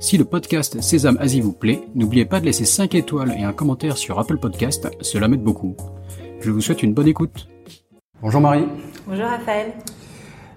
Si 0.00 0.16
le 0.16 0.24
podcast 0.24 0.80
Sésame 0.80 1.18
Asie 1.20 1.40
vous 1.40 1.52
plaît, 1.52 1.82
n'oubliez 1.96 2.24
pas 2.24 2.38
de 2.38 2.44
laisser 2.44 2.64
5 2.64 2.94
étoiles 2.94 3.34
et 3.36 3.42
un 3.42 3.52
commentaire 3.52 3.96
sur 3.96 4.18
Apple 4.20 4.38
Podcast, 4.38 4.88
cela 5.00 5.26
m'aide 5.26 5.42
beaucoup. 5.42 5.76
Je 6.40 6.52
vous 6.52 6.60
souhaite 6.60 6.84
une 6.84 6.94
bonne 6.94 7.08
écoute. 7.08 7.48
Bonjour 8.22 8.40
Marie. 8.40 8.66
Bonjour 9.08 9.26
Raphaël. 9.26 9.72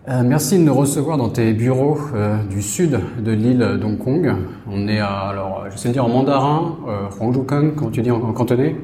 Euh, 0.09 0.21
merci 0.23 0.59
de 0.59 0.63
nous 0.63 0.75
recevoir 0.75 1.17
dans 1.17 1.29
tes 1.29 1.53
bureaux 1.53 1.97
euh, 2.13 2.43
du 2.43 2.61
sud 2.61 2.99
de 3.19 3.31
l'île 3.31 3.79
d'Hong 3.81 3.97
Kong. 3.97 4.31
On 4.69 4.87
est 4.87 4.99
à, 4.99 5.09
alors, 5.29 5.65
je 5.71 5.77
sais 5.77 5.87
le 5.87 5.93
dire 5.93 6.05
en 6.05 6.09
mandarin, 6.09 6.77
euh, 6.87 7.07
Kong, 7.43 7.73
comment 7.75 7.91
tu 7.91 8.01
dis 8.03 8.11
en, 8.11 8.33
cantonais? 8.33 8.75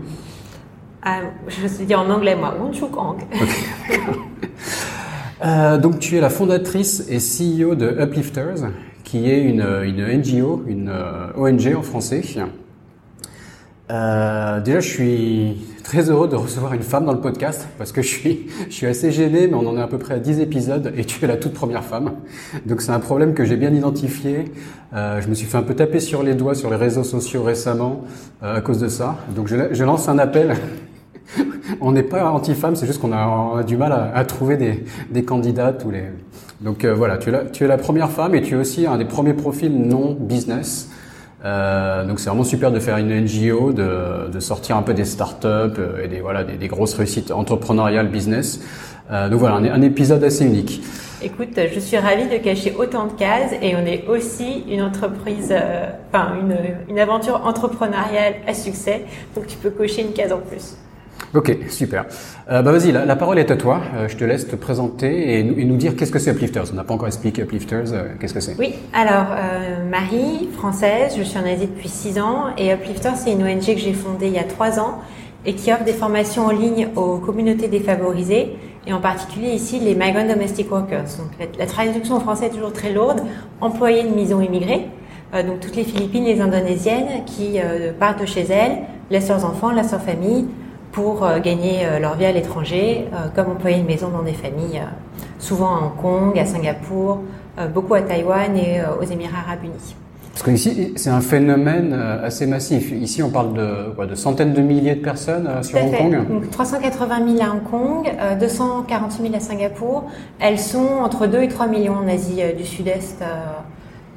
Ah, 1.04 1.22
Je 1.48 1.68
sais 1.68 1.86
dire 1.86 2.02
en 2.02 2.10
anglais 2.10 2.36
moi, 2.36 2.56
Kong. 2.92 3.18
Euh, 5.46 5.78
donc 5.78 6.00
tu 6.00 6.18
es 6.18 6.22
la 6.22 6.30
fondatrice 6.30 7.06
et 7.10 7.20
CEO 7.20 7.76
de 7.76 7.96
Uplifters, 8.02 8.72
qui 9.08 9.32
est 9.32 9.42
une, 9.42 9.66
une 9.86 10.06
NGO, 10.20 10.66
une 10.68 10.90
euh, 10.90 11.32
ONG 11.38 11.74
en 11.78 11.82
français. 11.82 12.22
Euh, 13.90 14.60
déjà, 14.60 14.82
je 14.82 14.90
suis 14.90 15.66
très 15.82 16.10
heureux 16.10 16.28
de 16.28 16.36
recevoir 16.36 16.74
une 16.74 16.82
femme 16.82 17.06
dans 17.06 17.14
le 17.14 17.22
podcast 17.22 17.70
parce 17.78 17.94
que 17.94 18.02
je 18.02 18.10
suis, 18.10 18.48
je 18.68 18.74
suis 18.74 18.86
assez 18.86 19.14
gêné, 19.14 19.48
mais 19.48 19.54
on 19.54 19.66
en 19.66 19.78
est 19.78 19.82
à 19.82 19.88
peu 19.88 19.98
près 19.98 20.16
à 20.16 20.20
10 20.20 20.42
épisodes 20.42 20.92
et 20.98 21.06
tu 21.06 21.24
es 21.24 21.28
la 21.28 21.38
toute 21.38 21.54
première 21.54 21.86
femme. 21.86 22.16
Donc 22.66 22.82
c'est 22.82 22.92
un 22.92 23.00
problème 23.00 23.34
que 23.34 23.46
j'ai 23.46 23.56
bien 23.56 23.74
identifié. 23.74 24.52
Euh, 24.94 25.22
je 25.22 25.30
me 25.30 25.36
suis 25.36 25.48
fait 25.48 25.58
un 25.58 25.64
peu 25.64 25.74
taper 25.74 26.02
sur 26.02 26.22
les 26.22 26.36
doigts 26.36 26.54
sur 26.54 26.70
les 26.70 26.76
réseaux 26.76 27.06
sociaux 27.06 27.44
récemment 27.44 28.04
euh, 28.44 28.58
à 28.58 28.62
cause 28.62 28.82
de 28.82 28.90
ça. 28.90 29.16
Donc 29.34 29.48
je, 29.48 29.56
je 29.72 29.84
lance 29.86 30.10
un 30.10 30.20
appel. 30.20 30.54
on 31.80 31.94
n'est 31.94 32.04
pas 32.04 32.30
anti-femme, 32.30 32.76
c'est 32.76 32.88
juste 32.88 33.00
qu'on 33.00 33.14
a, 33.14 33.64
du 33.64 33.78
mal 33.78 33.94
à, 33.94 34.12
à 34.14 34.26
trouver 34.26 34.58
des, 34.58 34.84
des 35.12 35.24
candidates 35.24 35.86
ou 35.86 35.92
les, 35.92 36.04
donc 36.62 36.86
euh, 36.86 36.94
voilà, 36.94 37.18
tu 37.18 37.30
es, 37.30 37.68
la, 37.68 37.78
première 37.78 38.10
femme 38.10 38.34
et 38.34 38.42
tu 38.42 38.56
es 38.56 38.58
aussi 38.58 38.88
un 38.88 38.98
des 38.98 39.06
premiers 39.06 39.34
profils 39.34 39.72
non 39.72 40.18
business. 40.20 40.90
Euh, 41.46 42.04
donc 42.04 42.20
c'est 42.20 42.30
vraiment 42.30 42.44
super 42.44 42.72
de 42.72 42.80
faire 42.80 42.98
une 42.98 43.14
NGO, 43.14 43.74
de, 43.74 44.30
de 44.32 44.40
sortir 44.40 44.76
un 44.76 44.82
peu 44.82 44.96
des 44.96 45.06
startups 45.06 45.48
euh, 45.48 46.04
et 46.04 46.08
des 46.08 46.20
voilà 46.20 46.44
des, 46.44 46.68
grosses 46.68 46.96
réussites 46.96 47.32
entrepreneuriales 47.32 48.10
business. 48.10 48.60
Donc 49.10 49.40
voilà, 49.40 49.56
un, 49.56 49.82
épisode 49.82 50.22
assez 50.26 50.44
unique. 50.44 50.82
Écoute, 51.22 51.58
je 51.74 51.80
suis 51.80 51.96
ravie 51.96 52.28
de 52.28 52.44
cacher 52.44 52.76
autant 52.78 53.08
de 53.08 53.14
cases 53.14 53.54
et 53.62 53.74
on 53.78 53.86
est 53.86 54.06
aussi 54.10 54.66
une 54.70 54.82
entreprise, 54.82 55.54
enfin 56.10 56.34
une, 56.42 56.58
une 56.90 57.00
aventure 57.00 57.42
entrepreneuriale 57.46 58.36
à 58.46 58.54
succès. 58.54 59.06
Donc 59.34 59.48
tu 59.48 59.56
peux 59.56 59.70
cocher 59.70 60.02
une 60.02 60.12
case 60.12 60.34
en 60.34 60.40
plus. 60.40 60.76
Ok, 61.36 61.58
super. 61.70 62.06
Euh, 62.50 62.62
bah 62.62 62.72
vas-y, 62.72 62.94
la, 62.94 63.16
parole 63.18 63.38
est 63.38 63.52
à 63.52 63.58
toi. 63.58 63.82
Euh, 63.96 64.08
je 64.08 64.16
te 64.16 64.24
laisse 64.24 64.48
te 64.48 64.56
présenter 64.56 65.40
et, 65.40 65.44
nous 65.44 65.76
dire 65.76 65.96
qu'est-ce 65.96 66.12
que 66.12 66.20
c'est 66.20 66.32
Uplifters. 66.32 66.64
On 66.72 66.76
n'a 66.76 66.86
pas 66.86 66.94
encore 66.94 67.08
expliqué 67.08 67.42
Uplifters. 67.42 67.92
Euh, 67.92 68.06
qu'est-ce 68.20 68.34
que 68.34 68.40
c'est 68.40 68.56
Oui, 68.58 68.74
alors 68.94 69.28
euh, 69.32 69.90
Marie, 69.90 70.48
française, 70.54 71.16
je 71.18 71.24
suis 71.24 71.38
en 71.38 71.46
Asie 71.46 71.68
depuis 71.68 71.90
6 71.90 72.20
ans 72.20 72.46
et 72.58 72.72
Uplifters, 72.72 73.18
c'est 73.18 73.34
une 73.34 73.44
ONG 73.44 73.60
que 73.60 73.78
j'ai 73.78 73.94
fondée 73.94 74.28
il 74.28 74.34
y 74.34 74.40
a 74.40 74.46
3 74.46 74.80
ans 74.80 75.02
et 75.46 75.54
qui 75.54 75.72
offre 75.72 75.84
des 75.84 75.94
formations 75.94 76.46
en 76.46 76.52
ligne 76.52 76.88
aux 76.96 77.18
communautés 77.18 77.68
défavorisées 77.68 78.56
et 78.86 78.94
en 78.94 79.02
particulier 79.02 79.50
ici 79.50 79.80
les 79.80 79.96
migrant 79.96 80.26
domestic 80.26 80.72
workers. 80.72 81.18
Donc 81.20 81.50
la, 81.60 81.66
traduction 81.66 82.16
en 82.16 82.20
français 82.22 82.46
est 82.46 82.52
toujours 82.52 82.72
très 82.72 82.94
lourde, 82.94 83.22
employés 83.60 84.04
de 84.04 84.16
maison 84.16 84.40
immigrés. 84.40 84.88
Euh, 85.34 85.44
donc 85.44 85.60
toutes 85.60 85.76
les 85.76 85.84
Philippines, 85.84 86.24
les 86.24 86.40
Indonésiennes 86.40 87.26
qui 87.26 87.60
partent 88.00 88.22
de 88.22 88.26
chez 88.26 88.46
elles, 88.50 88.78
laissent 89.12 89.28
leurs 89.28 89.44
enfants, 89.44 89.72
laissent 89.72 89.92
leur 89.92 90.02
famille 90.02 90.46
pour 90.92 91.24
euh, 91.24 91.40
gagner 91.40 91.86
euh, 91.86 92.00
leur 92.00 92.16
vie 92.16 92.26
à 92.26 92.32
l'étranger, 92.32 93.06
euh, 93.14 93.28
comme 93.36 93.52
employer 93.52 93.78
une 93.78 93.86
maison 93.86 94.10
dans 94.10 94.24
des 94.24 94.34
familles, 94.34 94.82
souvent 95.40 95.76
à 95.76 95.80
Hong 95.80 96.02
Kong, 96.02 96.40
à 96.40 96.46
Singapour, 96.46 97.20
beaucoup 97.74 97.96
à 97.96 98.02
Taïwan 98.02 98.56
et 98.56 98.82
aux 99.02 99.04
Émirats 99.04 99.40
arabes 99.48 99.64
unis. 99.64 99.96
Parce 100.32 100.44
que 100.44 100.52
ici, 100.52 100.94
c'est 100.96 101.10
un 101.10 101.22
phénomène 101.22 101.92
assez 102.24 102.46
massif. 102.46 102.92
Ici, 102.92 103.24
on 103.24 103.32
parle 103.32 103.54
de, 103.54 103.94
quoi, 103.96 104.06
de 104.06 104.14
centaines 104.14 104.54
de 104.54 104.62
milliers 104.62 104.94
de 104.94 105.02
personnes 105.02 105.50
sur 105.64 105.84
Hong 105.84 105.98
Kong. 105.98 106.28
Donc, 106.30 106.52
380 106.52 107.38
000 107.38 107.42
à 107.42 107.52
Hong 107.52 107.64
Kong, 107.64 108.12
248 108.40 109.24
000 109.24 109.36
à 109.36 109.40
Singapour. 109.40 110.04
Elles 110.40 110.60
sont 110.60 111.00
entre 111.02 111.26
2 111.26 111.42
et 111.42 111.48
3 111.48 111.66
millions 111.66 111.96
en 111.96 112.08
Asie 112.08 112.42
du 112.56 112.64
Sud-Est. 112.64 113.24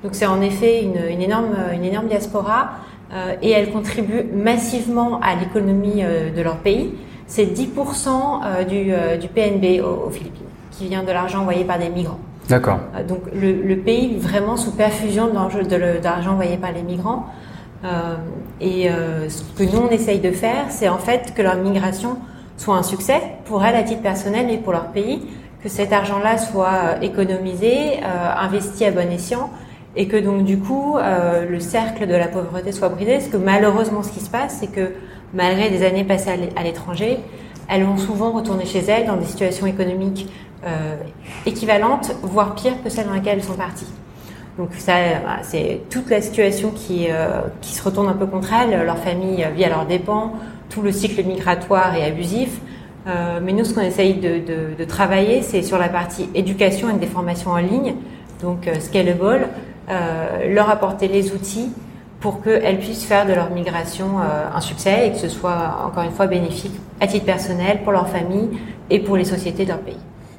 Donc, 0.02 0.14
c'est 0.14 0.26
en 0.26 0.42
effet 0.42 0.82
une, 0.82 1.10
une, 1.10 1.22
énorme, 1.22 1.56
une 1.72 1.84
énorme 1.84 2.08
diaspora 2.08 2.60
euh, 2.62 2.66
et 3.42 3.50
elles 3.50 3.70
contribuent 3.70 4.26
massivement 4.32 5.20
à 5.20 5.34
l'économie 5.34 6.02
euh, 6.02 6.30
de 6.30 6.42
leur 6.42 6.58
pays. 6.58 6.94
C'est 7.26 7.44
10% 7.46 8.08
euh, 8.08 8.64
du, 8.64 8.92
du 9.20 9.28
PNB 9.28 9.82
aux, 9.82 10.06
aux, 10.06 10.10
Philippines, 10.10 10.46
qui 10.70 10.88
vient 10.88 11.02
de 11.02 11.12
l'argent 11.12 11.40
envoyé 11.40 11.64
par 11.64 11.78
des 11.78 11.88
migrants. 11.88 12.18
D'accord. 12.48 12.80
donc 13.06 13.20
le, 13.32 13.52
le, 13.52 13.76
pays 13.76 14.16
vraiment 14.16 14.56
sous 14.56 14.72
perfusion 14.72 15.28
d'argent 16.02 16.32
envoyé 16.32 16.56
par 16.56 16.72
les 16.72 16.82
migrants. 16.82 17.26
et 18.60 18.88
ce 19.28 19.42
que 19.56 19.62
nous 19.62 19.82
on 19.88 19.88
essaye 19.90 20.18
de 20.18 20.32
faire, 20.32 20.64
c'est 20.68 20.88
en 20.88 20.98
fait 20.98 21.32
que 21.36 21.42
leur 21.42 21.54
migration 21.56 22.16
soit 22.56 22.74
un 22.74 22.82
succès 22.82 23.20
pour 23.44 23.64
elles 23.64 23.76
à 23.76 23.84
titre 23.84 24.02
personnel 24.02 24.50
et 24.50 24.56
pour 24.56 24.72
leur 24.72 24.86
pays, 24.86 25.22
que 25.62 25.68
cet 25.68 25.92
argent-là 25.92 26.38
soit 26.38 27.00
économisé, 27.02 28.00
investi 28.02 28.84
à 28.84 28.90
bon 28.90 29.12
escient 29.12 29.48
et 29.96 30.06
que 30.06 30.16
donc 30.16 30.44
du 30.44 30.58
coup 30.58 30.96
euh, 30.96 31.46
le 31.48 31.60
cercle 31.60 32.06
de 32.06 32.14
la 32.14 32.28
pauvreté 32.28 32.72
soit 32.72 32.88
brisé. 32.88 33.14
Parce 33.14 33.28
que 33.28 33.36
malheureusement, 33.36 34.02
ce 34.02 34.12
qui 34.12 34.20
se 34.20 34.30
passe, 34.30 34.58
c'est 34.60 34.70
que 34.70 34.92
malgré 35.34 35.70
des 35.70 35.84
années 35.84 36.04
passées 36.04 36.30
à 36.56 36.62
l'étranger, 36.62 37.18
elles 37.68 37.84
vont 37.84 37.96
souvent 37.96 38.32
retourner 38.32 38.66
chez 38.66 38.80
elles 38.80 39.06
dans 39.06 39.16
des 39.16 39.26
situations 39.26 39.66
économiques 39.66 40.28
euh, 40.66 40.96
équivalentes, 41.46 42.12
voire 42.22 42.54
pires 42.54 42.82
que 42.82 42.90
celles 42.90 43.06
dans 43.06 43.14
lesquelles 43.14 43.38
elles 43.38 43.44
sont 43.44 43.54
parties. 43.54 43.86
Donc 44.58 44.70
ça, 44.76 44.94
c'est 45.42 45.80
toute 45.88 46.10
la 46.10 46.20
situation 46.20 46.70
qui, 46.70 47.06
euh, 47.08 47.40
qui 47.62 47.72
se 47.72 47.82
retourne 47.82 48.08
un 48.08 48.14
peu 48.14 48.26
contre 48.26 48.52
elles. 48.52 48.84
Leur 48.84 48.98
famille 48.98 49.46
vit 49.54 49.64
à 49.64 49.68
leurs 49.70 49.86
dépens, 49.86 50.32
tout 50.68 50.82
le 50.82 50.92
cycle 50.92 51.24
migratoire 51.24 51.94
est 51.94 52.04
abusif. 52.04 52.60
Euh, 53.06 53.40
mais 53.42 53.52
nous, 53.52 53.64
ce 53.64 53.72
qu'on 53.72 53.80
essaye 53.80 54.14
de, 54.14 54.38
de, 54.38 54.74
de 54.78 54.84
travailler, 54.84 55.42
c'est 55.42 55.62
sur 55.62 55.78
la 55.78 55.88
partie 55.88 56.28
éducation 56.34 56.90
et 56.90 56.98
des 56.98 57.06
formations 57.06 57.52
en 57.52 57.58
ligne, 57.58 57.94
donc 58.42 58.68
euh, 58.68 58.74
scalable, 58.80 59.48
leur 60.48 60.70
apporter 60.70 61.08
les 61.08 61.32
outils 61.32 61.70
pour 62.20 62.42
qu'elles 62.42 62.78
puissent 62.78 63.04
faire 63.04 63.26
de 63.26 63.32
leur 63.32 63.50
migration 63.50 64.18
euh, 64.18 64.54
un 64.54 64.60
succès 64.60 65.08
et 65.08 65.12
que 65.12 65.18
ce 65.18 65.28
soit 65.28 65.78
encore 65.86 66.04
une 66.04 66.12
fois 66.12 66.26
bénéfique 66.26 66.74
à 67.00 67.06
titre 67.06 67.24
personnel, 67.24 67.80
pour 67.82 67.92
leur 67.92 68.08
famille 68.08 68.50
et 68.90 69.00
pour 69.00 69.16
les 69.16 69.24
sociétés 69.24 69.64
de 69.64 69.70
leur 69.70 69.80
pays. 69.80 69.96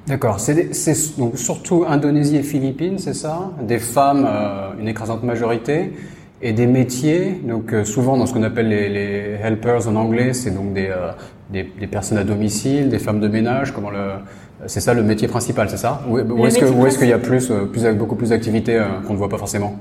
D'accord. 0.08 0.40
C'est 0.40 1.18
donc 1.18 1.38
surtout 1.38 1.86
Indonésie 1.88 2.38
et 2.38 2.44
Philippines, 2.44 3.00
c'est 3.00 3.14
ça? 3.14 3.52
Des 3.62 3.80
femmes, 3.80 4.28
euh, 4.28 4.72
une 4.80 4.88
écrasante 4.88 5.24
majorité, 5.24 5.94
et 6.44 6.54
des 6.54 6.68
métiers. 6.68 7.40
Donc 7.44 7.74
euh, 7.74 7.84
souvent 7.84 8.18
dans 8.18 8.26
ce 8.26 8.34
qu'on 8.34 8.44
appelle 8.44 8.70
les, 8.70 9.38
helpers 9.44 9.88
en 9.88 9.96
anglais, 9.96 10.34
c'est 10.34 10.52
donc 10.52 10.78
euh, 10.78 11.12
des, 11.50 11.64
des, 11.80 11.88
personnes 11.88 12.18
à 12.18 12.24
domicile, 12.24 12.90
des 12.90 13.00
femmes 13.00 13.20
de 13.20 13.28
ménage. 13.28 13.74
Comment 13.74 13.92
le 13.92 14.14
c'est 14.68 14.80
ça 14.82 14.94
le 14.94 15.04
métier 15.04 15.28
principal, 15.28 15.70
c'est 15.70 15.78
ça? 15.78 16.02
Ou, 16.10 16.20
ou 16.20 16.46
est-ce 16.46 16.98
qu'il 17.00 17.08
y 17.10 17.14
a 17.14 17.18
plus, 17.18 17.52
euh, 17.52 17.66
plus 17.66 17.84
beaucoup 18.02 18.16
plus 18.16 18.30
d'activités 18.30 18.80
qu'on 19.06 19.14
ne 19.14 19.18
voit 19.18 19.30
pas 19.30 19.38
forcément? 19.38 19.74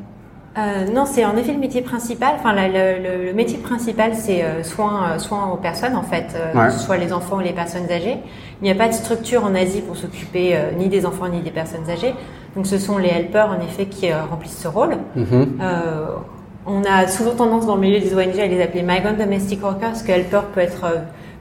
Euh, 0.58 0.86
non, 0.92 1.04
c'est 1.06 1.24
en 1.24 1.36
effet 1.36 1.52
le 1.52 1.60
métier 1.60 1.80
principal. 1.80 2.32
Enfin, 2.38 2.52
le, 2.52 2.66
le, 2.72 3.26
le 3.26 3.32
métier 3.32 3.58
principal, 3.58 4.10
c'est 4.14 4.42
euh, 4.42 4.64
soin, 4.64 5.16
soin 5.18 5.48
aux 5.52 5.56
personnes, 5.56 5.94
en 5.94 6.02
fait, 6.02 6.34
euh, 6.34 6.52
ouais. 6.58 6.66
que 6.66 6.72
ce 6.72 6.80
soit 6.80 6.96
les 6.96 7.12
enfants 7.12 7.36
ou 7.36 7.40
les 7.40 7.52
personnes 7.52 7.88
âgées. 7.88 8.18
Il 8.60 8.64
n'y 8.64 8.70
a 8.70 8.74
pas 8.74 8.88
de 8.88 8.92
structure 8.92 9.44
en 9.44 9.54
Asie 9.54 9.80
pour 9.80 9.96
s'occuper 9.96 10.56
euh, 10.56 10.72
ni 10.76 10.88
des 10.88 11.06
enfants 11.06 11.28
ni 11.28 11.40
des 11.40 11.52
personnes 11.52 11.88
âgées. 11.88 12.14
Donc, 12.56 12.66
ce 12.66 12.78
sont 12.78 12.98
les 12.98 13.10
helpers, 13.10 13.48
en 13.48 13.60
effet, 13.64 13.86
qui 13.86 14.12
remplissent 14.12 14.58
ce 14.58 14.66
rôle. 14.66 14.96
Mm 15.14 15.22
-hmm. 15.22 15.46
on 16.66 16.82
a 16.96 17.06
souvent 17.16 17.34
tendance 17.42 17.64
dans 17.66 17.76
le 17.76 17.84
milieu 17.86 18.00
des 18.00 18.12
ONG 18.20 18.36
à 18.40 18.48
les 18.54 18.60
appeler 18.64 18.82
migrant 18.82 19.16
domestic 19.24 19.62
workers, 19.62 19.90
parce 19.92 20.02
que 20.02 20.12
helper 20.12 20.42
peut 20.52 20.60
être 20.68 20.82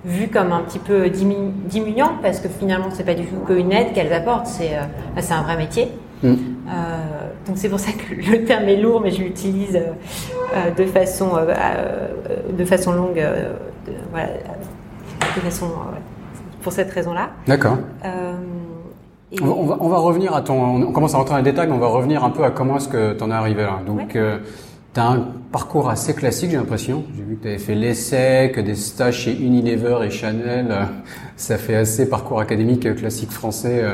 vu 0.06 0.28
comme 0.30 0.52
un 0.52 0.62
petit 0.62 0.80
peu 0.80 1.10
diminuant, 1.10 2.12
parce 2.22 2.40
que 2.40 2.48
finalement, 2.48 2.90
c'est 2.92 3.04
pas 3.04 3.16
du 3.16 3.26
tout 3.26 3.40
qu'une 3.46 3.72
aide 3.72 3.94
qu'elles 3.94 4.14
apportent, 4.14 4.48
c'est 4.48 4.78
c'est 5.20 5.34
un 5.34 5.44
vrai 5.44 5.58
métier. 5.58 5.90
Mm. 6.24 6.36
Donc 7.48 7.58
c'est 7.58 7.70
pour 7.70 7.80
ça 7.80 7.92
que 7.92 8.14
le 8.14 8.44
terme 8.46 8.66
est 8.66 8.78
lourd, 8.78 9.02
mais 9.02 9.12
je 9.12 9.24
l'utilise 9.24 9.76
euh, 9.76 10.72
de 10.78 10.86
façon 10.86 11.32
euh, 11.36 12.10
de 12.52 12.66
façon 12.66 12.92
longue, 12.92 13.20
euh, 13.20 13.54
de, 13.88 13.94
voilà, 14.12 14.28
de 15.36 15.42
façon 15.42 15.68
pour 16.62 16.72
cette 16.72 16.92
raison-là. 16.92 17.30
D'accord. 17.48 17.78
On, 19.42 19.46
on, 19.48 19.66
va, 19.66 19.78
on 19.80 19.90
va 19.90 19.98
revenir 19.98 20.36
à 20.36 20.42
ton. 20.42 20.84
On 20.88 20.92
commence 20.92 21.14
à 21.16 21.18
rentrer 21.18 21.32
dans 21.32 21.38
les 21.38 21.44
détails, 21.44 21.68
mais 21.68 21.76
on 21.76 21.80
va 21.80 21.88
revenir 21.88 22.24
un 22.24 22.30
peu 22.30 22.44
à 22.44 22.52
comment 22.52 22.78
est-ce 22.78 22.90
que 22.90 23.14
tu 23.14 23.24
en 23.24 23.32
es 23.32 23.34
arrivé 23.34 23.64
là. 23.64 23.80
Donc 23.86 24.12
ouais. 24.14 24.40
Tu 24.94 25.00
as 25.00 25.08
un 25.08 25.28
parcours 25.52 25.90
assez 25.90 26.16
classique, 26.16 26.52
j'ai 26.52 26.58
l'impression. 26.58 27.04
J'ai 27.16 27.24
vu 27.24 27.36
que 27.36 27.44
tu 27.44 27.48
avais 27.48 27.58
fait 27.58 27.76
l'essai, 27.76 28.52
que 28.54 28.62
des 28.62 28.76
stages 28.76 29.20
chez 29.20 29.34
Unilever 29.34 30.00
et 30.04 30.10
Chanel. 30.10 30.76
Ça 31.36 31.58
fait 31.58 31.76
assez 31.76 32.10
parcours 32.10 32.40
académique 32.40 32.96
classique 32.96 33.32
français. 33.32 33.86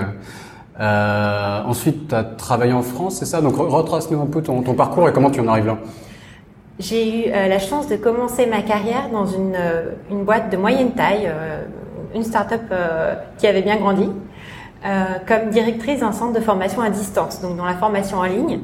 Euh, 0.80 1.64
ensuite, 1.66 2.10
tu 2.10 2.16
as 2.16 2.24
travaillé 2.24 2.74
en 2.74 2.82
France, 2.82 3.18
c'est 3.18 3.26
ça? 3.26 3.42
Donc 3.42 3.56
retrace-nous 3.58 4.22
un 4.22 4.26
peu 4.26 4.42
ton, 4.42 4.62
parcours 4.74 5.08
et 5.10 5.14
comment 5.14 5.32
tu 5.32 5.40
en 5.42 5.48
arrives 5.48 5.68
là. 5.68 5.78
J'ai 6.78 7.28
eu 7.28 7.32
euh, 7.32 7.48
la 7.48 7.60
chance 7.60 7.88
de 7.88 7.96
commencer 7.96 8.48
ma 8.48 8.62
carrière 8.62 9.10
dans 9.10 9.26
une, 9.26 9.56
euh, 9.56 9.92
une 10.12 10.26
boîte 10.26 10.52
de 10.52 10.58
moyenne 10.58 10.92
taille, 10.92 11.26
euh, 11.26 11.64
une 12.14 12.24
start-up 12.24 12.62
qui 13.38 13.48
avait 13.48 13.62
bien 13.62 13.76
grandi, 13.76 14.10
comme 15.28 15.50
directrice 15.50 16.00
d'un 16.00 16.14
centre 16.14 16.32
de 16.32 16.40
formation 16.40 16.82
à 16.82 16.90
distance, 16.90 17.42
donc 17.42 17.58
dans 17.58 17.66
la 17.66 17.74
formation 17.74 18.20
en 18.20 18.24
ligne. 18.24 18.60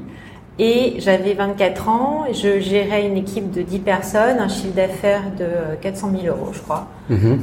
Et 0.60 0.96
j'avais 1.00 1.34
24 1.34 1.90
ans, 1.90 2.26
je 2.32 2.60
gérais 2.60 3.08
une 3.08 3.18
équipe 3.18 3.52
de 3.52 3.62
10 3.62 3.80
personnes, 3.80 4.40
un 4.40 4.50
chiffre 4.50 4.76
d'affaires 4.76 5.24
de 5.38 5.76
400 5.82 6.12
000 6.22 6.36
euros, 6.36 6.52
je 6.54 6.60
crois. 6.60 6.88
Mm-hmm. 7.10 7.38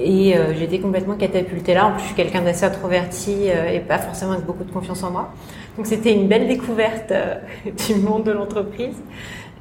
Et 0.00 0.36
euh, 0.36 0.54
j'étais 0.56 0.78
complètement 0.78 1.14
catapultée 1.14 1.74
là. 1.74 1.86
En 1.86 1.92
plus, 1.92 2.00
je 2.00 2.06
suis 2.06 2.14
quelqu'un 2.14 2.42
d'assez 2.42 2.64
introverti 2.64 3.46
euh, 3.46 3.72
et 3.72 3.80
pas 3.80 3.98
forcément 3.98 4.32
avec 4.32 4.44
beaucoup 4.44 4.64
de 4.64 4.70
confiance 4.70 5.02
en 5.02 5.10
moi. 5.10 5.30
Donc, 5.76 5.86
c'était 5.86 6.12
une 6.12 6.28
belle 6.28 6.46
découverte 6.46 7.10
euh, 7.10 7.34
du 7.86 7.94
monde 7.96 8.24
de 8.24 8.32
l'entreprise. 8.32 8.96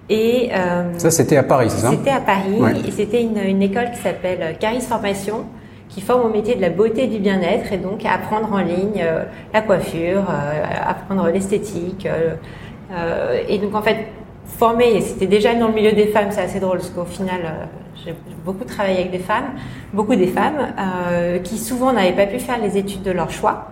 Et 0.09 0.51
ça, 0.97 1.11
c'était 1.11 1.35
à 1.35 1.43
Paris, 1.43 1.69
c'est 1.69 1.81
ça? 1.81 1.89
C'était 1.89 2.11
à 2.11 2.21
Paris. 2.21 2.57
Et 2.87 2.91
c'était 2.91 3.21
une, 3.21 3.37
une, 3.39 3.61
école 3.61 3.91
qui 3.91 3.99
s'appelle 3.99 4.55
Caris 4.57 4.79
Formation, 4.79 5.43
qui 5.97 6.03
forme 6.03 6.27
au 6.27 6.29
métier 6.29 6.53
de 6.53 6.61
la 6.61 6.69
beauté 6.69 7.05
et 7.05 7.07
du 7.07 7.17
bien-être, 7.17 7.73
et 7.73 7.77
donc 7.77 8.05
apprendre 8.05 8.53
en 8.53 8.59
ligne 8.59 9.03
la 9.51 9.61
coiffure, 9.61 10.25
apprendre 10.85 11.27
l'esthétique. 11.29 12.07
et 13.49 13.57
donc, 13.57 13.73
en 13.73 13.81
fait, 13.81 14.05
former, 14.45 15.01
c'était 15.01 15.25
déjà 15.25 15.55
dans 15.55 15.69
le 15.69 15.73
milieu 15.73 15.93
des 15.93 16.05
femmes, 16.05 16.27
c'est 16.29 16.41
assez 16.41 16.59
drôle, 16.59 16.77
parce 16.77 16.91
qu'au 16.91 17.03
final, 17.03 17.41
j'ai 18.05 18.13
beaucoup 18.45 18.63
travaillé 18.63 18.99
avec 18.99 19.11
des 19.11 19.19
femmes, 19.19 19.55
beaucoup 19.91 20.15
des 20.15 20.27
femmes 20.27 20.73
euh, 20.79 21.39
qui 21.39 21.57
souvent 21.57 21.93
n'avaient 21.93 22.15
pas 22.15 22.27
pu 22.27 22.37
faire 22.39 22.59
les 22.61 22.77
études 22.77 23.01
de 23.01 23.11
leur 23.11 23.31
choix. 23.31 23.69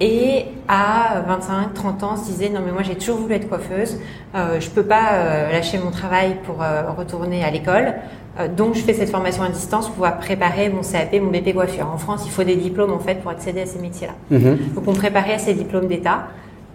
Et 0.00 0.46
à 0.66 1.22
25, 1.26 1.72
30 1.72 2.02
ans, 2.02 2.16
se 2.16 2.24
disaient 2.24 2.48
non 2.48 2.60
mais 2.64 2.72
moi 2.72 2.82
j'ai 2.82 2.96
toujours 2.96 3.18
voulu 3.18 3.34
être 3.34 3.48
coiffeuse, 3.48 4.00
euh, 4.34 4.58
je 4.58 4.68
peux 4.68 4.82
pas 4.82 5.12
euh, 5.12 5.52
lâcher 5.52 5.78
mon 5.78 5.92
travail 5.92 6.38
pour 6.44 6.62
euh, 6.62 6.90
retourner 6.90 7.44
à 7.44 7.50
l'école, 7.52 7.94
euh, 8.40 8.48
donc 8.48 8.74
je 8.74 8.80
fais 8.80 8.94
cette 8.94 9.10
formation 9.10 9.44
à 9.44 9.48
distance 9.48 9.86
pour 9.86 9.94
pouvoir 9.94 10.18
préparer 10.18 10.68
mon 10.68 10.82
CAP, 10.82 11.14
mon 11.20 11.30
BP 11.30 11.54
coiffure. 11.54 11.88
En 11.92 11.98
France, 11.98 12.22
il 12.26 12.32
faut 12.32 12.42
des 12.42 12.56
diplômes 12.56 12.92
en 12.92 12.98
fait 12.98 13.16
pour 13.16 13.30
accéder 13.30 13.60
à 13.60 13.66
ces 13.66 13.78
métiers-là. 13.78 14.14
Mm-hmm. 14.32 14.74
Donc 14.74 14.88
on 14.88 14.92
préparait 14.92 15.34
à 15.34 15.38
ces 15.38 15.54
diplômes 15.54 15.86
d'État. 15.86 16.26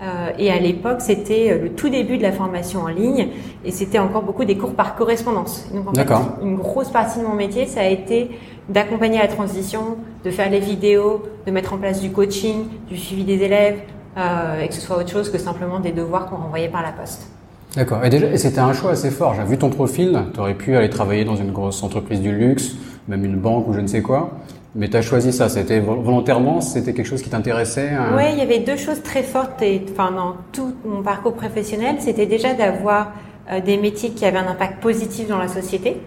Euh, 0.01 0.29
et 0.37 0.49
à 0.49 0.57
l'époque, 0.59 1.01
c'était 1.01 1.51
euh, 1.51 1.63
le 1.63 1.69
tout 1.71 1.89
début 1.89 2.17
de 2.17 2.23
la 2.23 2.31
formation 2.31 2.83
en 2.83 2.87
ligne 2.87 3.27
et 3.65 3.71
c'était 3.71 3.99
encore 3.99 4.21
beaucoup 4.23 4.45
des 4.45 4.57
cours 4.57 4.73
par 4.73 4.95
correspondance. 4.95 5.67
Donc 5.73 5.89
en 5.89 5.93
fait, 5.93 6.07
une 6.41 6.55
grosse 6.55 6.89
partie 6.89 7.19
de 7.19 7.25
mon 7.25 7.35
métier, 7.35 7.65
ça 7.65 7.81
a 7.81 7.87
été 7.87 8.31
d'accompagner 8.69 9.17
la 9.17 9.27
transition, 9.27 9.97
de 10.23 10.31
faire 10.31 10.49
les 10.49 10.59
vidéos, 10.59 11.23
de 11.45 11.51
mettre 11.51 11.73
en 11.73 11.77
place 11.77 11.99
du 12.01 12.11
coaching, 12.11 12.65
du 12.87 12.97
suivi 12.97 13.23
des 13.23 13.43
élèves, 13.43 13.79
euh, 14.17 14.61
et 14.61 14.67
que 14.67 14.73
ce 14.73 14.81
soit 14.81 14.97
autre 14.97 15.09
chose 15.09 15.31
que 15.31 15.37
simplement 15.37 15.79
des 15.79 15.91
devoirs 15.91 16.27
qu'on 16.27 16.37
renvoyait 16.37 16.69
par 16.69 16.81
la 16.81 16.91
poste. 16.91 17.27
D'accord. 17.75 18.03
Et 18.03 18.09
déjà, 18.09 18.27
et 18.27 18.37
c'était 18.37 18.59
un 18.59 18.73
choix 18.73 18.91
assez 18.91 19.11
fort. 19.11 19.35
J'ai 19.35 19.43
vu 19.43 19.57
ton 19.57 19.69
profil. 19.69 20.19
Tu 20.33 20.39
aurais 20.39 20.55
pu 20.55 20.75
aller 20.75 20.89
travailler 20.89 21.23
dans 21.23 21.35
une 21.35 21.51
grosse 21.51 21.83
entreprise 21.83 22.19
du 22.19 22.31
luxe, 22.31 22.75
même 23.07 23.23
une 23.23 23.35
banque 23.35 23.67
ou 23.67 23.73
je 23.73 23.79
ne 23.79 23.87
sais 23.87 24.01
quoi. 24.01 24.31
Mais 24.75 24.87
tu 24.87 24.97
as 24.97 25.01
choisi 25.01 25.33
ça, 25.33 25.49
c'était 25.49 25.79
volontairement, 25.79 26.61
c'était 26.61 26.93
quelque 26.93 27.07
chose 27.07 27.23
qui 27.23 27.29
t'intéressait 27.29 27.89
hein? 27.89 28.11
Oui, 28.15 28.23
il 28.33 28.37
y 28.37 28.41
avait 28.41 28.59
deux 28.59 28.77
choses 28.77 29.01
très 29.01 29.23
fortes 29.23 29.61
et, 29.63 29.83
enfin, 29.91 30.11
dans 30.11 30.35
tout 30.51 30.73
mon 30.85 31.01
parcours 31.01 31.33
professionnel. 31.33 31.95
C'était 31.99 32.27
déjà 32.27 32.53
d'avoir 32.53 33.13
euh, 33.51 33.61
des 33.61 33.77
métiers 33.77 34.11
qui 34.11 34.25
avaient 34.25 34.37
un 34.37 34.47
impact 34.47 34.79
positif 34.79 35.27
dans 35.27 35.39
la 35.39 35.47
société. 35.47 35.97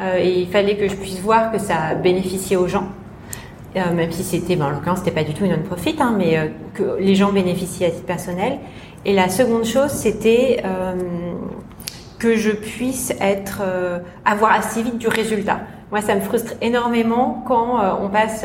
Euh, 0.00 0.18
et 0.18 0.40
il 0.40 0.48
fallait 0.48 0.76
que 0.76 0.88
je 0.88 0.94
puisse 0.94 1.20
voir 1.20 1.52
que 1.52 1.58
ça 1.58 1.94
bénéficiait 1.94 2.56
aux 2.56 2.68
gens. 2.68 2.88
Euh, 3.76 3.92
même 3.94 4.10
si 4.10 4.24
c'était, 4.24 4.56
ben, 4.56 4.66
en 4.66 4.70
l'occurrence, 4.70 4.98
c'était 4.98 5.10
pas 5.10 5.24
du 5.24 5.34
tout 5.34 5.44
une 5.44 5.52
non-profit, 5.52 5.96
hein, 6.00 6.14
mais 6.16 6.38
euh, 6.38 6.46
que 6.74 6.96
les 6.98 7.14
gens 7.14 7.32
bénéficiaient 7.32 7.86
à 7.86 7.90
titre 7.90 8.06
personnel. 8.06 8.58
Et 9.04 9.12
la 9.12 9.28
seconde 9.28 9.64
chose, 9.64 9.90
c'était 9.90 10.62
que 12.18 12.36
je 12.36 12.50
puisse 12.50 13.14
être, 13.18 13.62
avoir 14.26 14.52
assez 14.52 14.82
vite 14.82 14.98
du 14.98 15.08
résultat. 15.08 15.60
Moi, 15.90 16.02
ça 16.02 16.14
me 16.14 16.20
frustre 16.20 16.52
énormément 16.60 17.42
quand 17.48 17.80
on 17.98 18.10
passe 18.10 18.44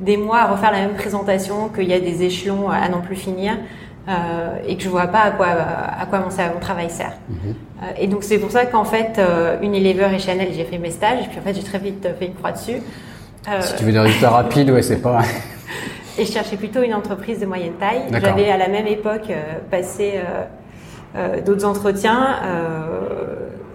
des 0.00 0.16
mois 0.16 0.38
à 0.38 0.46
refaire 0.46 0.72
la 0.72 0.78
même 0.78 0.94
présentation, 0.94 1.68
qu'il 1.68 1.90
y 1.90 1.92
a 1.92 2.00
des 2.00 2.22
échelons 2.22 2.70
à 2.70 2.88
n'en 2.88 3.02
plus 3.02 3.16
finir. 3.16 3.58
Euh, 4.08 4.56
et 4.66 4.76
que 4.76 4.82
je 4.82 4.88
vois 4.88 5.06
pas 5.06 5.20
à 5.20 5.30
quoi 5.30 5.46
à 5.46 6.06
quoi 6.06 6.18
mon, 6.18 6.24
mon 6.26 6.60
travail 6.60 6.90
sert. 6.90 7.12
Mhm. 7.28 7.36
Euh, 7.46 7.86
et 8.00 8.08
donc 8.08 8.24
c'est 8.24 8.38
pour 8.38 8.50
ça 8.50 8.66
qu'en 8.66 8.84
fait 8.84 9.20
Unilever 9.62 10.08
et 10.12 10.18
Chanel 10.18 10.48
j'ai 10.52 10.64
fait 10.64 10.78
mes 10.78 10.90
stages 10.90 11.24
et 11.24 11.28
puis 11.28 11.38
en 11.38 11.42
fait 11.42 11.54
j'ai 11.54 11.62
très 11.62 11.78
vite 11.78 12.08
fait 12.18 12.26
une 12.26 12.34
croix 12.34 12.50
dessus. 12.50 12.82
si 13.60 13.74
tu 13.76 13.84
veux 13.84 13.92
des 13.92 14.00
résultats 14.00 14.30
rapides, 14.30 14.70
ouais 14.70 14.82
c'est 14.82 15.00
pas. 15.00 15.20
et 16.18 16.24
je 16.24 16.32
cherchais 16.32 16.56
plutôt 16.56 16.82
une 16.82 16.94
entreprise 16.94 17.38
de 17.38 17.46
moyenne 17.46 17.74
taille. 17.78 18.02
J'avais 18.20 18.50
à 18.50 18.56
la 18.56 18.68
même 18.68 18.88
époque 18.88 19.32
passé 19.70 20.20
d'autres 21.46 21.64
entretiens 21.64 22.40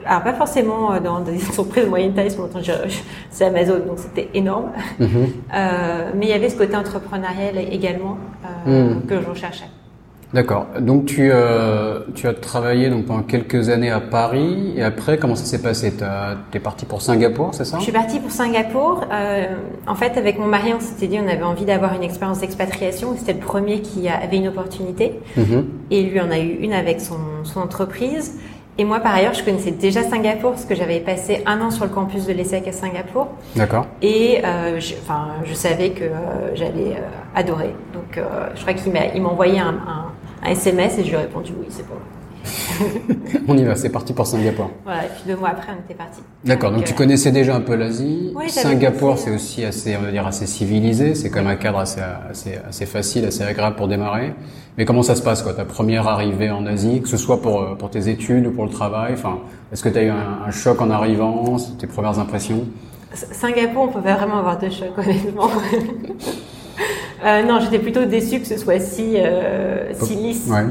alors 0.07 0.23
pas 0.23 0.33
forcément 0.33 0.93
euh, 0.93 0.99
dans 0.99 1.19
des 1.19 1.43
entreprises 1.49 1.83
de 1.83 1.89
moyenne 1.89 2.13
taille, 2.13 2.31
c'est 3.29 3.45
Amazon, 3.45 3.79
donc 3.85 3.99
c'était 3.99 4.29
énorme. 4.33 4.71
Mhm. 4.99 5.07
Euh, 5.53 6.11
mais 6.15 6.27
il 6.27 6.29
y 6.29 6.33
avait 6.33 6.49
ce 6.49 6.57
côté 6.57 6.75
entrepreneurial 6.75 7.57
également 7.71 8.17
euh, 8.67 8.95
mhm. 8.95 9.05
que 9.05 9.21
je 9.21 9.27
recherchais. 9.27 9.69
D'accord. 10.33 10.67
Donc 10.79 11.05
tu, 11.05 11.29
euh, 11.31 11.99
tu 12.13 12.27
as 12.27 12.33
travaillé 12.33 12.89
donc 12.89 13.05
pendant 13.05 13.23
quelques 13.23 13.69
années 13.69 13.91
à 13.91 14.01
Paris 14.01 14.73
et 14.75 14.83
après 14.83 15.17
comment 15.17 15.35
ça 15.35 15.45
s'est 15.45 15.61
passé? 15.61 15.93
Tu 16.51 16.57
es 16.57 16.59
parti 16.59 16.85
pour 16.85 17.01
Singapour, 17.01 17.53
c'est 17.53 17.63
ça? 17.63 17.77
Je 17.77 17.83
suis 17.83 17.93
partie 17.93 18.19
pour 18.19 18.31
Singapour. 18.31 19.05
Euh, 19.11 19.45
en 19.87 19.95
fait, 19.95 20.17
avec 20.17 20.37
mon 20.37 20.47
mari, 20.47 20.73
on 20.75 20.81
s'était 20.81 21.07
dit 21.07 21.17
on 21.19 21.27
avait 21.29 21.43
envie 21.43 21.65
d'avoir 21.65 21.95
une 21.95 22.03
expérience 22.03 22.39
d'expatriation. 22.39 23.15
C'était 23.17 23.33
le 23.33 23.39
premier 23.39 23.81
qui 23.81 24.09
avait 24.09 24.37
une 24.37 24.49
opportunité 24.49 25.13
mhm. 25.37 25.65
et 25.91 26.03
lui 26.03 26.19
en 26.19 26.29
a 26.29 26.39
eu 26.39 26.57
une 26.59 26.73
avec 26.73 26.99
son, 26.99 27.19
son 27.43 27.61
entreprise. 27.61 28.37
Et 28.79 28.85
moi, 28.85 28.99
par 28.99 29.15
ailleurs, 29.15 29.33
je 29.33 29.43
connaissais 29.43 29.71
déjà 29.71 30.03
Singapour 30.03 30.51
parce 30.51 30.65
que 30.65 30.75
j'avais 30.75 30.99
passé 30.99 31.41
un 31.47 31.59
an 31.61 31.71
sur 31.71 31.85
le 31.85 31.89
campus 31.89 32.27
de 32.27 32.33
l'ESSEC 32.33 32.67
à 32.67 32.71
Singapour. 32.71 33.29
D'accord. 33.55 33.87
Et 34.03 34.41
euh, 34.45 34.79
je, 34.79 34.93
enfin, 35.01 35.29
je 35.45 35.53
savais 35.53 35.91
que 35.91 36.03
euh, 36.03 36.55
j'allais 36.55 36.95
euh, 36.95 37.35
adorer. 37.35 37.73
Donc, 37.93 38.17
euh, 38.17 38.49
je 38.55 38.61
crois 38.61 38.73
qu'il 38.73 38.93
m'a, 38.93 39.07
il 39.07 39.21
m'a 39.21 39.29
envoyé 39.29 39.59
un, 39.59 39.69
un, 39.69 40.11
un, 40.43 40.49
SMS 40.49 40.99
et 40.99 41.03
je 41.03 41.09
lui 41.09 41.15
ai 41.15 41.21
répondu 41.21 41.53
oui, 41.59 41.65
c'est 41.69 41.87
bon. 41.87 41.95
on 43.47 43.57
y 43.57 43.63
va, 43.63 43.75
c'est 43.75 43.89
parti 43.89 44.13
pour 44.13 44.27
Singapour. 44.27 44.71
Voilà, 44.83 45.05
et 45.05 45.07
puis 45.07 45.23
deux 45.27 45.35
mois 45.35 45.49
après, 45.49 45.71
on 45.71 45.83
était 45.83 45.93
parti. 45.93 46.21
D'accord, 46.43 46.71
donc, 46.71 46.83
tu 46.83 46.93
connaissais 46.93 47.31
déjà 47.31 47.55
un 47.55 47.61
peu 47.61 47.75
l'Asie. 47.75 48.31
Oui, 48.35 48.49
Singapour, 48.49 49.17
c'est 49.17 49.31
aussi 49.31 49.65
assez, 49.65 49.95
on 49.97 50.01
va 50.01 50.11
dire, 50.11 50.25
assez 50.25 50.45
civilisé. 50.45 51.15
C'est 51.15 51.29
quand 51.29 51.39
même 51.39 51.47
un 51.47 51.55
cadre 51.55 51.79
assez, 51.79 52.01
assez, 52.29 52.59
assez 52.67 52.85
facile, 52.85 53.25
assez 53.25 53.43
agréable 53.43 53.75
pour 53.75 53.87
démarrer. 53.87 54.33
Mais 54.77 54.85
comment 54.85 55.01
ça 55.01 55.15
se 55.15 55.23
passe, 55.23 55.41
quoi, 55.41 55.53
ta 55.53 55.65
première 55.65 56.07
arrivée 56.07 56.51
en 56.51 56.65
Asie, 56.67 57.01
que 57.01 57.07
ce 57.07 57.17
soit 57.17 57.41
pour, 57.41 57.61
euh, 57.61 57.75
pour 57.75 57.89
tes 57.89 58.09
études 58.09 58.45
ou 58.45 58.51
pour 58.51 58.65
le 58.65 58.69
travail? 58.69 59.13
Enfin, 59.13 59.39
est-ce 59.71 59.83
que 59.83 59.89
tu 59.89 59.97
as 59.97 60.03
eu 60.03 60.09
un, 60.09 60.51
choc 60.51 60.79
en 60.81 60.91
arrivant? 60.91 61.57
Tes 61.79 61.87
premières 61.87 62.19
impressions? 62.19 62.63
Singapour, 63.13 63.83
on 63.83 63.87
peut 63.87 64.01
pas 64.01 64.15
vraiment 64.15 64.37
avoir 64.37 64.59
de 64.59 64.69
choc, 64.69 64.91
honnêtement. 64.97 65.49
euh, 67.25 67.43
non, 67.43 67.59
j'étais 67.59 67.79
plutôt 67.79 68.05
déçue 68.05 68.39
que 68.39 68.45
ce 68.45 68.57
soit 68.57 68.79
si, 68.79 69.15
euh, 69.17 69.93
si 69.95 70.13
lisse. 70.13 70.47
Ouais. 70.47 70.65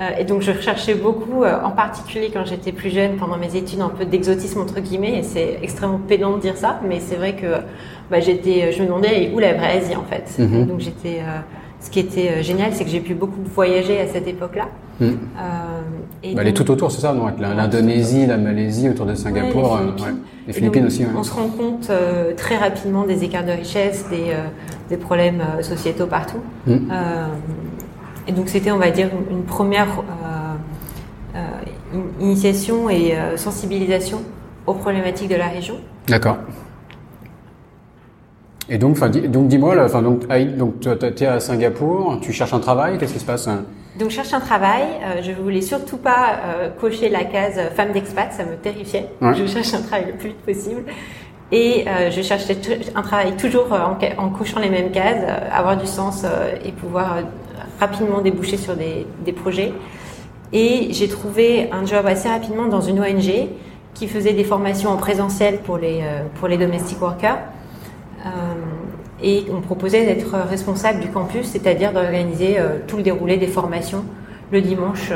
Euh, 0.00 0.10
et 0.18 0.24
donc 0.24 0.42
je 0.42 0.52
recherchais 0.52 0.94
beaucoup, 0.94 1.42
euh, 1.42 1.56
en 1.62 1.70
particulier 1.70 2.30
quand 2.32 2.44
j'étais 2.44 2.72
plus 2.72 2.90
jeune, 2.90 3.16
pendant 3.16 3.36
mes 3.36 3.56
études, 3.56 3.80
un 3.80 3.88
peu 3.88 4.04
d'exotisme 4.04 4.60
entre 4.60 4.80
guillemets. 4.80 5.18
Et 5.18 5.22
c'est 5.22 5.58
extrêmement 5.62 5.98
pédant 5.98 6.36
de 6.36 6.40
dire 6.40 6.56
ça, 6.56 6.80
mais 6.88 7.00
c'est 7.00 7.16
vrai 7.16 7.34
que 7.34 7.46
bah, 8.10 8.20
j'étais, 8.20 8.72
je 8.72 8.80
me 8.82 8.86
demandais 8.86 9.32
où 9.34 9.38
la 9.38 9.54
vraie 9.54 9.78
Asie 9.78 9.96
en 9.96 10.04
fait? 10.04 10.40
Mhm. 10.40 10.66
Donc 10.66 10.80
j'étais, 10.80 11.18
euh, 11.20 11.40
ce 11.80 11.90
qui 11.90 11.98
était 11.98 12.42
génial, 12.42 12.72
c'est 12.72 12.84
que 12.84 12.90
j'ai 12.90 13.00
pu 13.00 13.14
beaucoup 13.14 13.42
voyager 13.54 14.00
à 14.00 14.06
cette 14.06 14.28
époque-là. 14.28 14.68
Mhm. 15.00 15.16
et 16.24 16.34
bah, 16.34 16.42
elle 16.42 16.48
est 16.48 16.52
tout 16.52 16.68
autour, 16.72 16.90
c'est 16.90 17.00
ça, 17.00 17.14
donc 17.14 17.38
l'Indonésie, 17.38 18.26
la 18.26 18.36
Malaisie, 18.36 18.88
autour 18.88 19.06
de 19.06 19.14
Singapour, 19.14 19.78
les 20.48 20.52
Philippines, 20.52 20.86
aussi. 20.86 21.04
On 21.16 21.22
se 21.22 21.32
rend 21.32 21.46
compte 21.48 21.88
très 22.36 22.56
rapidement 22.56 23.04
des 23.04 23.22
écarts 23.22 23.44
de 23.44 23.52
richesse, 23.52 24.06
des, 24.10 24.34
des 24.90 24.96
problèmes 24.96 25.40
sociétaux 25.62 26.06
partout. 26.06 26.40
Mhm. 26.66 26.88
Et 28.28 28.32
donc 28.32 28.50
c'était, 28.50 28.70
on 28.70 28.76
va 28.76 28.90
dire, 28.90 29.08
une 29.30 29.44
première 29.44 29.88
euh, 29.88 30.54
euh, 31.34 31.40
initiation 32.20 32.90
et 32.90 33.16
euh, 33.16 33.38
sensibilisation 33.38 34.20
aux 34.66 34.74
problématiques 34.74 35.30
de 35.30 35.34
la 35.36 35.48
région. 35.48 35.76
D'accord. 36.06 36.36
Et 38.68 38.76
donc, 38.76 38.98
donc 39.00 39.48
dis-moi, 39.48 39.74
enfin, 39.82 40.02
donc, 40.02 40.26
donc 40.58 40.80
tu 40.80 41.24
es 41.24 41.26
à 41.26 41.40
Singapour, 41.40 42.18
tu 42.20 42.34
cherches 42.34 42.52
un 42.52 42.60
travail, 42.60 42.98
qu'est-ce 42.98 43.14
qui 43.14 43.18
se 43.18 43.24
passe 43.24 43.48
hein? 43.48 43.64
Donc, 43.98 44.10
je 44.10 44.16
cherche 44.16 44.34
un 44.34 44.40
travail. 44.40 44.84
je 45.22 45.32
voulais 45.32 45.62
surtout 45.62 45.96
pas 45.96 46.38
cocher 46.78 47.08
la 47.08 47.24
case 47.24 47.58
femme 47.74 47.90
d'expat, 47.90 48.32
ça 48.32 48.44
me 48.44 48.54
terrifiait. 48.54 49.06
Je 49.22 49.46
cherche 49.46 49.74
un 49.74 49.80
travail 49.80 50.06
le 50.08 50.12
plus 50.12 50.28
vite 50.28 50.42
possible. 50.42 50.82
Et 51.50 51.86
je 52.10 52.22
cherchais 52.22 52.56
un 52.94 53.02
travail 53.02 53.32
toujours 53.36 53.72
en, 53.72 53.98
en, 54.22 54.28
cochant 54.28 54.60
les 54.60 54.70
mêmes 54.70 54.92
cases, 54.92 55.24
avoir 55.50 55.76
du 55.76 55.86
sens 55.86 56.24
et 56.64 56.70
pouvoir 56.70 57.16
rapidement 57.78 58.20
déboucher 58.20 58.56
sur 58.56 58.76
des, 58.76 59.06
des 59.24 59.32
projets. 59.32 59.72
Et 60.52 60.88
j'ai 60.92 61.08
trouvé 61.08 61.70
un 61.72 61.84
job 61.84 62.06
assez 62.06 62.28
rapidement 62.28 62.66
dans 62.66 62.80
une 62.80 63.00
ONG 63.00 63.48
qui 63.94 64.08
faisait 64.08 64.32
des 64.32 64.44
formations 64.44 64.90
en 64.90 64.96
présentiel 64.96 65.58
pour 65.58 65.78
les, 65.78 66.02
pour 66.36 66.48
les 66.48 66.56
domestic 66.56 67.00
workers. 67.02 67.38
et 69.22 69.44
on 69.52 69.60
proposait 69.60 70.06
d'être 70.06 70.36
responsable 70.48 71.00
du 71.00 71.08
campus, 71.08 71.46
c'est-à-dire 71.46 71.92
d'organiser 71.92 72.56
tout 72.86 72.96
le 72.96 73.02
déroulé 73.02 73.36
des 73.36 73.48
formations 73.48 74.04
le 74.52 74.60
dimanche 74.62 75.12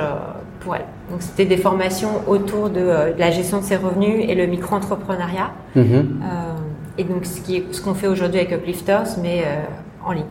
pour 0.61 0.77
elle. 0.77 0.85
Donc 1.11 1.23
c'était 1.23 1.47
des 1.47 1.57
formations 1.57 2.23
autour 2.27 2.71
de, 2.71 3.15
la 3.17 3.31
gestion 3.31 3.61
de 3.61 3.65
ses 3.65 3.77
revenus 3.77 4.27
et 4.29 4.35
le 4.35 4.47
micro-entrepreneuriat. 4.47 5.53
Mm-hmm. 5.77 6.05
et 6.99 7.05
donc 7.05 7.25
ce 7.25 7.41
qu'on 7.41 7.73
ce 7.73 7.81
qu'on 7.81 7.95
fait 7.95 8.09
aujourd'hui 8.09 8.41
avec 8.41 8.53
Uplifters, 8.53 9.17
mais 9.23 9.45
en 10.05 10.13
ligne. 10.13 10.25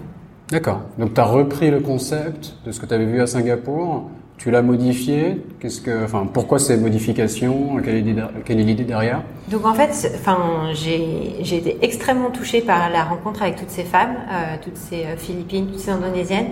D'accord. 0.52 0.82
Donc 1.00 1.14
tu 1.14 1.22
as 1.22 1.26
repris 1.26 1.72
le 1.72 1.80
concept 1.80 2.56
de 2.66 2.72
ce 2.72 2.80
que 2.80 2.86
tu 2.86 2.94
avais 2.94 3.06
vu 3.06 3.22
à 3.22 3.28
Singapour, 3.28 4.10
tu 4.38 4.52
l'as 4.52 4.62
modifié. 4.62 5.42
Qu'est-ce 5.60 5.80
que, 5.80 6.04
enfin, 6.04 6.28
pourquoi 6.32 6.60
ces 6.60 6.76
modifications 6.76 7.78
Quelle 7.84 7.96
est 7.96 8.64
l'idée 8.64 8.84
derrière? 8.84 9.22
Donc 9.50 9.66
en 9.66 9.74
fait, 9.74 10.12
enfin, 10.16 10.72
j'ai 10.74 11.56
été 11.56 11.78
extrêmement 11.82 12.32
touchée 12.32 12.62
par 12.62 12.90
la 12.90 13.04
rencontre 13.04 13.44
avec 13.44 13.56
toutes 13.56 13.70
ces 13.70 13.84
femmes, 13.84 14.16
euh, 14.30 14.56
toutes 14.62 14.78
ces 14.78 15.06
euh, 15.06 15.16
Philippines, 15.16 15.68
toutes 15.68 15.80
ces 15.80 15.92
Indonésiennes. 15.92 16.48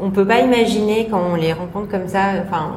On 0.00 0.10
peut 0.10 0.26
pas 0.26 0.40
imaginer 0.40 1.08
quand 1.10 1.20
on 1.32 1.34
les 1.34 1.52
rencontre 1.52 1.88
comme 1.88 2.06
ça, 2.08 2.26
enfin, 2.46 2.72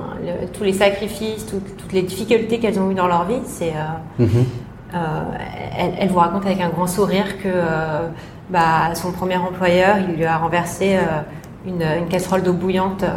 tous 0.53 0.63
les 0.63 0.73
sacrifices, 0.73 1.45
toutes 1.45 1.93
les 1.93 2.01
difficultés 2.01 2.57
qu'elles 2.59 2.79
ont 2.79 2.89
eues 2.89 2.95
dans 2.95 3.07
leur 3.07 3.25
vie. 3.25 3.41
C'est, 3.45 3.73
euh, 3.73 4.23
mm-hmm. 4.25 4.97
elles, 5.99 6.09
vous 6.09 6.19
racontent 6.19 6.47
avec 6.47 6.59
un 6.61 6.69
grand 6.69 6.87
sourire 6.87 7.37
que 7.41 7.49
bah, 8.50 8.93
son 8.95 9.12
premier 9.12 9.38
employeur, 9.38 9.97
il 10.00 10.15
lui 10.15 10.25
a 10.25 10.38
renversé 10.38 10.97
euh, 10.97 11.21
une, 11.65 12.07
casserole 12.09 12.43
d'eau 12.43 12.53
bouillante 12.53 13.03
euh, 13.03 13.07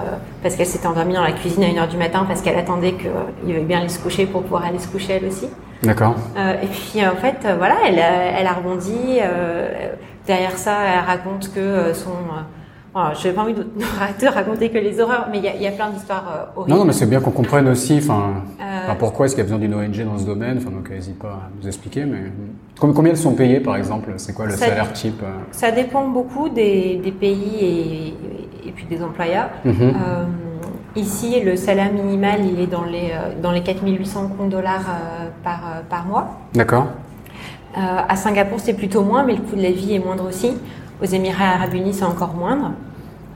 parce 0.43 0.55
qu'elle 0.55 0.67
s'était 0.67 0.87
endormie 0.87 1.15
dans 1.15 1.23
la 1.23 1.33
cuisine 1.33 1.65
à 1.65 1.67
1h 1.67 1.89
du 1.89 1.97
matin 1.97 2.25
parce 2.27 2.43
qu'elle 2.43 2.59
attendait 2.59 2.95
qu'il 2.95 3.55
avait 3.55 3.65
bien 3.65 3.81
aller 3.81 3.89
se 3.89 3.99
coucher 3.99 4.27
pour 4.27 4.43
pouvoir 4.43 4.65
aller 4.65 4.79
se 4.79 4.89
coucher 4.89 5.15
elle 5.15 5.27
aussi. 5.27 5.49
D'accord. 5.83 6.15
Euh, 6.37 6.55
et 6.63 6.67
puis 6.67 7.05
en 7.07 7.17
fait, 7.17 7.47
voilà, 7.59 7.77
elle, 7.87 7.99
elle 7.99 8.47
a 8.47 8.53
rebondi. 8.53 9.19
derrière 10.27 10.57
ça, 10.57 10.77
elle 10.95 11.05
raconte 11.05 11.53
que 11.53 11.93
son 11.93 12.13
je 13.15 13.29
n'ai 13.29 13.35
pas 13.35 13.43
envie 13.43 13.55
de, 13.55 13.63
de, 14.21 14.27
raconter 14.27 14.71
que 14.71 14.79
les 14.79 15.01
horreurs, 15.01 15.29
mais 15.31 15.39
il 15.39 15.45
y, 15.45 15.65
y, 15.65 15.67
a 15.67 15.71
plein 15.71 15.91
d'histoires 15.91 16.25
euh, 16.29 16.45
horribles. 16.57 16.73
Non, 16.73 16.79
non, 16.81 16.85
mais 16.87 16.93
c'est 16.93 17.07
bien 17.07 17.21
qu'on 17.21 17.31
comprenne 17.31 17.69
aussi, 17.69 17.99
enfin, 17.99 18.45
euh... 18.61 18.95
pourquoi 18.99 19.27
est-ce 19.27 19.35
qu'il 19.35 19.45
y 19.45 19.47
a 19.47 19.51
besoin 19.51 19.59
d'une 19.59 19.75
ONG 19.75 20.05
dans 20.05 20.19
ce 20.19 20.25
domaine. 20.25 20.59
Enfin, 20.59 20.71
donc 20.71 20.89
n'hésite 20.91 21.19
pas 21.19 21.29
à 21.29 21.51
nous 21.61 21.67
expliquer. 21.67 22.05
Mais 22.05 22.33
combien 22.79 23.11
elles 23.11 23.19
sont 23.19 23.35
payées, 23.35 23.61
par 23.61 23.77
exemple? 23.77 24.13
C'est 24.17 24.33
quoi 24.33 24.47
le 24.47 24.53
salaire 24.53 24.93
type 24.93 25.23
euh? 25.23 25.27
Ça 25.51 25.71
dépend 25.71 26.09
beaucoup 26.09 26.49
des, 26.49 26.97
des 26.97 27.13
pays 27.13 28.15
et, 28.65 28.69
et, 28.69 28.73
puis 28.73 28.87
des 28.87 29.03
employeurs. 29.03 29.51
Mm-hmm. 29.67 29.73
euh, 29.83 30.25
ici, 30.97 31.41
le 31.45 31.57
salaire 31.57 31.93
minimal, 31.93 32.41
il 32.45 32.61
est 32.61 32.67
dans 32.67 32.85
les 32.85 33.13
dans 33.43 33.53
les 33.53 33.63
4800 33.63 34.31
dollars 34.51 34.87
par 35.45 35.83
par 35.91 36.07
mois. 36.07 36.39
D'accord. 36.55 36.87
à 37.75 38.17
Singapour, 38.17 38.59
c'est 38.59 38.75
plutôt 38.75 39.03
moins, 39.03 39.23
mais 39.23 39.35
le 39.35 39.43
coût 39.43 39.57
de 39.57 39.63
la 39.63 39.71
vie 39.71 39.95
est 39.95 39.99
moindre 39.99 40.27
aussi. 40.27 40.57
Aux 41.03 41.05
Émirats 41.05 41.57
Arabes 41.57 41.75
Unis, 41.75 41.93
c'est 41.93 42.05
encore 42.05 42.33
moindre. 42.33 42.73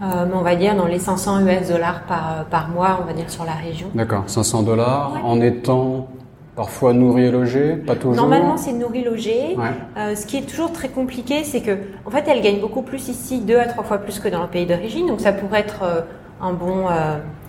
Euh, 0.02 0.24
mais 0.26 0.34
on 0.34 0.42
va 0.42 0.56
dire 0.56 0.74
dans 0.74 0.86
les 0.86 0.98
500 0.98 1.46
US 1.46 1.68
dollars 1.68 2.02
par, 2.04 2.32
euh, 2.32 2.42
par 2.50 2.68
mois, 2.68 3.00
on 3.02 3.06
va 3.06 3.12
dire 3.12 3.28
sur 3.28 3.44
la 3.44 3.52
région. 3.52 3.88
D'accord, 3.94 4.24
500 4.26 4.62
dollars 4.62 5.12
en 5.22 5.40
étant 5.42 6.08
parfois 6.56 6.94
nourri 6.94 7.24
et 7.24 7.30
logé, 7.30 7.76
pas 7.76 7.96
toujours. 7.96 8.16
Normalement, 8.16 8.56
c'est 8.56 8.72
nourri 8.72 9.04
logé. 9.04 9.56
Euh, 9.96 10.14
ce 10.14 10.26
qui 10.26 10.38
est 10.38 10.48
toujours 10.48 10.72
très 10.72 10.88
compliqué, 10.88 11.44
c'est 11.44 11.60
que 11.60 11.76
en 12.06 12.10
fait, 12.10 12.24
elle 12.28 12.40
gagne 12.40 12.60
beaucoup 12.60 12.82
plus 12.82 13.08
ici, 13.08 13.40
deux 13.40 13.58
à 13.58 13.66
trois 13.66 13.84
fois 13.84 13.98
plus 13.98 14.18
que 14.18 14.28
dans 14.28 14.42
le 14.42 14.48
pays 14.48 14.66
d'origine. 14.66 15.06
Donc, 15.06 15.20
ça 15.20 15.32
pourrait 15.32 15.60
être 15.60 15.82
euh, 15.82 16.00
un 16.40 16.52
bon 16.54 16.86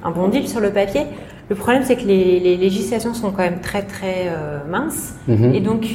un 0.03 0.11
bon 0.11 0.27
deal 0.27 0.47
sur 0.49 0.59
le 0.59 0.71
papier. 0.71 1.05
Le 1.49 1.55
problème, 1.55 1.83
c'est 1.85 1.95
que 1.95 2.05
les, 2.05 2.39
les, 2.39 2.57
législations 2.57 3.13
sont 3.13 3.31
quand 3.31 3.43
même 3.43 3.61
très 3.61 3.83
très 3.83 4.29
minces 4.69 5.15
mhm. 5.27 5.53
et 5.53 5.61
donc 5.61 5.85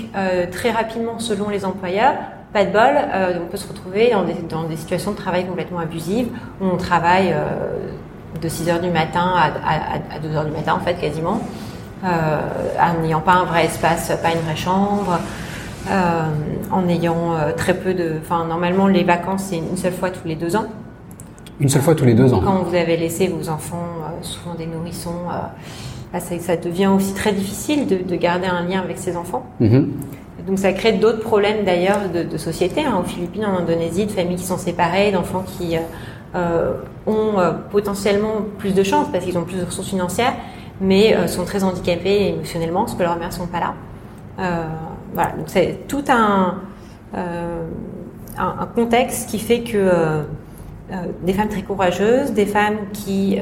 très 0.51 0.71
rapidement, 0.71 1.19
selon 1.19 1.51
les 1.51 1.67
employeurs, 1.67 2.15
pas 2.53 2.65
de 2.65 2.73
bol, 2.73 2.81
euh, 2.83 3.39
on 3.43 3.47
peut 3.47 3.57
se 3.57 3.69
retrouver 3.69 4.11
dans 4.11 4.25
des, 4.25 4.35
dans 4.49 4.65
des, 4.65 4.77
situations 4.77 5.11
de 5.11 5.17
travail 5.17 5.47
complètement 5.47 5.79
abusives, 5.79 6.29
où 6.61 6.67
on 6.67 6.77
travaille 6.77 7.33
euh, 7.33 7.91
de 8.41 8.49
6 8.49 8.69
heures 8.69 8.81
du 8.81 8.91
matin 8.91 9.33
à, 9.35 9.47
à, 9.47 10.17
à, 10.17 10.19
2 10.21 10.35
heures 10.35 10.45
du 10.45 10.53
matin, 10.53 10.75
en 10.75 10.85
fait, 10.85 10.95
quasiment, 10.95 11.41
euh, 12.05 12.39
en 12.81 13.03
n'ayant 13.03 13.21
pas 13.21 13.35
un 13.35 13.45
vrai 13.45 13.67
espace, 13.67 14.13
pas 14.23 14.33
une 14.33 14.41
vraie 14.41 14.57
chambre, 14.57 15.19
en 16.73 16.89
ayant 16.89 17.37
très 17.57 17.75
peu 17.75 17.95
de... 17.95 18.15
Enfin, 18.21 18.45
normalement, 18.45 18.89
les 18.89 19.05
vacances, 19.05 19.45
c'est 19.51 19.59
une 19.59 19.77
seule 19.77 19.93
fois 19.93 20.11
tous 20.11 20.27
les 20.27 20.35
deux 20.35 20.57
ans. 20.57 20.67
Une 21.61 21.69
seule 21.69 21.83
fois 21.83 21.95
tous 21.95 22.05
les 22.05 22.15
deux 22.15 22.35
ans 22.35 22.41
Quand 22.45 22.65
vous 22.65 22.75
avez 22.75 22.97
laissé 22.97 23.29
vos 23.29 23.49
enfants, 23.49 23.87
souvent 24.23 24.57
des 24.57 24.67
nourrissons, 24.67 25.29
ça, 26.13 26.39
ça, 26.41 26.57
devient 26.57 26.89
aussi 26.89 27.15
très 27.15 27.33
difficile 27.33 27.87
de, 27.87 27.99
de, 27.99 28.17
garder 28.17 28.47
un 28.47 28.63
lien 28.67 28.81
avec 28.81 28.99
ses 28.99 29.17
enfants. 29.17 29.47
Mm-hmm. 29.61 29.85
Donc 30.47 30.61
ça 30.61 30.73
crée 30.73 30.93
d'autres 30.93 31.21
problèmes 31.21 31.65
d'ailleurs 31.65 32.09
de, 32.09 32.37
société, 32.37 32.85
hein, 32.85 33.01
aux 33.01 33.09
Philippines, 33.09 33.45
en 33.45 33.59
Indonésie, 33.59 34.07
de 34.07 34.13
familles 34.13 34.37
qui 34.37 34.45
sont 34.45 34.59
séparées, 34.59 35.11
d'enfants 35.11 35.45
qui 35.59 35.77
euh, 35.77 35.81
euh 36.37 36.73
ont 37.07 37.39
euh, 37.39 37.53
potentiellement 37.71 38.43
plus 38.59 38.75
de 38.75 38.83
chance 38.83 39.07
parce 39.13 39.25
qu'ils 39.25 39.39
ont 39.39 39.45
plus 39.45 39.59
de 39.59 39.65
ressources 39.65 39.89
financières, 39.89 40.35
mais 40.81 41.29
sont 41.29 41.45
très 41.45 41.63
handicapés 41.65 42.29
émotionnellement 42.29 42.81
parce 42.81 42.95
que 42.95 43.03
leurs 43.03 43.17
mères 43.17 43.33
sont 43.33 43.47
pas 43.47 43.61
là. 43.61 43.75
voilà, 45.15 45.31
donc 45.31 45.47
c'est 45.47 45.87
tout 45.89 46.05
un, 46.09 46.57
un, 47.15 48.67
contexte 48.75 49.31
qui 49.31 49.39
fait 49.39 49.61
que 49.61 50.23
des 51.23 51.33
femmes 51.33 51.49
très 51.49 51.63
courageuses, 51.63 52.33
des 52.33 52.47
femmes 52.47 52.79
qui, 52.93 53.39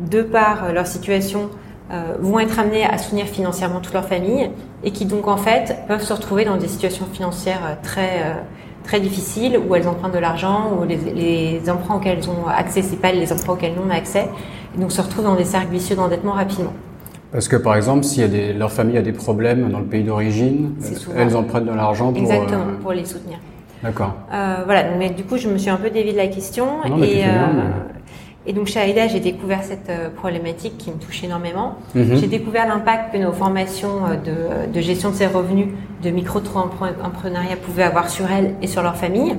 de 0.00 0.22
par 0.22 0.72
leur 0.72 0.86
situation, 0.86 1.50
euh, 1.92 2.14
vont 2.20 2.38
être 2.38 2.58
amenés 2.58 2.84
à 2.84 2.96
soutenir 2.98 3.26
financièrement 3.26 3.80
toute 3.80 3.92
leur 3.92 4.06
famille 4.06 4.50
et 4.82 4.92
qui 4.92 5.04
donc 5.04 5.28
en 5.28 5.36
fait 5.36 5.76
peuvent 5.88 6.02
se 6.02 6.12
retrouver 6.12 6.44
dans 6.44 6.56
des 6.56 6.68
situations 6.68 7.06
financières 7.12 7.60
euh, 7.64 7.74
très 7.82 8.22
euh, 8.24 8.34
très 8.82 8.98
difficiles 8.98 9.58
où 9.58 9.74
elles 9.74 9.86
empruntent 9.86 10.14
de 10.14 10.18
l'argent 10.18 10.72
ou 10.80 10.84
les, 10.84 10.96
les, 10.96 11.70
emprunts 11.70 11.96
auxquels 11.96 12.18
elles 12.18 12.30
ont 12.30 12.46
accès 12.48 12.82
c'est 12.82 12.96
pas 12.96 13.12
les 13.12 13.32
emprunts 13.32 13.52
auxquels 13.52 13.72
elles 13.76 13.84
n'ont 13.84 13.90
accès 13.90 14.28
et 14.74 14.80
donc 14.80 14.90
se 14.90 15.02
retrouvent 15.02 15.24
dans 15.24 15.36
des 15.36 15.44
cercles 15.44 15.70
vicieux 15.70 15.94
d'endettement 15.94 16.32
rapidement. 16.32 16.72
Parce 17.30 17.48
que 17.48 17.56
par 17.56 17.76
exemple, 17.76 18.04
si 18.04 18.26
des, 18.28 18.52
leur 18.52 18.72
famille 18.72 18.98
a 18.98 19.02
des 19.02 19.12
problèmes 19.12 19.70
dans 19.70 19.80
le 19.80 19.86
pays 19.86 20.02
d'origine, 20.02 20.74
elles 21.16 21.36
empruntent 21.36 21.64
de 21.64 21.72
l'argent 21.72 22.12
pour 22.12 22.22
exactement 22.22 22.64
pour 22.82 22.92
les 22.92 23.04
soutenir. 23.04 23.38
D'accord. 23.82 24.14
Euh, 24.32 24.56
voilà, 24.64 24.84
mais 24.96 25.10
du 25.10 25.24
coup, 25.24 25.36
je 25.36 25.48
me 25.48 25.58
suis 25.58 25.70
un 25.70 25.76
peu 25.76 25.90
dévié 25.90 26.12
de 26.12 26.18
la 26.18 26.28
question 26.28 26.66
non, 26.88 27.02
et, 27.02 27.24
et 28.44 28.52
donc 28.52 28.66
chez 28.66 28.80
AIDA, 28.80 29.06
j'ai 29.06 29.20
découvert 29.20 29.62
cette 29.62 29.88
euh, 29.88 30.10
problématique 30.10 30.76
qui 30.76 30.90
me 30.90 30.96
touche 30.96 31.22
énormément. 31.22 31.76
Mhm. 31.94 32.16
J'ai 32.16 32.26
découvert 32.26 32.66
l'impact 32.66 33.12
que 33.12 33.18
nos 33.18 33.32
formations 33.32 34.04
euh, 34.04 34.66
de, 34.66 34.72
de, 34.72 34.80
gestion 34.80 35.10
de 35.10 35.14
ses 35.14 35.26
revenus, 35.26 35.68
de 36.02 36.10
micro-entrepreneuriat 36.10 37.56
pouvaient 37.56 37.84
avoir 37.84 38.10
sur 38.10 38.30
elles 38.30 38.54
et 38.60 38.66
sur 38.66 38.82
leur 38.82 38.96
famille. 38.96 39.36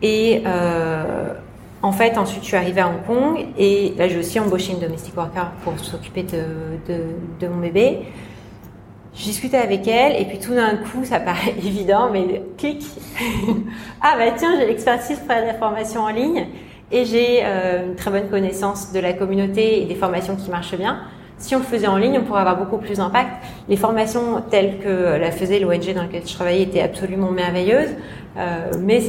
Et 0.00 0.42
euh, 0.46 1.34
en 1.82 1.92
fait, 1.92 2.16
ensuite, 2.16 2.42
je 2.42 2.48
suis 2.48 2.56
arrivée 2.56 2.80
à 2.80 2.88
Hong 2.88 3.04
Kong 3.06 3.46
et 3.58 3.92
là, 3.98 4.08
j'ai 4.08 4.18
aussi 4.18 4.40
embauché 4.40 4.72
une 4.72 4.80
domestic 4.80 5.14
worker 5.14 5.50
pour 5.62 5.78
s'occuper 5.78 6.22
de, 6.22 6.92
de, 6.92 7.00
de, 7.40 7.46
mon 7.46 7.60
bébé. 7.60 7.98
Je 9.14 9.24
discutais 9.24 9.58
avec 9.58 9.86
elle 9.86 10.18
et 10.18 10.24
puis 10.24 10.38
tout 10.38 10.54
d'un 10.54 10.76
coup, 10.76 11.04
ça 11.04 11.20
paraît 11.20 11.54
évident, 11.58 12.08
mais 12.10 12.42
clic. 12.56 12.86
ah 14.00 14.14
bah 14.16 14.32
tiens, 14.34 14.54
j'ai 14.58 14.66
l'expertise 14.66 15.18
pour 15.18 15.28
la 15.28 15.54
formation 15.54 16.02
en 16.02 16.08
ligne 16.08 16.46
et 16.90 17.04
j'ai 17.04 17.40
euh, 17.42 17.86
une 17.86 17.94
très 17.94 18.10
bonne 18.10 18.28
connaissance 18.28 18.92
de 18.92 19.00
la 19.00 19.12
communauté 19.12 19.82
et 19.82 19.84
des 19.84 19.94
formations 19.94 20.36
qui 20.36 20.50
marchent 20.50 20.76
bien. 20.76 21.00
Si 21.36 21.54
on 21.54 21.58
le 21.58 21.64
faisait 21.64 21.86
en 21.86 21.96
ligne, 21.96 22.18
on 22.18 22.24
pourrait 22.24 22.40
avoir 22.40 22.58
beaucoup 22.58 22.78
plus 22.78 22.96
d'impact. 22.96 23.30
Les 23.68 23.76
formations 23.76 24.42
telles 24.50 24.78
que 24.78 25.16
la 25.18 25.30
faisait 25.30 25.60
l'ONG 25.60 25.94
dans 25.94 26.02
laquelle 26.02 26.26
je 26.26 26.34
travaillais 26.34 26.62
étaient 26.62 26.80
absolument 26.80 27.30
merveilleuses, 27.30 27.94
euh, 28.36 28.72
mais 28.80 29.00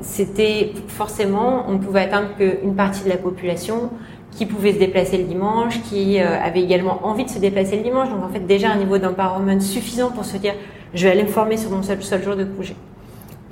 c'était 0.00 0.72
forcément, 0.88 1.64
on 1.68 1.72
ne 1.74 1.78
pouvait 1.78 2.00
atteindre 2.00 2.28
qu'une 2.36 2.74
partie 2.74 3.04
de 3.04 3.08
la 3.08 3.18
population 3.18 3.90
qui 4.32 4.46
pouvait 4.46 4.72
se 4.72 4.78
déplacer 4.78 5.18
le 5.18 5.24
dimanche, 5.24 5.80
qui 5.82 6.20
euh, 6.20 6.40
avait 6.42 6.62
également 6.62 7.06
envie 7.06 7.24
de 7.24 7.30
se 7.30 7.38
déplacer 7.38 7.76
le 7.76 7.82
dimanche. 7.82 8.08
Donc 8.08 8.24
en 8.24 8.28
fait 8.28 8.40
déjà 8.40 8.70
un 8.70 8.76
niveau 8.76 8.98
d'empowerment 8.98 9.60
suffisant 9.60 10.10
pour 10.10 10.24
se 10.24 10.38
dire 10.38 10.54
je 10.94 11.04
vais 11.06 11.12
aller 11.12 11.22
me 11.22 11.28
former 11.28 11.56
sur 11.56 11.70
mon 11.70 11.82
seul, 11.82 12.02
seul 12.02 12.22
jour 12.22 12.34
de 12.34 12.44
congé. 12.44 12.74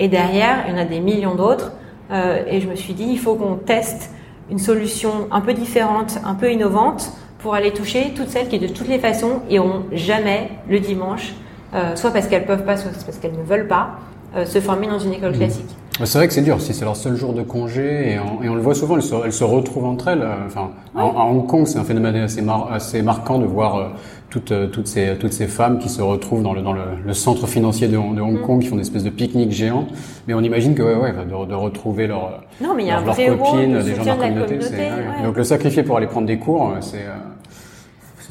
Et 0.00 0.08
derrière, 0.08 0.64
il 0.66 0.72
y 0.72 0.76
en 0.76 0.80
a 0.80 0.84
des 0.84 1.00
millions 1.00 1.34
d'autres 1.34 1.72
euh, 2.10 2.42
et 2.46 2.60
je 2.60 2.68
me 2.68 2.74
suis 2.74 2.94
dit, 2.94 3.04
il 3.04 3.18
faut 3.18 3.34
qu'on 3.34 3.56
teste 3.56 4.10
une 4.50 4.58
solution 4.58 5.28
un 5.30 5.40
peu 5.40 5.52
différente, 5.52 6.18
un 6.24 6.34
peu 6.34 6.50
innovante, 6.50 7.12
pour 7.38 7.54
aller 7.54 7.72
toucher 7.72 8.12
toutes 8.16 8.30
celles 8.30 8.48
qui, 8.48 8.58
de 8.58 8.66
toutes 8.66 8.88
les 8.88 8.98
façons, 8.98 9.42
n'ont 9.50 9.84
jamais 9.92 10.50
le 10.68 10.80
dimanche, 10.80 11.34
euh, 11.74 11.94
soit 11.96 12.10
parce 12.10 12.26
qu'elles 12.26 12.46
peuvent 12.46 12.64
pas, 12.64 12.76
soit 12.76 12.90
parce 12.90 13.18
qu'elles 13.18 13.36
ne 13.36 13.42
veulent 13.42 13.68
pas, 13.68 13.98
euh, 14.36 14.44
se 14.44 14.60
former 14.60 14.86
dans 14.88 14.98
une 14.98 15.12
école 15.12 15.32
mmh. 15.32 15.38
classique. 15.38 15.76
C'est 16.04 16.18
vrai 16.18 16.28
que 16.28 16.34
c'est 16.34 16.42
dur, 16.42 16.60
si 16.60 16.72
c'est 16.74 16.84
leur 16.84 16.94
seul 16.94 17.16
jour 17.16 17.32
de 17.32 17.42
congé, 17.42 18.12
et 18.12 18.18
on, 18.20 18.42
et 18.42 18.48
on 18.48 18.54
le 18.54 18.60
voit 18.60 18.74
souvent, 18.74 18.96
elles 18.96 19.02
se, 19.02 19.14
elles 19.24 19.32
se, 19.32 19.42
retrouvent 19.42 19.86
entre 19.86 20.08
elles. 20.08 20.22
Euh, 20.22 20.46
enfin, 20.46 20.70
à, 20.94 21.04
Hong 21.04 21.46
Kong, 21.46 21.66
c'est 21.66 21.78
un 21.78 21.84
phénomène 21.84 22.14
assez, 22.16 22.40
mar, 22.40 22.70
assez 22.72 23.02
marquant 23.02 23.38
de 23.38 23.46
voir 23.46 23.76
euh, 23.76 23.84
toutes, 24.30 24.52
euh, 24.52 24.68
toutes, 24.68 24.86
ces, 24.86 25.16
toutes 25.18 25.32
ces 25.32 25.48
femmes 25.48 25.78
qui 25.78 25.88
se 25.88 26.00
retrouvent 26.00 26.44
dans 26.44 26.52
le, 26.52 26.62
dans 26.62 26.72
le, 26.72 26.82
le 27.04 27.12
centre 27.14 27.48
financier 27.48 27.88
de, 27.88 27.94
de 27.94 28.20
Hong 28.20 28.38
mm. 28.38 28.42
Kong, 28.42 28.60
qui 28.60 28.68
font 28.68 28.76
des 28.76 28.82
espèces 28.82 29.02
de 29.02 29.10
pique-nique 29.10 29.50
géants. 29.50 29.88
Mais 30.28 30.34
on 30.34 30.40
imagine 30.40 30.76
que, 30.76 30.82
ouais, 30.82 30.94
ouais, 30.94 31.12
de, 31.12 31.46
de 31.46 31.54
retrouver 31.54 32.06
leur, 32.06 32.42
mais 32.60 32.86
leur, 32.86 33.04
leurs 33.04 33.16
copines, 33.16 33.82
des 33.82 33.94
gens 33.96 34.02
de 34.02 34.06
leur 34.06 34.18
communauté. 34.18 34.54
communauté. 34.54 34.76
Ouais, 34.76 34.90
ouais. 34.90 35.24
Donc 35.24 35.36
le 35.36 35.44
sacrifier 35.44 35.82
pour 35.82 35.96
aller 35.96 36.06
prendre 36.06 36.28
des 36.28 36.38
cours, 36.38 36.74
c'est 36.80 36.98
c'est 36.98 37.04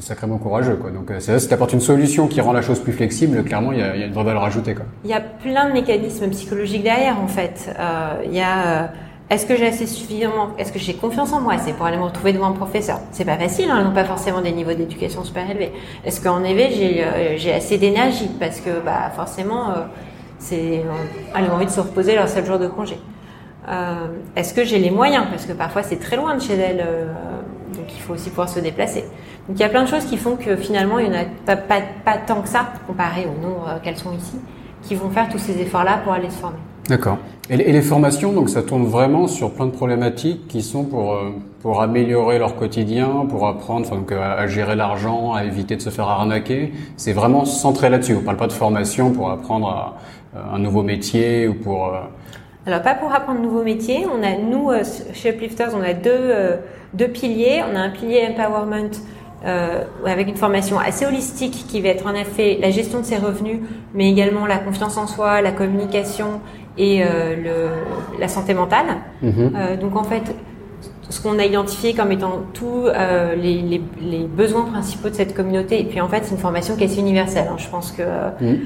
sacrément 0.08 0.38
courageux. 0.38 0.76
Quoi. 0.76 0.90
Donc 0.90 1.12
c'est 1.18 1.30
vrai, 1.30 1.40
si 1.40 1.48
tu 1.48 1.54
apportes 1.54 1.72
une 1.72 1.80
solution 1.80 2.26
qui 2.26 2.40
rend 2.40 2.52
la 2.52 2.62
chose 2.62 2.80
plus 2.80 2.92
flexible, 2.92 3.42
clairement, 3.44 3.72
il 3.72 3.78
y 3.78 3.82
a, 3.82 3.94
une 3.94 4.12
vraie 4.12 4.24
valeur 4.24 4.44
ajoutée. 4.44 4.74
Quoi. 4.74 4.84
Il 5.04 5.10
y 5.10 5.14
a 5.14 5.20
plein 5.20 5.68
de 5.68 5.72
mécanismes 5.72 6.28
psychologiques 6.30 6.82
derrière, 6.82 7.20
en 7.20 7.28
fait. 7.28 7.74
Euh, 7.78 8.22
il 8.24 8.34
y 8.34 8.40
a... 8.40 8.82
Euh, 8.84 8.86
est-ce 9.30 9.44
que 9.44 9.56
j'ai 9.56 9.66
assez 9.66 9.86
suffisamment, 9.86 10.52
est-ce 10.56 10.72
que 10.72 10.78
j'ai 10.78 10.94
confiance 10.94 11.34
en 11.34 11.42
moi? 11.42 11.58
C'est 11.58 11.74
pour 11.74 11.84
aller 11.84 11.98
me 11.98 12.04
retrouver 12.04 12.32
devant 12.32 12.46
un 12.46 12.52
professeur. 12.52 12.98
C'est 13.12 13.26
pas 13.26 13.36
facile, 13.36 13.70
hein, 13.70 13.76
ils 13.80 13.84
n'ont 13.84 13.92
pas 13.92 14.06
forcément 14.06 14.40
des 14.40 14.52
niveaux 14.52 14.72
d'éducation 14.72 15.22
super 15.22 15.50
élevés. 15.50 15.70
Est-ce 16.02 16.22
qu'en 16.22 16.42
effet 16.44 16.70
j'ai 16.70 17.04
euh, 17.04 17.36
j'ai 17.36 17.52
assez 17.52 17.76
d'énergie? 17.76 18.30
Parce 18.40 18.60
que 18.60 18.80
bah 18.82 19.10
forcément, 19.14 19.68
euh, 19.70 19.74
elles 20.50 21.50
ont 21.50 21.54
envie 21.54 21.66
de 21.66 21.70
se 21.70 21.80
reposer 21.80 22.14
leur 22.14 22.26
seul 22.26 22.46
jour 22.46 22.58
de 22.58 22.68
congé. 22.68 22.96
Euh, 23.68 24.06
est-ce 24.34 24.54
que 24.54 24.64
j'ai 24.64 24.78
les 24.78 24.90
moyens? 24.90 25.26
Parce 25.28 25.44
que 25.44 25.52
parfois 25.52 25.82
c'est 25.82 25.98
très 25.98 26.16
loin 26.16 26.34
de 26.34 26.40
chez 26.40 26.54
elles, 26.54 26.86
donc 27.76 27.84
il 27.94 28.00
faut 28.00 28.14
aussi 28.14 28.30
pouvoir 28.30 28.48
se 28.48 28.60
déplacer. 28.60 29.04
Donc 29.48 29.56
il 29.58 29.60
y 29.60 29.64
a 29.64 29.68
plein 29.68 29.84
de 29.84 29.88
choses 29.88 30.04
qui 30.04 30.18
font 30.18 30.36
que 30.36 30.56
finalement 30.56 30.98
il 30.98 31.10
n'y 31.10 31.16
en 31.16 31.20
a 31.20 31.24
pas, 31.46 31.56
pas, 31.56 31.80
pas, 32.04 32.18
tant 32.18 32.42
que 32.42 32.48
ça 32.48 32.66
comparé 32.86 33.26
au 33.26 33.42
nombre 33.42 33.80
qu'elles 33.82 33.96
sont 33.96 34.12
ici, 34.12 34.36
qui 34.82 34.94
vont 34.94 35.08
faire 35.08 35.28
tous 35.30 35.38
ces 35.38 35.58
efforts-là 35.60 36.00
pour 36.04 36.12
aller 36.12 36.28
se 36.30 36.36
former. 36.36 36.58
D'accord. 36.88 37.18
Et, 37.50 37.54
et, 37.54 37.72
les 37.72 37.82
formations, 37.82 38.32
donc 38.32 38.48
ça 38.48 38.62
tourne 38.62 38.84
vraiment 38.84 39.26
sur 39.26 39.52
plein 39.52 39.66
de 39.66 39.70
problématiques 39.70 40.48
qui 40.48 40.62
sont 40.62 40.84
pour 40.84 41.12
euh, 41.12 41.30
pour 41.62 41.82
améliorer 41.82 42.38
leur 42.38 42.56
quotidien, 42.56 43.26
pour 43.28 43.46
apprendre 43.46 43.86
enfin, 43.86 43.96
donc, 43.96 44.12
à, 44.12 44.34
à 44.34 44.46
gérer 44.46 44.76
l'argent, 44.76 45.32
à 45.32 45.44
éviter 45.44 45.76
de 45.76 45.82
se 45.82 45.90
faire 45.90 46.08
arnaquer. 46.08 46.72
C'est 46.96 47.12
vraiment 47.12 47.44
centré 47.44 47.90
là-dessus. 47.90 48.16
On 48.16 48.22
parle 48.22 48.36
pas 48.36 48.46
de 48.46 48.52
formation 48.52 49.10
pour 49.10 49.30
apprendre 49.30 49.68
à, 49.68 50.38
à 50.38 50.54
un 50.54 50.58
nouveau 50.58 50.82
métier 50.82 51.48
ou 51.48 51.54
pour. 51.54 51.88
Euh... 51.88 52.00
Alors 52.66 52.82
pas 52.82 52.94
pour 52.94 53.12
apprendre 53.12 53.40
un 53.40 53.42
nouveau 53.42 53.64
métier. 53.64 54.06
On 54.06 54.22
a 54.22 54.36
nous 54.36 54.70
euh, 54.70 54.82
chez 55.14 55.30
Uplifters, 55.30 55.70
on 55.74 55.82
a 55.82 55.94
deux 55.94 56.10
euh, 56.12 56.56
deux 56.94 57.08
piliers. 57.08 57.62
On 57.70 57.76
a 57.76 57.80
un 57.80 57.90
pilier 57.90 58.28
empowerment 58.30 58.90
euh, 59.44 59.84
avec 60.04 60.26
une 60.28 60.36
formation 60.36 60.78
assez 60.80 61.06
holistique 61.06 61.66
qui 61.68 61.80
va 61.80 61.90
être 61.90 62.06
en 62.06 62.14
effet 62.14 62.58
la 62.60 62.70
gestion 62.70 63.00
de 63.00 63.04
ses 63.04 63.16
revenus, 63.16 63.58
mais 63.94 64.10
également 64.10 64.46
la 64.46 64.58
confiance 64.58 64.96
en 64.96 65.06
soi, 65.06 65.40
la 65.42 65.52
communication 65.52 66.40
et 66.76 67.02
euh, 67.02 67.36
le, 67.36 68.20
la 68.20 68.28
santé 68.28 68.52
mentale. 68.54 68.86
Mhm. 69.22 69.52
Euh, 69.54 69.76
donc 69.76 69.96
en 69.96 70.02
fait, 70.02 70.22
ce 71.08 71.22
qu'on 71.22 71.38
a 71.38 71.44
identifié 71.44 71.94
comme 71.94 72.10
étant 72.12 72.42
tous 72.52 72.86
les, 73.40 73.62
les, 73.62 73.80
les, 74.00 74.24
besoins 74.24 74.64
principaux 74.64 75.08
de 75.08 75.14
cette 75.14 75.34
communauté, 75.34 75.80
et 75.80 75.84
puis 75.84 76.00
en 76.00 76.08
fait 76.08 76.24
c'est 76.24 76.32
une 76.34 76.40
formation 76.40 76.76
qui 76.76 76.82
est 76.82 76.86
assez 76.86 77.00
universelle. 77.00 77.46
Hein. 77.50 77.56
Je 77.58 77.68
pense 77.68 77.92
que, 77.92 78.02
Mhm. 78.40 78.58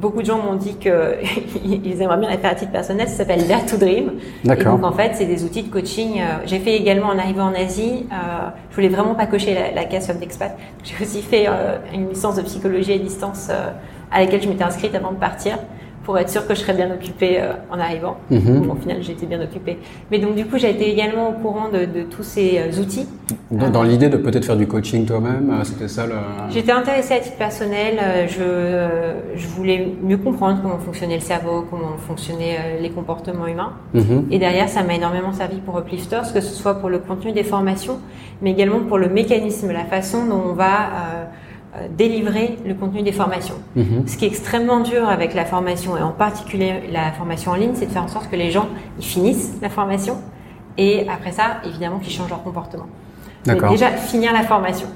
Beaucoup 0.00 0.20
de 0.20 0.26
gens 0.26 0.38
m'ont 0.38 0.54
dit 0.54 0.74
qu'ils 0.76 0.90
aimeraient 2.02 2.18
bien 2.18 2.30
la 2.30 2.38
faire 2.38 2.52
à 2.52 2.54
titre 2.54 2.72
personnel. 2.72 3.08
Ça 3.08 3.16
s'appelle 3.16 3.46
Dare 3.46 3.66
to 3.66 3.76
Dream. 3.76 4.12
Et 4.44 4.48
donc 4.64 4.84
en 4.84 4.92
fait, 4.92 5.12
c'est 5.14 5.26
des 5.26 5.44
outils 5.44 5.62
de 5.62 5.70
coaching. 5.70 6.20
Euh, 6.20 6.38
J'ai 6.46 6.58
fait 6.58 6.76
également 6.76 7.08
en 7.08 7.18
arrivant 7.18 7.46
en 7.46 7.54
Asie. 7.54 8.06
Euh, 8.12 8.48
je 8.70 8.74
voulais 8.76 8.88
vraiment 8.88 9.14
pas 9.14 9.26
cocher 9.26 9.54
la, 9.54 9.72
la 9.72 9.84
case 9.84 10.06
Somme 10.06 10.18
d'expat. 10.18 10.56
J'ai 10.84 10.94
aussi 11.02 11.22
fait 11.22 11.46
euh, 11.48 11.78
une 11.94 12.08
licence 12.08 12.36
de 12.36 12.42
psychologie 12.42 12.92
à 12.92 12.98
distance 12.98 13.48
euh, 13.50 13.70
à 14.12 14.20
laquelle 14.20 14.42
je 14.42 14.48
m'étais 14.48 14.64
inscrite 14.64 14.94
avant 14.94 15.12
de 15.12 15.18
partir 15.18 15.58
pour 16.06 16.16
être 16.18 16.30
sûre 16.30 16.46
que 16.46 16.54
je 16.54 16.60
serais 16.60 16.72
bien 16.72 16.88
occupée 16.92 17.40
euh, 17.40 17.52
en 17.68 17.80
arrivant. 17.80 18.16
Bon, 18.30 18.72
au 18.74 18.76
final, 18.76 19.02
été 19.16 19.26
bien 19.26 19.40
occupée. 19.42 19.76
Mais 20.10 20.18
donc 20.20 20.36
du 20.36 20.46
coup, 20.46 20.56
j'ai 20.56 20.70
été 20.70 20.88
également 20.88 21.30
au 21.30 21.32
courant 21.32 21.68
de, 21.68 21.80
de 21.84 22.02
tous 22.04 22.22
ces 22.22 22.58
euh, 22.58 22.80
outils. 22.80 23.08
Dans, 23.50 23.70
dans 23.70 23.82
l'idée 23.82 24.08
de 24.08 24.16
peut-être 24.16 24.44
faire 24.44 24.56
du 24.56 24.68
coaching 24.68 25.04
toi-même, 25.04 25.50
euh, 25.50 25.64
c'était 25.64 25.88
ça 25.88 26.06
le. 26.06 26.14
J'étais 26.50 26.70
intéressée 26.70 27.14
à 27.14 27.18
titre 27.18 27.36
personnel. 27.36 27.98
euh, 28.00 28.26
Je, 28.28 28.40
euh, 28.40 29.14
je 29.34 29.48
voulais 29.48 29.88
mieux 30.00 30.16
comprendre 30.18 30.60
comment 30.62 30.78
fonctionnait 30.78 31.16
le 31.16 31.20
cerveau, 31.22 31.66
comment 31.68 31.96
fonctionnaient 31.98 32.56
euh, 32.56 32.80
les 32.80 32.90
comportements 32.90 33.48
humains. 33.48 33.72
Mhm. 33.94 34.26
Et 34.30 34.38
derrière, 34.38 34.68
ça 34.68 34.84
m'a 34.84 34.94
énormément 34.94 35.32
servi 35.32 35.56
pour 35.56 35.76
Uplifters, 35.76 36.32
que 36.32 36.40
ce 36.40 36.54
soit 36.54 36.74
pour 36.76 36.88
le 36.88 36.98
contenu 37.00 37.32
des 37.32 37.42
formations, 37.42 37.98
mais 38.42 38.52
également 38.52 38.78
pour 38.80 38.98
le 38.98 39.08
mécanisme, 39.08 39.72
la 39.72 39.84
façon 39.84 40.24
dont 40.26 40.42
on 40.50 40.52
va 40.52 40.64
euh, 40.66 40.68
euh, 40.68 41.24
délivrer 41.96 42.58
le 42.66 42.74
contenu 42.74 43.02
des 43.02 43.12
formations. 43.12 43.56
Mhm. 43.74 44.06
Ce 44.06 44.16
qui 44.16 44.24
est 44.24 44.28
extrêmement 44.28 44.80
dur 44.80 45.08
avec 45.08 45.34
la 45.34 45.44
formation, 45.44 45.96
et 45.96 46.02
en 46.02 46.12
particulier 46.12 46.82
la 46.90 47.12
formation 47.12 47.52
en 47.52 47.54
ligne, 47.54 47.72
c'est 47.74 47.86
de 47.86 47.90
faire 47.90 48.04
en 48.04 48.08
sorte 48.08 48.30
que 48.30 48.36
les 48.36 48.50
gens 48.50 48.68
ils 48.98 49.04
finissent 49.04 49.54
la 49.62 49.68
formation, 49.68 50.16
et 50.78 51.06
après 51.08 51.32
ça, 51.32 51.58
évidemment, 51.64 51.98
qu'ils 51.98 52.12
changent 52.12 52.30
leur 52.30 52.42
comportement. 52.42 52.86
Mais 53.46 53.56
déjà, 53.70 53.90
finir 53.90 54.32
la 54.32 54.42
formation. 54.42 54.88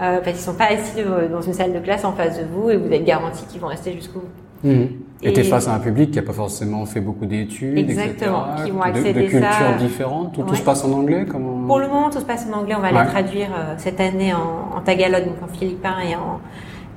Euh, 0.00 0.20
parce 0.24 0.36
qu'ils 0.36 0.44
sont 0.46 0.54
pas 0.54 0.68
assis 0.72 0.98
euh, 0.98 1.28
dans 1.28 1.42
une 1.42 1.52
salle 1.52 1.74
de 1.74 1.78
classe 1.78 2.06
en 2.06 2.12
face 2.12 2.38
de 2.38 2.44
vous 2.44 2.70
et 2.70 2.76
vous 2.78 2.90
êtes 2.90 3.04
garanti 3.04 3.44
qu'ils 3.44 3.60
vont 3.60 3.66
rester 3.66 3.92
jusqu'au 3.92 4.20
bout. 4.20 4.68
Mhm. 4.68 4.88
Et 5.22 5.32
t'es 5.34 5.42
Et- 5.42 5.44
face 5.44 5.68
à 5.68 5.74
un 5.74 5.80
public 5.80 6.10
qui 6.12 6.18
a 6.18 6.22
pas 6.22 6.32
forcément 6.32 6.86
fait 6.86 7.00
beaucoup 7.00 7.26
d'études, 7.26 7.76
Exactement, 7.76 8.46
etc., 8.54 8.64
qui 8.64 8.70
vont 8.70 8.78
de- 8.78 8.84
accéder 8.84 9.12
de, 9.22 9.28
cultures 9.28 9.48
ça- 9.52 9.72
différentes. 9.78 10.32
Tout, 10.32 10.42
tout 10.42 10.54
se 10.54 10.62
passe 10.62 10.82
en 10.84 10.92
anglais, 10.92 11.26
comment 11.30 11.66
Pour 11.66 11.78
le 11.78 11.88
moment, 11.88 12.08
tout 12.08 12.20
se 12.20 12.24
passe 12.24 12.46
en 12.50 12.58
anglais. 12.58 12.74
On 12.76 12.80
va 12.80 12.90
Ouais. 12.90 13.02
les 13.04 13.08
traduire 13.10 13.48
euh, 13.52 13.74
cette 13.76 14.00
année 14.00 14.32
en, 14.32 14.76
en 14.78 14.80
tagalog, 14.80 15.24
donc 15.26 15.36
en 15.42 15.52
philippin 15.54 15.94
et 16.08 16.16
en, 16.16 16.40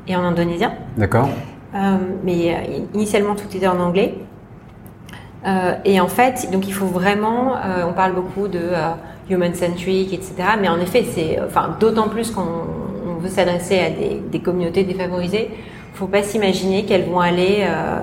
et 0.08 0.16
en 0.16 0.24
indonésien. 0.24 0.72
D'accord. 0.98 1.28
Euh, 1.76 1.98
mais 2.24 2.54
euh, 2.54 2.80
initialement, 2.94 3.36
tout 3.36 3.54
était 3.56 3.68
en 3.68 3.80
anglais. 3.80 4.16
Et 5.84 6.00
en 6.00 6.08
fait, 6.08 6.50
donc 6.54 6.70
il 6.70 6.74
faut 6.74 6.86
vraiment, 6.86 7.56
on 7.86 7.92
parle 7.92 8.14
beaucoup 8.14 8.48
de 8.48 8.62
human 9.30 9.54
centric, 9.54 10.14
etc. 10.14 10.36
Mais 10.62 10.70
en 10.70 10.80
effet, 10.80 11.04
c'est, 11.04 11.38
enfin, 11.46 11.76
d'autant 11.82 12.08
plus 12.08 12.32
qu'on 12.32 12.46
on 13.06 13.16
veut 13.20 13.28
s'adresser 13.28 13.78
à 13.80 13.90
des, 13.90 14.22
des 14.32 14.40
communautés 14.40 14.86
défavorisées, 14.86 15.50
faut 15.94 16.08
pas 16.08 16.24
s'imaginer 16.24 16.86
qu'elles 16.86 17.06
vont 17.06 17.20
aller 17.20 17.60
euh, 17.62 18.00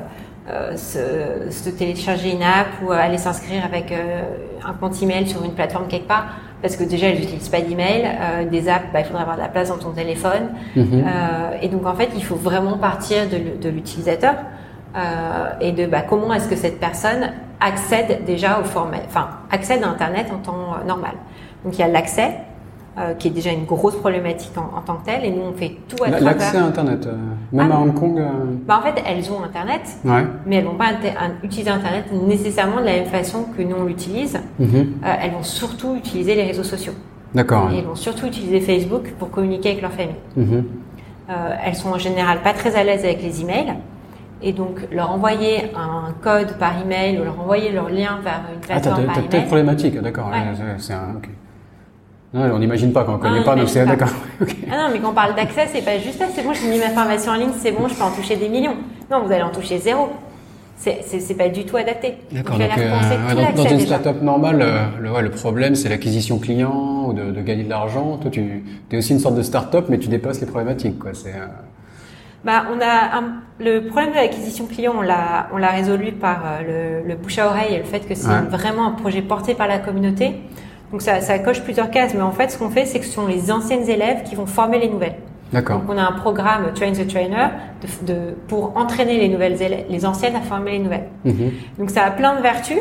euh, 0.48 0.76
se, 0.76 1.50
se 1.50 1.70
télécharger 1.70 2.32
une 2.32 2.42
app 2.42 2.68
ou 2.82 2.92
aller 2.92 3.18
s'inscrire 3.18 3.64
avec 3.64 3.92
euh, 3.92 4.22
un 4.64 4.72
compte 4.72 5.00
email 5.02 5.26
sur 5.26 5.44
une 5.44 5.52
plateforme 5.52 5.86
quelque 5.88 6.08
part. 6.08 6.26
Parce 6.62 6.76
que 6.76 6.84
déjà, 6.84 7.08
elles 7.08 7.20
n'utilisent 7.20 7.48
pas 7.48 7.60
d'email. 7.60 8.04
Euh, 8.04 8.48
des 8.48 8.68
apps, 8.68 8.86
bah, 8.92 9.00
il 9.00 9.06
faudra 9.06 9.22
avoir 9.22 9.36
de 9.36 9.42
la 9.42 9.48
place 9.48 9.68
dans 9.68 9.78
ton 9.78 9.90
téléphone. 9.90 10.50
Mhm. 10.76 10.86
Euh, 10.92 11.58
et 11.62 11.68
donc, 11.68 11.86
en 11.86 11.94
fait, 11.94 12.10
il 12.14 12.24
faut 12.24 12.36
vraiment 12.36 12.76
partir 12.76 13.28
de, 13.28 13.68
l'utilisateur 13.68 14.34
euh, 14.96 15.50
et 15.60 15.72
de 15.72 15.86
bah, 15.86 16.02
comment 16.02 16.32
est-ce 16.34 16.48
que 16.48 16.56
cette 16.56 16.78
personne 16.78 17.32
accède 17.60 18.24
déjà 18.24 18.60
au 18.60 18.64
format, 18.64 18.98
enfin, 19.06 19.28
accède 19.50 19.82
à 19.82 19.88
Internet 19.88 20.26
en 20.32 20.38
temps 20.38 20.76
normal. 20.86 21.12
Donc, 21.64 21.78
il 21.78 21.80
y 21.80 21.84
a 21.84 21.88
l'accès, 21.88 22.32
euh, 22.98 23.14
qui 23.14 23.28
est 23.28 23.30
déjà 23.30 23.50
une 23.52 23.64
grosse 23.64 23.96
problématique 23.96 24.52
en, 24.56 24.76
en 24.76 24.80
tant 24.82 24.96
que 24.96 25.06
telle. 25.06 25.24
Et 25.24 25.30
nous, 25.30 25.42
on 25.42 25.52
fait 25.56 25.76
tout 25.88 26.02
à 26.02 26.08
travers. 26.10 26.20
L'accès 26.24 26.56
à 26.58 26.64
Internet, 26.64 27.06
euh, 27.06 27.14
même 27.52 27.70
Ah, 27.72 27.76
à 27.76 27.80
Hong 27.80 27.94
Kong. 27.94 28.18
euh, 28.18 28.28
Bah, 28.66 28.80
en 28.80 28.82
fait, 28.82 29.02
elles 29.06 29.30
ont 29.32 29.42
Internet, 29.44 29.82
Ouais. 30.04 30.24
mais 30.46 30.56
elles 30.56 30.64
vont 30.64 30.74
pas 30.74 30.86
inter- 30.86 31.14
utiliser 31.42 31.70
Internet 31.70 32.06
nécessairement 32.12 32.80
de 32.80 32.86
la 32.86 32.92
même 32.92 33.06
façon 33.06 33.44
que 33.56 33.62
nous 33.62 33.76
on 33.76 33.84
l'utilise. 33.84 34.38
Mhm. 34.58 34.94
Elles 35.22 35.30
vont 35.30 35.42
surtout 35.42 35.94
utiliser 35.96 36.34
les 36.34 36.44
réseaux 36.44 36.64
sociaux. 36.64 36.92
D'accord. 37.34 37.70
Et 37.72 37.78
elles 37.78 37.84
vont 37.84 37.94
surtout 37.94 38.26
utiliser 38.26 38.60
Facebook 38.60 39.12
pour 39.18 39.30
communiquer 39.30 39.70
avec 39.70 39.82
leur 39.82 39.92
famille. 39.92 40.14
Mhm. 40.36 40.64
Euh, 41.30 41.32
elles 41.64 41.76
sont 41.76 41.90
en 41.90 41.98
général 41.98 42.42
pas 42.42 42.52
très 42.52 42.74
à 42.74 42.82
l'aise 42.82 43.04
avec 43.04 43.22
les 43.22 43.40
emails. 43.42 43.74
Et 44.42 44.52
donc, 44.52 44.80
leur 44.90 45.12
envoyer 45.12 45.70
un 45.76 46.12
code 46.22 46.54
par 46.58 46.72
email 46.82 47.20
ou 47.20 47.24
leur 47.24 47.38
envoyer 47.38 47.70
leur 47.72 47.88
lien 47.90 48.18
vers 48.24 48.40
une 48.52 48.58
Ah, 48.58 48.62
t'as 48.62 48.66
plateforme 48.80 48.96
t'as- 48.96 49.02
par 49.04 49.14
t'as 49.14 49.20
email. 49.20 49.28
peut-être 49.30 49.46
problématique, 49.46 50.00
d'accord. 50.00 50.28
Ouais. 50.30 50.38
c'est- 50.78 50.92
un. 50.94 51.20
Non, 52.32 52.42
on 52.54 52.58
n'imagine 52.60 52.92
pas 52.92 53.02
quand 53.04 53.14
on 53.14 53.16
Ah, 53.16 53.22
connaît 53.22 53.40
on 53.40 53.44
pas, 53.44 53.56
donc 53.56 53.68
c'est 53.68 53.84
d'accord. 53.84 54.08
Ah 54.70 54.76
non, 54.76 54.88
mais 54.92 55.00
quand 55.00 55.10
on 55.10 55.14
parle 55.14 55.34
d'accès, 55.34 55.66
c'est 55.72 55.84
pas 55.84 55.98
juste, 55.98 56.22
ah, 56.22 56.28
c'est 56.32 56.44
bon, 56.44 56.52
j'ai 56.52 56.68
mis 56.70 56.78
ma 56.78 56.90
formation 56.90 57.32
en 57.32 57.36
ligne, 57.36 57.50
c'est 57.58 57.72
bon, 57.72 57.88
je 57.88 57.94
peux 57.94 58.02
en 58.04 58.12
toucher 58.12 58.36
des 58.36 58.48
millions. 58.48 58.76
Non, 59.10 59.22
vous 59.24 59.32
allez 59.32 59.42
en 59.42 59.50
toucher 59.50 59.78
zéro. 59.78 60.10
C'est- 60.76 61.36
pas 61.36 61.48
du 61.50 61.64
tout 61.64 61.76
adapté. 61.76 62.14
D'accord. 62.32 62.56
Donc, 62.56 62.70
euh, 62.78 63.34
ouais, 63.36 63.52
dans, 63.54 63.64
dans 63.64 63.68
une 63.68 63.80
startup 63.80 64.22
normale, 64.22 64.62
euh, 64.62 64.84
le, 65.00 65.10
ouais, 65.12 65.20
le 65.22 65.30
problème 65.30 65.74
c'est 65.74 65.90
l'acquisition 65.90 66.38
client 66.38 67.04
ou 67.08 67.12
de, 67.12 67.30
de 67.32 67.40
gagner 67.42 67.64
de 67.64 67.68
l'argent. 67.68 68.16
Toi, 68.16 68.30
tu 68.30 68.62
es 68.90 68.96
aussi 68.96 69.12
une 69.12 69.18
sorte 69.18 69.34
de 69.34 69.42
startup, 69.42 69.86
mais 69.90 69.98
tu 69.98 70.08
dépasses 70.08 70.40
les 70.40 70.46
problématiques, 70.46 70.98
quoi. 70.98 71.10
Euh, 71.26 71.46
Bah, 72.44 72.62
on 72.74 72.80
a 72.80 73.18
un- 73.18 73.34
le 73.58 73.80
problème 73.88 74.10
de 74.12 74.14
l'acquisition 74.14 74.64
client, 74.66 74.94
on 74.96 75.02
l'a, 75.02 75.48
résolu 75.72 76.12
par 76.12 76.42
euh, 76.46 77.00
le, 77.02 77.08
le 77.08 77.14
bouche 77.16 77.36
à 77.38 77.48
oreille 77.48 77.74
et 77.74 77.78
le 77.78 77.84
fait 77.84 78.00
que 78.08 78.14
c'est 78.14 78.28
Ouais. 78.28 78.40
vraiment 78.48 78.86
un 78.86 78.92
projet 78.92 79.20
porté 79.20 79.54
par 79.54 79.66
la 79.68 79.78
communauté. 79.80 80.40
Donc 80.90 81.02
ça, 81.02 81.20
ça 81.20 81.38
coche 81.38 81.62
plusieurs 81.62 81.90
cases, 81.90 82.14
mais 82.14 82.22
en 82.22 82.32
fait, 82.32 82.50
ce 82.50 82.58
qu'on 82.58 82.70
fait, 82.70 82.84
c'est 82.84 82.98
que 82.98 83.06
ce 83.06 83.12
sont 83.12 83.26
les 83.26 83.50
anciennes 83.52 83.88
élèves 83.88 84.22
qui 84.24 84.34
vont 84.34 84.46
former 84.46 84.78
les 84.78 84.88
nouvelles. 84.88 85.16
D'accord. 85.52 85.80
Donc 85.80 85.90
on 85.90 85.98
a 85.98 86.02
un 86.02 86.12
programme 86.12 86.72
Train 86.74 86.92
the 86.92 87.06
Trainer 87.08 87.48
de, 88.06 88.12
de- 88.12 88.34
pour 88.48 88.76
entraîner 88.76 89.18
les 89.18 89.28
nouvelles 89.28 89.60
élèves, 89.60 89.84
les 89.88 90.06
anciennes 90.06 90.36
à 90.36 90.40
former 90.40 90.72
les 90.72 90.78
nouvelles. 90.78 91.08
Mhm. 91.24 91.50
Donc 91.78 91.90
ça 91.90 92.04
a 92.04 92.10
plein 92.10 92.36
de 92.36 92.42
vertus. 92.42 92.78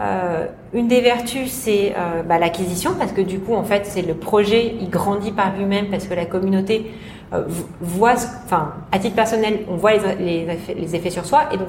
Euh, 0.00 0.46
une 0.72 0.88
des 0.88 1.00
vertus, 1.00 1.50
c'est 1.50 1.92
euh, 1.96 2.22
bah, 2.22 2.38
l'acquisition, 2.38 2.92
parce 2.98 3.12
que 3.12 3.20
du 3.20 3.38
coup, 3.40 3.54
en 3.54 3.62
fait, 3.64 3.82
c'est 3.86 4.02
le 4.02 4.14
projet, 4.14 4.74
il 4.80 4.88
grandit 4.88 5.32
par 5.32 5.54
lui-même, 5.56 5.86
parce 5.90 6.06
que 6.06 6.14
la 6.14 6.24
communauté 6.24 6.90
euh, 7.34 7.44
voit, 7.80 8.14
enfin, 8.44 8.72
à 8.90 8.98
titre 8.98 9.14
personnel, 9.14 9.60
on 9.68 9.76
voit 9.76 9.92
les, 9.92 10.46
les 10.46 10.52
effets, 10.52 10.74
les 10.74 10.96
effets 10.96 11.10
sur 11.10 11.24
soi, 11.26 11.42
et 11.52 11.56
donc 11.58 11.68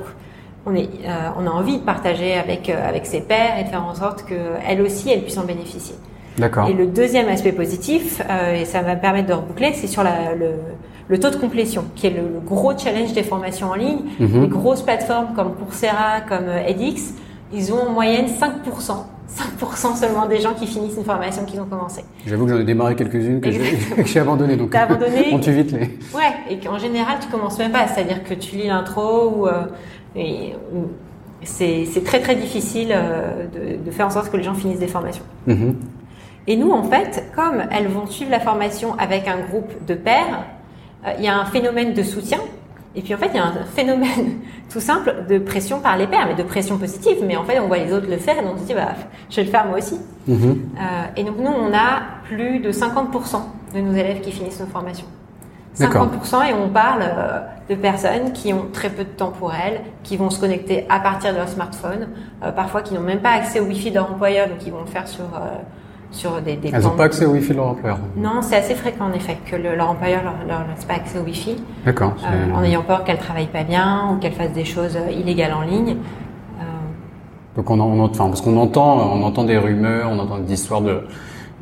on, 0.66 0.76
est, 0.76 0.90
on 1.38 1.46
a 1.46 1.50
envie 1.50 1.78
de 1.78 1.84
partager 1.84 2.34
avec, 2.34 2.70
avec 2.70 3.06
ses 3.06 3.22
pairs 3.22 3.60
et 3.60 3.64
de 3.64 3.70
faire 3.70 3.84
en 3.84 3.96
sorte 3.96 4.26
qu'elle 4.26 4.82
aussi, 4.82 5.10
elle 5.10 5.22
puisse 5.22 5.38
en 5.38 5.46
bénéficier. 5.46 5.96
D'accord. 6.38 6.68
Et 6.68 6.74
le 6.74 6.88
deuxième 6.88 7.28
aspect 7.28 7.52
positif, 7.52 8.22
et 8.56 8.66
ça 8.66 8.82
va 8.82 8.96
me 8.96 9.02
permettre 9.02 9.28
de 9.28 9.34
reboucler, 9.34 9.74
c'est 9.74 9.88
sur 9.88 10.04
la, 10.04 10.34
le, 10.34 10.56
le 11.08 11.20
taux 11.20 11.30
de 11.30 11.36
complétion, 11.36 11.86
qui 11.96 12.08
est 12.08 12.12
le, 12.12 12.40
gros 12.46 12.78
challenge 12.78 13.14
des 13.14 13.24
formations 13.24 13.70
en 13.70 13.76
ligne. 13.76 14.00
Mhm. 14.20 14.42
Les 14.42 14.48
grosses 14.48 14.82
plateformes 14.82 15.34
comme 15.36 15.54
Coursera, 15.56 16.22
comme 16.28 16.48
edX, 16.66 17.14
ils 17.54 17.72
ont 17.72 17.88
en 17.88 17.90
moyenne 17.92 18.26
5%. 18.26 19.06
5% 19.62 19.96
seulement 19.96 20.28
des 20.28 20.40
gens 20.40 20.54
qui 20.54 20.68
finissent 20.68 20.96
une 20.96 21.04
formation 21.04 21.44
qu'ils 21.46 21.60
ont 21.60 21.66
commencé. 21.66 22.04
J'avoue 22.26 22.46
que 22.46 22.52
j'en 22.52 22.60
ai 22.60 22.64
démarré 22.64 22.96
quelques-unes 22.96 23.42
que 23.42 23.50
j'ai 23.52 24.20
abandonnées. 24.20 24.56
Donc, 24.56 24.76
abandonné. 24.76 25.30
on 25.32 25.40
tue 25.40 25.52
vite 25.52 25.72
les. 25.72 25.80
Ouais, 26.14 26.34
et 26.50 26.60
qu'en 26.60 26.78
général, 26.78 27.18
tu 27.20 27.30
commences 27.30 27.58
même 27.58 27.72
pas. 27.72 27.88
C'est-à-dire 27.88 28.24
que 28.24 28.34
tu 28.34 28.58
lis 28.58 28.68
l'intro 28.68 29.34
ou. 29.36 29.48
Euh, 29.48 29.64
c'est 31.44 32.04
très 32.06 32.20
très 32.20 32.36
difficile 32.36 32.90
euh, 32.92 33.48
de, 33.48 33.84
de, 33.84 33.92
faire 33.92 34.06
en 34.06 34.12
sorte 34.12 34.32
que 34.32 34.38
les 34.38 34.44
gens 34.44 34.54
finissent 34.54 34.80
des 34.80 34.88
formations. 34.88 35.24
Mhm. 35.48 35.76
Et 36.46 36.56
nous, 36.56 36.72
en 36.72 36.84
fait, 36.84 37.32
comme 37.36 37.64
elles 37.72 37.88
vont 37.88 38.06
suivre 38.06 38.32
la 38.32 38.40
formation 38.40 38.98
avec 39.00 39.28
un 39.28 39.40
groupe 39.40 39.72
de 39.86 39.96
pairs, 39.96 40.46
euh, 41.06 41.12
il 41.18 41.24
y 41.24 41.28
a 41.28 41.38
un 41.38 41.46
phénomène 41.46 41.94
de 41.94 42.04
soutien. 42.04 42.40
Et 42.96 43.02
puis 43.02 43.14
en 43.16 43.18
fait, 43.18 43.30
il 43.34 43.36
y 43.36 43.40
a 43.40 43.46
un 43.46 43.66
phénomène 43.74 44.40
tout 44.72 44.80
simple 44.80 45.26
de 45.28 45.40
pression 45.40 45.80
par 45.80 45.98
les 45.98 46.08
pairs, 46.08 46.28
mais 46.28 46.36
de 46.36 46.48
pression 46.48 46.78
positive. 46.78 47.18
Mais 47.26 47.36
en 47.36 47.44
fait, 47.44 47.60
on 47.60 47.68
voit 47.68 47.78
les 47.78 47.92
autres 47.92 48.10
le 48.10 48.18
faire 48.18 48.38
et 48.38 48.46
on 48.46 48.58
se 48.58 48.64
dit, 48.64 48.74
bah, 48.74 48.94
je 49.30 49.38
vais 49.38 49.44
le 49.44 49.50
faire 49.50 49.66
moi 49.66 49.78
aussi. 49.78 50.00
Mm-hmm. 50.30 50.36
Euh, 50.36 51.06
et 51.18 51.24
donc 51.24 51.38
nous, 51.38 51.52
on 51.52 51.74
a 51.74 52.02
plus 52.26 52.60
de 52.60 52.72
50% 52.72 53.42
de 53.76 53.80
nos 53.80 53.94
élèves 53.94 54.22
qui 54.22 54.32
finissent 54.32 54.60
nos 54.60 54.68
formations. 54.68 55.08
50% 55.76 56.50
et 56.50 56.54
on 56.54 56.70
parle 56.70 57.02
euh, 57.02 57.40
de 57.68 57.74
personnes 57.74 58.32
qui 58.32 58.54
ont 58.54 58.68
très 58.72 58.92
peu 58.92 59.04
de 59.04 59.10
temps 59.10 59.32
pour 59.32 59.52
elles, 59.56 59.82
qui 60.04 60.18
vont 60.18 60.30
se 60.30 60.40
connecter 60.40 60.86
à 60.88 61.00
partir 61.00 61.32
de 61.32 61.38
leur 61.38 61.50
smartphone, 61.50 62.10
parfois 62.56 62.84
qui 62.84 62.94
n'ont 62.94 63.02
même 63.02 63.22
pas 63.22 63.32
accès 63.32 63.60
au 63.60 63.64
Wi-Fi 63.64 63.90
de 63.90 63.96
leur 63.96 64.12
employeur, 64.12 64.50
donc 64.50 64.58
ils 64.68 64.72
vont 64.72 64.82
le 64.82 64.86
faire 64.86 65.08
sur 65.08 65.24
sur 66.14 66.42
des, 66.42 66.56
des 66.56 66.70
Elles 66.74 66.84
n'ont 66.84 66.92
pas 66.92 67.06
accès 67.06 67.26
au 67.26 67.32
Wi-Fi 67.32 67.50
de 67.50 67.56
leur 67.56 67.68
employeur 67.70 68.00
Non, 68.16 68.42
c'est 68.42 68.56
assez 68.56 68.76
fréquent 68.76 69.06
en 69.06 69.14
effet 69.14 69.38
que 69.46 69.56
le, 69.56 69.76
leur 69.76 69.90
employeur 69.90 70.24
leur, 70.24 70.36
leur 70.48 70.68
laisse 70.68 70.86
pas 70.86 70.94
accès 70.94 71.20
au 71.20 71.24
Wi-Fi. 71.24 71.56
D'accord. 71.86 72.14
Euh, 72.24 72.54
en 72.54 72.64
ayant 72.64 72.84
peur 72.84 73.04
qu'elles 73.04 73.18
travaillent 73.18 73.48
pas 73.48 73.64
bien 73.64 74.10
ou 74.12 74.20
qu'elles 74.20 74.34
fassent 74.34 74.54
des 74.54 74.66
choses 74.66 74.96
euh, 74.96 75.12
illégales 75.12 75.54
en 75.54 75.62
ligne. 75.62 75.98
Euh... 76.60 76.64
Donc 77.58 77.70
on, 77.70 77.80
on 77.80 78.06
enfin, 78.06 78.28
parce 78.28 78.42
qu'on 78.42 78.58
entend, 78.58 79.14
on 79.14 79.24
entend 79.24 79.44
des 79.44 79.58
rumeurs, 79.58 80.10
on 80.12 80.20
entend 80.20 80.38
des 80.38 80.54
histoires 80.54 80.82
de, 80.82 81.02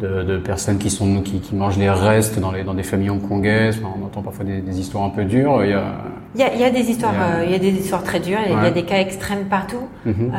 de, 0.02 0.24
de 0.24 0.38
personnes 0.38 0.78
qui 0.78 0.90
sont 0.90 1.22
qui, 1.22 1.40
qui, 1.40 1.56
mangent 1.56 1.78
les 1.78 1.90
restes 1.90 2.38
dans 2.40 2.52
les 2.52 2.64
dans 2.64 2.74
des 2.74 2.84
familles 2.84 3.10
hongkongaises. 3.10 3.80
Enfin, 3.82 3.94
on 4.02 4.06
entend 4.06 4.22
parfois 4.22 4.44
des, 4.44 4.60
des, 4.60 4.80
histoires 4.80 5.06
un 5.06 5.10
peu 5.10 5.24
dures. 5.24 5.64
Il 5.64 5.72
y 5.72 5.74
a 5.74 5.94
il 6.36 6.42
y 6.42 6.44
a, 6.44 6.54
il 6.54 6.60
y 6.62 6.64
a 6.64 6.70
des 6.70 6.90
histoires, 6.90 7.14
il 7.44 7.52
y 7.52 7.54
a... 7.54 7.58
il 7.58 7.64
y 7.64 7.68
a 7.68 7.72
des 7.72 7.80
histoires 7.80 8.04
très 8.04 8.20
dures. 8.20 8.40
Il 8.46 8.52
y 8.52 8.56
a 8.56 8.72
des 8.72 8.84
cas 8.84 9.00
extrêmes 9.00 9.46
partout. 9.46 9.88
Mm-hmm. 10.06 10.32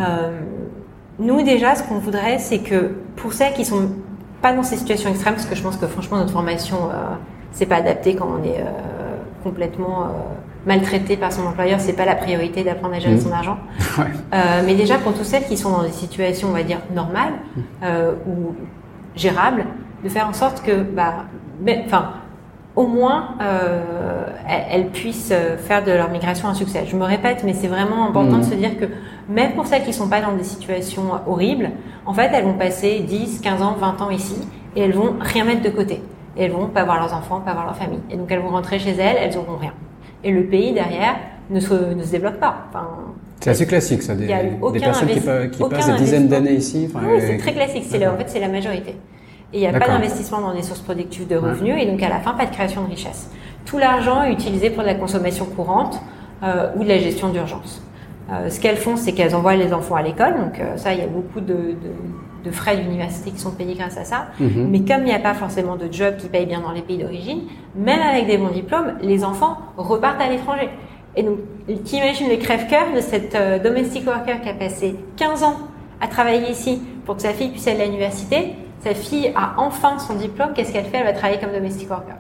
Nous 1.18 1.42
déjà, 1.42 1.75
ce 1.75 1.83
qu'on 1.83 1.98
voudrait, 1.98 2.38
c'est 2.38 2.59
que 2.59 2.94
pour 3.16 3.33
celles 3.33 3.53
qui 3.53 3.64
sont 3.64 3.90
pas 4.40 4.53
dans 4.53 4.62
ces 4.62 4.77
situations 4.77 5.11
extrêmes, 5.11 5.35
parce 5.35 5.46
que 5.46 5.55
je 5.55 5.62
pense 5.62 5.77
que 5.77 5.87
franchement 5.87 6.16
notre 6.16 6.33
formation 6.33 6.77
euh, 6.90 7.14
c'est 7.53 7.66
pas 7.66 7.77
adapté 7.77 8.16
quand 8.16 8.29
on 8.40 8.42
est 8.44 8.59
euh, 8.61 8.64
complètement 9.42 10.03
euh, 10.03 10.07
maltraité 10.66 11.16
par 11.16 11.33
son 11.33 11.46
employeur. 11.46 11.81
C'est 11.81 11.92
pas 11.92 12.05
la 12.05 12.14
priorité 12.14 12.64
d'apprendre 12.64 12.94
à 12.94 12.98
gérer 12.98 13.14
mmh. 13.14 13.20
son 13.20 13.33
argent. 13.33 13.59
Ouais. 13.98 14.07
Euh, 14.33 14.62
mais 14.64 14.75
déjà 14.75 14.96
pour 14.96 15.12
toutes 15.12 15.27
celles 15.27 15.44
qui 15.44 15.59
sont 15.59 15.70
dans 15.70 15.83
des 15.83 15.90
situations, 15.90 16.48
on 16.48 16.53
va 16.53 16.62
dire 16.62 16.79
normales 16.94 17.35
mmh. 17.57 17.87
ou 18.27 18.55
gérables, 19.14 19.66
de 20.03 20.09
faire 20.09 20.27
en 20.27 20.33
sorte 20.33 20.62
que, 20.62 20.81
bah, 20.81 21.27
enfin 21.85 22.12
au 22.75 22.87
moins 22.87 23.35
euh, 23.42 24.25
elles, 24.48 24.88
puissent 24.88 25.35
faire 25.59 25.85
de 25.85 25.92
leur 25.92 26.09
migration 26.09 26.48
un 26.48 26.55
succès. 26.55 26.87
Je 26.87 26.96
me 26.96 27.05
répète, 27.05 27.42
mais 27.44 27.53
c'est 27.53 27.68
vraiment 27.68 28.09
important 28.09 28.38
de 28.38 28.44
mmh. 28.44 28.51
se 28.51 28.55
dire 28.55 28.79
que 28.79 28.87
même 29.28 29.52
pour 29.52 29.66
celles 29.66 29.82
qui 29.82 29.88
ne 29.88 29.94
sont 29.94 30.08
pas 30.08 30.20
dans 30.20 30.32
des 30.32 30.44
situations 30.44 31.11
horribles, 31.26 31.70
en 32.06 32.12
fait, 32.12 32.30
elles 32.32 32.44
vont 32.44 32.54
passer 32.54 33.00
10, 33.00 33.40
15 33.40 33.62
ans, 33.62 33.76
20 33.78 34.02
ans 34.02 34.11
ici 34.11 34.37
et 34.76 34.80
elles 34.80 34.94
vont 34.94 35.14
rien 35.20 35.44
mettre 35.44 35.62
de 35.62 35.70
côté. 35.70 36.02
Et 36.37 36.44
elles 36.44 36.52
vont 36.52 36.66
pas 36.66 36.85
voir 36.85 36.98
leurs 36.98 37.14
enfants, 37.14 37.40
pas 37.40 37.52
voir 37.52 37.66
leur 37.66 37.76
famille. 37.76 38.00
Et 38.11 38.16
donc 38.16 38.30
elles 38.30 38.40
vont 38.40 38.48
rentrer 38.48 38.78
chez 38.78 38.92
elles, 38.92 39.16
elles 39.18 39.37
auront 39.37 39.56
rien. 39.56 39.72
Et 40.24 40.30
le 40.30 40.44
pays 40.44 40.72
derrière 40.72 41.16
ne 41.50 41.61
se, 41.61 41.94
ne 41.94 42.02
se 42.02 42.11
développe 42.11 42.38
pas. 42.40 42.66
Enfin, 42.68 42.88
c'est 43.40 43.50
assez 43.50 43.66
classique, 43.66 44.02
ça, 44.02 44.14
des, 44.14 44.26
des 44.26 44.80
personnes 44.80 45.08
qui, 45.08 45.20
qui 45.50 45.68
passent 45.68 45.88
des 45.88 45.96
dizaines 45.96 46.28
d'années 46.28 46.54
ici. 46.54 46.88
oui, 46.94 47.20
c'est 47.20 47.38
très 47.38 47.52
classique. 47.52 47.85
C'est 47.88 48.06
en 48.06 48.16
fait, 48.16 48.28
c'est 48.28 48.38
la 48.38 48.48
majorité. 48.48 48.96
Et 49.52 49.58
il 49.58 49.61
n'y 49.61 49.66
a 49.66 49.78
pas 49.78 49.87
d'investissement 49.88 50.40
dans 50.40 50.54
des 50.54 50.62
sources 50.62 50.80
productives 50.80 51.26
de 51.26 51.37
revenus 51.37 51.74
et 51.78 51.87
donc 51.87 52.02
à 52.02 52.08
la 52.08 52.20
fin, 52.20 52.32
pas 52.35 52.46
de 52.46 52.52
création 52.52 52.85
de 52.85 52.90
richesse. 52.90 53.30
Tout 53.66 53.78
l'argent 53.78 54.22
est 54.22 54.32
utilisé 54.32 54.70
pour 54.70 54.82
de 54.82 54.88
la 54.88 54.94
consommation 54.94 55.44
courante 55.44 56.00
euh, 56.42 56.70
ou 56.76 56.85
de 56.85 56.88
la 56.88 56.98
gestion 56.98 57.28
d'urgence. 57.28 57.82
Euh, 58.33 58.49
ce 58.49 58.61
qu'elles 58.61 58.77
font, 58.77 58.97
c'est 58.97 59.12
qu'elles 59.12 59.35
envoient 59.35 59.57
les 59.57 59.73
enfants 59.73 59.97
à 59.97 60.03
l'école. 60.03 60.35
Donc 60.37 60.59
euh, 60.59 60.77
ça, 60.77 60.95
il 60.95 61.01
y 61.01 61.03
a 61.03 61.07
beaucoup 61.07 61.40
de, 61.40 61.55
de, 61.55 61.92
de 62.45 62.51
frais 62.51 62.77
d'université 62.77 63.31
qui 63.31 63.38
sont 63.38 63.51
payés 63.51 63.75
grâce 63.75 63.99
à 63.99 64.05
ça. 64.05 64.29
Mhm. 64.40 64.68
Mais 64.71 64.81
comme 64.81 65.01
il 65.01 65.07
n'y 65.07 65.14
a 65.14 65.18
pas 65.18 65.35
forcément 65.35 65.77
de 65.77 65.92
job 65.92 66.16
qui 66.16 66.29
paye 66.29 66.47
bien 66.47 66.61
dans 66.61 66.73
les 66.73 66.83
pays 66.83 66.99
d'origine, 66.99 67.42
même 67.75 68.01
avec 68.01 68.27
des 68.27 68.38
bons 68.38 68.51
diplômes, 68.51 68.95
les 69.03 69.25
enfants 69.25 69.59
repartent 69.77 70.21
à 70.21 70.29
l'étranger. 70.29 70.71
Et 71.14 71.23
donc, 71.23 71.38
t'imagines 71.85 72.29
les 72.29 72.38
crève-cœur 72.38 72.95
de 72.95 73.01
cette 73.01 73.35
euh, 73.35 73.59
domestic 73.59 74.07
worker 74.07 74.40
qui 74.40 74.49
a 74.49 74.55
passé 74.55 74.97
15 75.16 75.42
ans 75.42 75.57
à 76.01 76.09
travailler 76.09 76.51
ici 76.51 76.81
pour 77.05 77.16
que 77.16 77.23
sa 77.23 77.35
fille 77.35 77.51
puisse 77.51 77.68
aller 77.68 77.83
à 77.83 77.85
l'université. 77.85 78.55
Sa 78.83 78.95
fille 78.95 79.31
a 79.37 79.55
enfin 79.59 79.99
son 79.99 80.14
diplôme. 80.14 80.55
Qu'est-ce 80.55 80.73
qu'elle 80.73 80.87
fait? 80.87 80.99
Elle 80.99 81.05
va 81.05 81.12
travailler 81.12 81.38
comme 81.38 81.53
domestic 81.53 81.90
worker. 81.90 82.16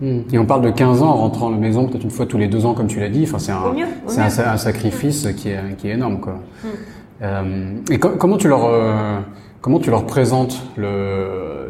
Hmm. 0.00 0.20
Et 0.32 0.38
on 0.38 0.44
parle 0.44 0.62
de 0.62 0.70
15 0.70 1.02
ans 1.02 1.08
en 1.08 1.16
rentrant 1.16 1.48
à 1.48 1.50
la 1.50 1.56
maison, 1.56 1.86
peut-être 1.86 2.04
une 2.04 2.10
fois 2.10 2.26
tous 2.26 2.36
les 2.36 2.48
deux 2.48 2.66
ans, 2.66 2.74
comme 2.74 2.86
tu 2.86 3.00
l'as 3.00 3.08
dit. 3.08 3.24
Enfin, 3.24 3.38
c'est 3.38 3.52
un, 3.52 3.74
c'est 4.06 4.42
un, 4.42 4.52
un, 4.52 4.56
sacrifice 4.56 5.26
qui 5.36 5.48
est, 5.48 5.76
qui 5.78 5.88
est 5.88 5.92
énorme, 5.92 6.20
quoi. 6.20 6.34
Hmm. 6.62 6.68
Euh, 7.22 7.74
et 7.90 7.98
comment 7.98 8.36
tu 8.36 8.48
leur, 8.48 8.66
euh, 8.66 9.18
comment 9.60 9.78
tu 9.78 9.90
leur 9.90 10.04
présentes 10.04 10.62
le, 10.76 11.68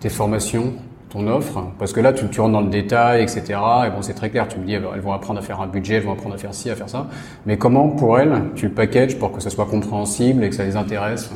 tes 0.00 0.08
formations, 0.08 0.72
ton 1.10 1.26
offre? 1.28 1.62
Parce 1.78 1.92
que 1.92 2.00
là, 2.00 2.14
tu, 2.14 2.26
tu 2.28 2.40
rentres 2.40 2.54
dans 2.54 2.62
le 2.62 2.70
détail, 2.70 3.22
etc. 3.22 3.42
Et 3.86 3.90
bon, 3.90 4.00
c'est 4.00 4.14
très 4.14 4.30
clair. 4.30 4.48
Tu 4.48 4.58
me 4.58 4.64
dis, 4.64 4.72
elles 4.72 5.00
vont 5.00 5.12
apprendre 5.12 5.38
à 5.38 5.42
faire 5.42 5.60
un 5.60 5.66
budget, 5.66 5.96
elles 5.96 6.04
vont 6.04 6.12
apprendre 6.12 6.36
à 6.36 6.38
faire 6.38 6.54
ci, 6.54 6.70
à 6.70 6.74
faire 6.74 6.88
ça. 6.88 7.06
Mais 7.44 7.58
comment, 7.58 7.88
pour 7.90 8.18
elles, 8.18 8.32
tu 8.54 8.68
le 8.68 8.72
packages 8.72 9.18
pour 9.18 9.32
que 9.32 9.42
ça 9.42 9.50
soit 9.50 9.66
compréhensible 9.66 10.42
et 10.42 10.48
que 10.48 10.54
ça 10.54 10.64
les 10.64 10.76
intéresse? 10.76 11.30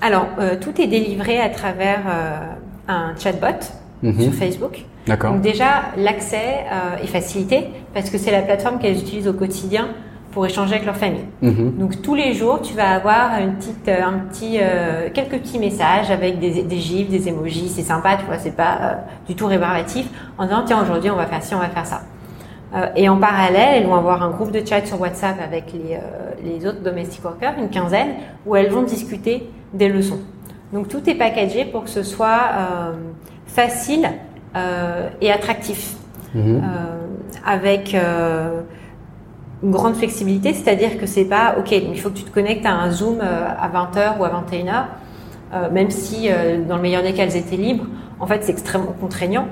Alors, 0.00 0.26
euh, 0.38 0.56
tout 0.60 0.80
est 0.80 0.86
délivré 0.86 1.40
à 1.40 1.48
travers 1.48 2.02
euh, 2.06 2.38
un 2.86 3.14
chatbot 3.16 3.66
mhm. 4.12 4.20
sur 4.20 4.34
Facebook. 4.34 4.84
Donc 5.06 5.40
déjà, 5.42 5.92
l'accès 5.96 6.64
euh, 6.72 7.02
est 7.02 7.06
facilité 7.06 7.68
parce 7.92 8.08
que 8.10 8.18
c'est 8.18 8.30
la 8.30 8.42
plateforme 8.42 8.78
qu'elles 8.78 8.98
utilisent 8.98 9.28
au 9.28 9.34
quotidien 9.34 9.88
pour 10.34 10.44
échanger 10.44 10.74
avec 10.74 10.84
leur 10.84 10.96
famille. 10.96 11.24
Mhm. 11.40 11.78
Donc 11.78 12.02
tous 12.02 12.16
les 12.16 12.34
jours, 12.34 12.60
tu 12.60 12.74
vas 12.74 12.90
avoir 12.90 13.40
une 13.40 13.54
petite, 13.54 13.88
euh, 13.88 14.02
un 14.04 14.18
petit, 14.18 14.58
euh, 14.60 15.08
quelques 15.14 15.38
petits 15.38 15.60
messages 15.60 16.10
avec 16.10 16.40
des, 16.40 16.64
des 16.64 16.76
gifs, 16.76 17.08
des 17.08 17.28
emojis. 17.28 17.68
C'est 17.68 17.82
sympa, 17.82 18.16
tu 18.16 18.26
vois, 18.26 18.38
c'est 18.38 18.56
pas 18.56 18.78
euh, 18.82 18.94
du 19.28 19.36
tout 19.36 19.46
rébarbatif. 19.46 20.06
En 20.36 20.44
disant 20.44 20.64
tiens 20.66 20.82
aujourd'hui 20.82 21.10
on 21.10 21.16
va 21.16 21.26
faire 21.26 21.42
ci, 21.42 21.54
on 21.54 21.60
va 21.60 21.68
faire 21.68 21.86
ça. 21.86 22.02
Euh, 22.74 22.86
et 22.96 23.08
en 23.08 23.18
parallèle, 23.18 23.82
elles 23.82 23.86
vont 23.86 23.94
avoir 23.94 24.22
un 24.24 24.30
groupe 24.30 24.50
de 24.50 24.66
chat 24.66 24.84
sur 24.84 25.00
WhatsApp 25.00 25.36
avec 25.40 25.72
les, 25.72 25.98
les 26.42 26.66
autres 26.66 26.82
domestic 26.82 27.24
workers, 27.24 27.54
une 27.56 27.70
quinzaine, 27.70 28.14
où 28.44 28.56
elles 28.56 28.70
vont 28.70 28.82
discuter 28.82 29.48
des 29.72 29.88
leçons. 29.88 30.18
Donc 30.72 30.88
tout 30.88 31.08
est 31.08 31.14
packagé 31.14 31.64
pour 31.64 31.84
que 31.84 31.90
ce 31.90 32.02
soit 32.02 32.50
facile 33.46 34.08
euh, 34.56 35.08
et 35.20 35.32
attractif, 35.32 35.94
mhm. 36.34 36.56
euh, 36.56 36.60
avec 37.44 37.94
euh, 37.94 38.60
une 39.62 39.70
grande 39.70 39.94
flexibilité, 39.94 40.52
c'est-à-dire 40.52 40.98
que 40.98 41.06
c'est 41.06 41.24
pas 41.24 41.56
ok, 41.58 41.72
il 41.72 42.00
faut 42.00 42.10
que 42.10 42.18
tu 42.18 42.24
te 42.24 42.30
connectes 42.30 42.66
à 42.66 42.72
un 42.72 42.90
Zoom 42.90 43.20
à 43.20 43.68
20h 43.68 44.18
ou 44.18 44.24
à 44.24 44.30
21h, 44.30 45.70
même 45.72 45.90
si 45.90 46.28
dans 46.68 46.76
le 46.76 46.82
meilleur 46.82 47.02
des 47.02 47.14
cas 47.14 47.22
elles 47.22 47.36
étaient 47.36 47.56
libres, 47.56 47.86
en 48.20 48.26
fait 48.26 48.44
c'est 48.44 48.52
extrêmement 48.52 48.94
contraignant. 49.00 49.46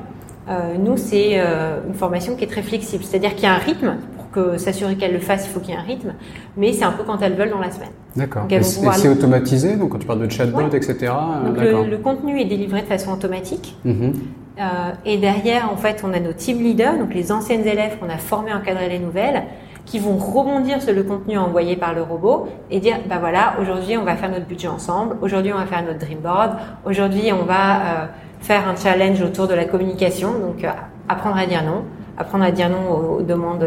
nous, 0.78 0.98
c'est 0.98 1.40
une 1.88 1.94
formation 1.94 2.36
qui 2.36 2.44
est 2.44 2.48
très 2.48 2.62
flexible, 2.62 3.04
c'est-à-dire 3.04 3.34
qu'il 3.34 3.44
y 3.44 3.46
a 3.46 3.54
un 3.54 3.58
rythme 3.58 3.96
que 4.32 4.56
s'assurer 4.58 4.96
qu'elles 4.96 5.12
le 5.12 5.20
fassent, 5.20 5.46
il 5.46 5.50
faut 5.50 5.60
qu'il 5.60 5.70
y 5.70 5.76
ait 5.76 5.80
un 5.80 5.82
rythme, 5.82 6.14
mais 6.56 6.72
c'est 6.72 6.84
un 6.84 6.92
peu 6.92 7.04
quand 7.04 7.20
elles 7.22 7.34
veulent 7.34 7.50
dans 7.50 7.60
la 7.60 7.70
semaine. 7.70 7.90
D'accord. 8.16 8.46
Et 8.50 8.62
c'est 8.62 9.08
automatisé, 9.08 9.76
donc 9.76 9.90
quand 9.90 9.98
tu 9.98 10.06
parles 10.06 10.26
de 10.26 10.30
chatbot, 10.30 10.68
etc. 10.72 11.12
Donc 11.44 11.56
le, 11.58 11.90
le, 11.90 11.98
contenu 11.98 12.40
est 12.40 12.44
délivré 12.44 12.82
de 12.82 12.86
façon 12.86 13.12
automatique. 13.12 13.76
Mhm. 13.84 14.12
Euh, 14.58 14.92
et 15.06 15.16
derrière, 15.16 15.70
en 15.72 15.76
fait, 15.76 16.02
on 16.04 16.12
a 16.12 16.20
nos 16.20 16.32
team 16.32 16.58
leaders, 16.62 16.98
donc 16.98 17.14
les 17.14 17.32
anciennes 17.32 17.66
élèves 17.66 17.98
qu'on 17.98 18.10
a 18.10 18.18
formées 18.18 18.52
à 18.52 18.58
encadrer 18.58 18.88
les 18.88 18.98
nouvelles, 18.98 19.44
qui 19.86 19.98
vont 19.98 20.16
rebondir 20.16 20.80
sur 20.80 20.94
le 20.94 21.02
contenu 21.02 21.36
envoyé 21.38 21.76
par 21.76 21.94
le 21.94 22.02
robot 22.02 22.48
et 22.70 22.78
dire, 22.78 22.96
bah 23.08 23.16
voilà, 23.18 23.54
aujourd'hui 23.60 23.96
on 23.96 24.04
va 24.04 24.14
faire 24.14 24.30
notre 24.30 24.46
budget 24.46 24.68
ensemble, 24.68 25.16
aujourd'hui 25.22 25.52
on 25.52 25.58
va 25.58 25.66
faire 25.66 25.82
notre 25.82 25.98
dream 25.98 26.18
board, 26.18 26.52
aujourd'hui 26.84 27.32
on 27.32 27.44
va 27.44 27.76
euh, 27.76 28.06
faire 28.40 28.68
un 28.68 28.76
challenge 28.76 29.20
autour 29.22 29.48
de 29.48 29.54
la 29.54 29.64
communication, 29.64 30.38
donc 30.38 30.62
euh, 30.62 30.70
apprendre 31.08 31.36
à 31.36 31.46
dire 31.46 31.64
non, 31.64 31.82
apprendre 32.16 32.44
à 32.44 32.52
dire 32.52 32.68
non 32.68 33.16
aux, 33.16 33.22
demandes 33.22 33.66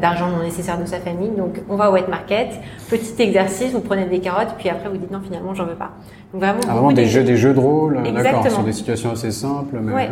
d'argent 0.00 0.28
non 0.28 0.42
nécessaire 0.42 0.78
de 0.78 0.86
sa 0.86 0.98
famille. 0.98 1.30
Donc, 1.30 1.60
on 1.68 1.76
va 1.76 1.90
au 1.90 1.94
wet 1.94 2.08
market, 2.08 2.50
petit 2.88 3.14
exercice, 3.20 3.72
vous 3.72 3.80
prenez 3.80 4.04
des 4.06 4.20
carottes, 4.20 4.54
puis 4.58 4.68
après 4.68 4.88
vous 4.88 4.96
dites 4.96 5.10
non, 5.10 5.20
finalement, 5.20 5.54
j'en 5.54 5.66
veux 5.66 5.74
pas. 5.74 5.92
Donc 6.32 6.42
vraiment, 6.42 6.60
ah, 6.68 6.72
vraiment 6.72 6.92
des 6.92 7.06
jeux, 7.06 7.24
des 7.24 7.36
jeux 7.36 7.52
de 7.52 7.60
rôle, 7.60 8.02
d'accord, 8.14 8.48
sur 8.50 8.62
des 8.62 8.72
situations 8.72 9.12
assez 9.12 9.30
simples. 9.30 9.76
Mais 9.80 9.92
ouais. 9.92 10.10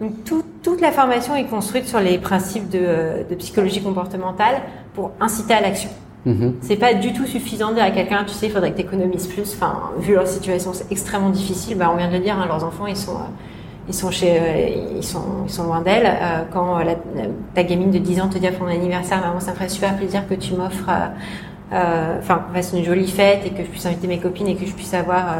Donc 0.00 0.24
tout, 0.24 0.42
toute 0.62 0.80
la 0.80 0.90
formation 0.90 1.36
est 1.36 1.44
construite 1.44 1.86
sur 1.86 2.00
les 2.00 2.18
principes 2.18 2.68
de, 2.68 3.28
de 3.28 3.34
psychologie 3.36 3.82
comportementale 3.82 4.62
pour 4.94 5.12
inciter 5.20 5.54
à 5.54 5.60
l'action. 5.60 5.90
Mhm. 6.26 6.56
C'est 6.60 6.76
pas 6.76 6.94
du 6.94 7.12
tout 7.12 7.26
suffisant 7.26 7.70
de 7.70 7.76
dire 7.76 7.84
à 7.84 7.90
quelqu'un, 7.90 8.24
tu 8.24 8.34
sais, 8.34 8.46
il 8.46 8.52
faudrait 8.52 8.72
que 8.72 8.76
tu 8.76 8.82
économises 8.82 9.26
plus. 9.26 9.54
Enfin, 9.54 9.90
vu 9.98 10.14
leur 10.14 10.26
situation, 10.26 10.72
c'est 10.72 10.90
extrêmement 10.90 11.30
difficile. 11.30 11.78
Bah, 11.78 11.90
on 11.92 11.96
vient 11.96 12.08
de 12.08 12.14
le 12.14 12.20
dire, 12.20 12.38
hein, 12.38 12.46
leurs 12.46 12.64
enfants, 12.64 12.86
ils 12.86 12.96
sont, 12.96 13.12
euh, 13.12 13.24
ils 13.90 13.94
sont 13.94 14.10
chez, 14.10 14.38
euh, 14.38 14.96
ils 14.96 15.04
sont, 15.04 15.44
ils 15.46 15.50
sont 15.50 15.64
loin 15.64 15.80
d'elle. 15.80 16.06
Euh, 16.06 16.42
quand 16.52 16.78
la, 16.78 16.94
ta 17.54 17.62
gamine 17.62 17.90
de 17.90 17.98
10 17.98 18.20
ans 18.20 18.28
te 18.28 18.38
dit 18.38 18.46
à 18.46 18.52
ton 18.52 18.66
anniversaire, 18.66 19.20
maman, 19.20 19.40
ça 19.40 19.50
me 19.50 19.56
ferait 19.56 19.68
super 19.68 19.96
plaisir 19.96 20.26
que 20.28 20.34
tu 20.34 20.54
m'offres, 20.54 20.90
enfin, 21.70 22.42
qu'on 22.46 22.54
fasse 22.54 22.72
une 22.72 22.84
jolie 22.84 23.08
fête 23.08 23.42
et 23.46 23.50
que 23.50 23.62
je 23.64 23.68
puisse 23.68 23.86
inviter 23.86 24.06
mes 24.06 24.18
copines 24.18 24.48
et 24.48 24.56
que 24.56 24.66
je 24.66 24.72
puisse 24.72 24.94
avoir 24.94 25.38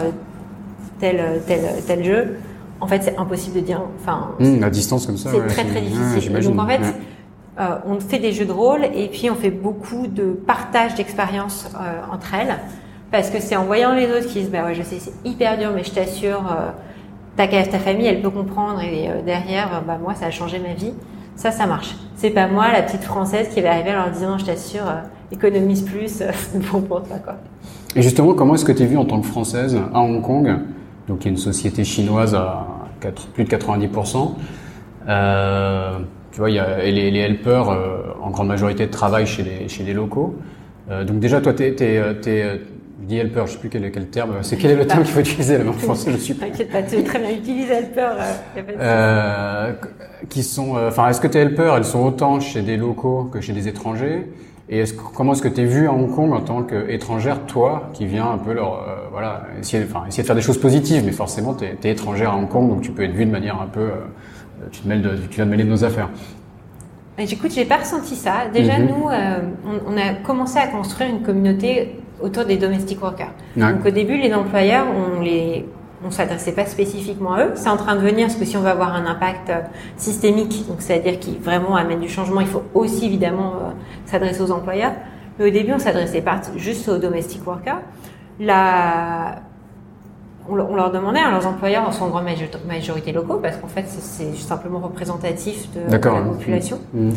tel, 0.99 1.43
tel, 1.47 1.61
tel 1.87 2.05
jeu. 2.05 2.37
En 2.81 2.87
fait, 2.87 3.03
c'est 3.03 3.17
impossible 3.17 3.57
de 3.57 3.61
dire. 3.61 3.83
Enfin, 4.01 4.31
mmh, 4.39 4.63
à 4.63 4.71
distance 4.71 5.07
comme 5.07 5.17
ça. 5.17 5.31
C'est 5.31 5.47
très 5.47 5.65
très 5.65 5.81
difficile. 5.81 6.33
donc 6.33 6.59
en 6.61 6.67
fait. 6.67 6.81
Euh, 7.61 7.77
on 7.85 8.01
fait 8.01 8.19
des 8.19 8.33
jeux 8.33 8.47
de 8.47 8.53
rôle 8.53 8.85
et 8.95 9.09
puis 9.09 9.29
on 9.29 9.35
fait 9.35 9.51
beaucoup 9.51 10.07
de 10.07 10.33
partage 10.33 10.95
d'expériences 10.95 11.69
euh, 11.75 12.01
entre 12.11 12.35
elles. 12.35 12.57
Parce 13.11 13.29
que 13.29 13.39
c'est 13.41 13.57
en 13.57 13.65
voyant 13.65 13.93
les 13.93 14.07
autres 14.07 14.29
qui 14.29 14.41
disent, 14.41 14.51
bah 14.51 14.65
ouais, 14.65 14.75
je 14.75 14.83
sais, 14.83 14.99
c'est 14.99 15.13
hyper 15.29 15.59
dur, 15.59 15.73
mais 15.75 15.85
je 15.85 15.91
t'assure, 15.91 16.39
euh, 16.51 16.71
ta, 17.37 17.47
ta 17.47 17.79
famille, 17.79 18.07
elle 18.07 18.21
peut 18.21 18.31
comprendre 18.31 18.81
et 18.81 19.09
derrière, 19.25 19.83
bah 19.87 19.99
moi, 20.01 20.15
ça 20.15 20.27
a 20.27 20.31
changé 20.31 20.59
ma 20.59 20.75
vie. 20.75 20.93
Ça, 21.37 21.51
ça 21.51 21.67
marche. 21.67 21.95
C'est 22.17 22.31
pas 22.31 22.49
moi, 22.49 22.71
la 22.73 22.83
petite 22.83 23.03
française, 23.03 23.49
qui 23.49 23.63
va 23.63 23.73
arriver 23.73 23.91
en 23.91 23.97
leur 23.97 24.11
disant, 24.11 24.37
je 24.37 24.45
t'assure, 24.45 24.85
économise 25.33 25.83
plus, 25.83 26.09
c'est 26.09 26.31
bon 26.73 26.83
pour 26.83 27.03
toi, 27.03 27.17
quoi. 27.19 27.37
Et 27.97 28.03
justement, 28.03 28.35
comment 28.35 28.55
est-ce 28.55 28.65
que 28.65 28.73
tu 28.73 28.83
es 28.83 28.87
vue 28.87 28.97
en 28.97 29.05
tant 29.05 29.21
que 29.21 29.27
française 29.27 29.77
à 29.93 30.01
Hong 30.01 30.23
Kong, 30.23 30.59
donc 31.09 31.21
qui 31.21 31.29
est 31.29 31.31
une 31.31 31.37
société 31.37 31.83
chinoise 31.83 32.35
à 32.35 32.67
4, 33.01 33.29
plus 33.29 33.45
de 33.45 33.49
90%, 33.49 34.35
euh, 35.09 35.99
tu 36.31 36.39
vois, 36.39 36.51
il 36.51 36.57
y 36.57 36.59
a 36.59 36.79
les, 36.85 37.11
les 37.11 37.19
helpers, 37.21 37.69
euh, 37.69 38.03
en 38.23 38.31
grande 38.31 38.49
majorité, 38.49 38.89
travaillent 38.89 39.27
chez 39.27 39.43
les, 39.43 39.69
chez 39.69 39.93
locaux. 39.93 40.37
Euh, 40.91 41.05
donc 41.05 41.19
déjà, 41.19 41.41
toi, 41.41 41.53
tu 41.53 41.65
es, 41.65 42.61
je 43.01 43.07
dis 43.07 43.19
helper, 43.19 43.47
je 43.47 43.53
sais 43.53 43.59
plus 43.59 43.69
quel, 43.69 43.91
quel 43.91 44.07
terme, 44.09 44.35
c'est 44.43 44.57
quel 44.57 44.73
est 44.73 44.77
le 44.77 44.87
terme 44.87 45.03
qu'il 45.03 45.13
faut 45.13 45.21
utiliser 45.21 45.59
là 45.59 45.65
en 45.69 45.73
français, 45.73 46.13
je 46.13 46.17
suis 46.17 46.35
pas. 46.35 46.47
T'inquiète 46.47 46.71
pas, 46.71 46.83
tu 46.83 46.97
veux 46.97 47.05
très 47.05 47.19
bien 47.19 47.31
utiliser 47.31 47.73
helper. 47.73 48.11
Euh, 48.19 48.63
euh, 48.79 49.73
qui 50.29 50.43
sont, 50.43 50.77
euh, 50.77 50.89
enfin, 50.89 51.09
est-ce 51.09 51.21
que 51.21 51.27
tes 51.27 51.41
helpers, 51.41 51.77
elles 51.77 51.85
sont 51.85 52.05
autant 52.05 52.41
chez 52.41 52.63
des 52.63 52.77
locaux 52.77 53.31
que 53.33 53.41
chez 53.41 53.53
des 53.53 53.69
étrangers? 53.69 54.31
Et 54.69 54.81
est-ce, 54.81 54.95
comment 54.95 55.33
est-ce 55.33 55.43
que 55.43 55.49
tu 55.49 55.63
es 55.63 55.65
vue 55.65 55.89
à 55.89 55.93
Hong 55.93 56.15
Kong 56.15 56.33
en 56.33 56.41
tant 56.41 56.63
qu'étrangère, 56.63 57.41
toi, 57.47 57.91
qui 57.93 58.07
vient 58.07 58.31
un 58.31 58.39
peu 58.39 58.53
leur, 58.53 58.87
voilà, 59.11 59.47
essayer, 59.59 59.85
enfin, 59.85 60.05
essayer 60.07 60.23
de 60.23 60.27
faire 60.27 60.37
des 60.37 60.43
choses 60.43 60.61
positives, 60.61 61.03
mais 61.05 61.11
forcément, 61.11 61.55
tu 61.55 61.65
es, 61.65 61.91
étrangère 61.91 62.31
à 62.31 62.37
Hong 62.37 62.49
Kong, 62.49 62.69
donc 62.69 62.83
tu 62.83 62.93
peux 62.93 63.03
être 63.03 63.15
vue 63.15 63.27
de 63.27 63.33
manière 63.33 63.61
un 63.61 63.67
peu 63.67 63.89
tu, 64.71 64.83
te 64.83 64.89
mêles 64.89 65.03
de, 65.03 65.17
tu 65.29 65.39
vas 65.39 65.45
te 65.45 65.51
mêler 65.51 65.65
de 65.65 65.71
nos 65.71 65.85
affaires. 65.85 66.09
J'écoute, 67.27 67.51
j'ai 67.53 67.65
pas 67.65 67.79
ressenti 67.79 68.17
ça. 68.17 68.49
Déjà, 68.53 68.79
mhm. 68.79 68.87
nous, 68.87 69.09
euh, 69.09 69.41
on, 69.87 69.97
a 69.97 70.15
commencé 70.15 70.59
à 70.59 70.67
construire 70.69 71.11
une 71.11 71.23
communauté 71.23 71.97
autour 72.23 72.45
des 72.45 72.57
domestic 72.57 73.03
workers. 73.03 73.33
Donc, 73.57 73.85
au 73.87 73.91
début, 73.91 74.17
les 74.17 74.33
employeurs, 74.35 74.87
on 74.89 75.21
les, 75.21 75.67
on 76.05 76.11
s'adressait 76.11 76.53
pas 76.53 76.67
spécifiquement 76.67 77.35
à 77.35 77.45
eux. 77.45 77.53
C'est 77.55 77.69
en 77.69 77.77
train 77.77 77.95
de 77.95 78.01
venir 78.01 78.27
parce 78.27 78.39
que 78.39 78.45
si 78.45 78.57
on 78.57 78.61
veut 78.61 78.69
avoir 78.69 78.95
un 78.95 79.07
impact 79.07 79.51
euh, 79.51 79.61
systémique, 79.97 80.67
donc 80.69 80.81
c'est-à-dire 80.81 81.19
qui 81.19 81.37
vraiment 81.37 81.77
amène 81.77 82.01
du 82.01 82.09
changement, 82.09 82.41
il 82.41 82.47
faut 82.47 82.63
aussi 82.75 83.07
évidemment 83.07 83.55
euh, 83.55 83.71
s'adresser 84.07 84.43
aux 84.43 84.51
employeurs. 84.51 84.93
Mais 85.39 85.49
au 85.49 85.51
début, 85.51 85.73
on 85.73 85.79
s'adressait 85.79 86.23
pas 86.23 86.41
juste 86.57 86.89
aux 86.89 86.99
domestic 86.99 87.47
workers. 87.47 87.81
La, 88.39 89.43
on, 90.49 90.55
leur 90.55 90.91
demandait, 90.91 91.21
hein, 91.21 91.31
leurs 91.31 91.47
employeurs 91.47 91.87
en 91.87 91.93
sont 91.93 92.07
en 92.07 92.09
grande 92.09 92.27
majorité 92.67 93.13
locaux, 93.13 93.39
parce 93.41 93.57
qu'en 93.57 93.69
fait, 93.69 93.85
c'est 93.87 94.35
simplement 94.35 94.81
représentatif 94.81 95.69
de, 95.73 95.93
la 95.93 95.99
population. 95.99 96.81
Mmh. 96.95 97.11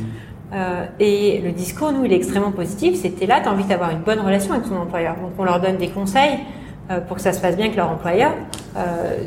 Euh, 0.54 0.86
et 1.00 1.42
le 1.44 1.52
discours, 1.52 1.92
nous, 1.92 2.06
il 2.06 2.13
est 2.13 2.18
extrêmement 2.18 2.52
positif. 2.52 2.96
C'était 2.96 3.26
là, 3.26 3.42
tu 3.42 3.48
as 3.48 3.52
envie 3.52 3.63
d'avoir 3.66 3.92
une 3.92 4.02
bonne 4.02 4.20
relation 4.20 4.54
avec 4.54 4.68
ton 4.68 4.78
employeur. 4.78 5.16
Donc, 5.16 5.32
on 5.38 5.44
leur 5.44 5.60
donne 5.60 5.78
des 5.78 5.89
conseils 5.89 6.39
euh, 6.92 7.00
pour 7.00 7.18
que 7.18 7.22
ça 7.22 7.34
se 7.34 7.42
passe 7.42 7.56
bien 7.56 7.66
avec 7.66 7.78
leur 7.78 7.89
employeur, 7.89 8.32
euh, 8.78 9.18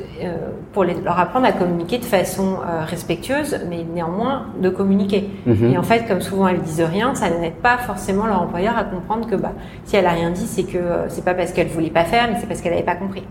pour 0.72 0.84
leur 0.84 1.18
apprendre 1.18 1.46
à 1.46 1.52
communiquer 1.52 1.98
de 1.98 2.04
façon 2.04 2.58
respectueuse, 2.86 3.58
mais 3.68 3.84
néanmoins 3.84 4.46
de 4.60 4.68
communiquer. 4.68 5.30
Mmh. 5.46 5.72
Et 5.72 5.78
en 5.78 5.82
fait, 5.82 6.06
comme 6.06 6.20
souvent 6.20 6.48
elles 6.48 6.60
disent 6.60 6.82
rien, 6.82 7.14
ça 7.14 7.30
n'aide 7.30 7.54
pas 7.54 7.78
forcément 7.78 8.26
leur 8.26 8.42
employeur 8.42 8.76
à 8.76 8.84
comprendre 8.84 9.28
que 9.28 9.36
bah, 9.36 9.52
si 9.84 9.96
elle 9.96 10.06
a 10.06 10.10
rien 10.10 10.30
dit, 10.30 10.46
c'est 10.46 10.64
que 10.64 10.78
c'est 11.08 11.24
pas 11.24 11.34
parce 11.34 11.52
qu'elle 11.52 11.68
voulait 11.68 11.90
pas 11.90 12.04
faire, 12.04 12.28
mais 12.30 12.38
c'est 12.38 12.46
parce 12.46 12.60
qu'elle 12.60 12.72
n'avait 12.72 12.84
pas 12.84 12.96
compris. 12.96 13.22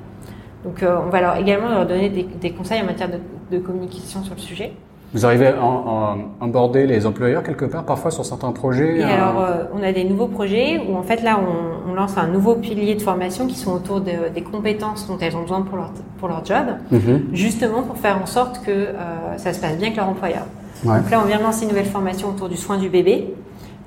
Donc 0.66 0.82
euh, 0.82 0.98
on 1.06 1.10
va 1.10 1.22
leur 1.22 1.38
également 1.38 1.70
leur 1.70 1.86
donner 1.86 2.10
des, 2.10 2.52
conseils 2.52 2.82
en 2.82 2.86
matière 2.86 3.10
de, 3.52 3.60
communication 3.60 4.24
sur 4.24 4.34
le 4.34 4.42
sujet. 4.42 4.74
Vous 5.16 5.26
arrivez 5.26 5.48
à, 5.48 6.18
aborder 6.42 6.86
les 6.86 7.06
employeurs 7.06 7.42
quelque 7.42 7.64
part, 7.64 7.86
parfois 7.86 8.12
sur 8.12 8.26
certains 8.26 8.52
projets 8.52 8.98
Et 8.98 9.04
alors, 9.04 9.40
euh, 9.40 9.64
on 9.74 9.82
a 9.82 9.94
des 9.94 10.04
nouveaux 10.04 10.28
projets 10.28 10.78
où 10.78 10.98
en 10.98 11.04
fait 11.04 11.24
là, 11.24 11.40
on, 11.40 11.94
lance 11.94 12.18
un 12.18 12.28
nouveau 12.28 12.56
pilier 12.56 12.96
de 12.96 13.02
formation 13.02 13.48
qui 13.48 13.56
sont 13.56 13.72
autour 13.72 14.02
des 14.02 14.42
compétences 14.42 15.08
dont 15.08 15.18
elles 15.18 15.38
ont 15.38 15.44
besoin 15.44 15.62
pour 15.62 15.78
leur, 15.78 15.94
pour 16.18 16.28
leur 16.28 16.44
job, 16.44 16.66
mhm. 16.92 17.30
justement 17.32 17.84
pour 17.84 17.96
faire 17.96 18.22
en 18.22 18.26
sorte 18.26 18.62
que 18.66 18.72
euh, 18.72 19.38
ça 19.38 19.54
se 19.54 19.62
passe 19.62 19.78
bien 19.78 19.88
avec 19.88 19.96
leur 19.96 20.10
employeur. 20.10 20.44
Donc 20.84 21.10
là, 21.10 21.22
on 21.24 21.26
vient 21.26 21.38
de 21.38 21.44
lancer 21.44 21.64
une 21.64 21.70
nouvelle 21.70 21.86
formation 21.86 22.28
autour 22.28 22.50
du 22.50 22.58
soin 22.58 22.78
du 22.78 22.90
bébé, 22.90 23.34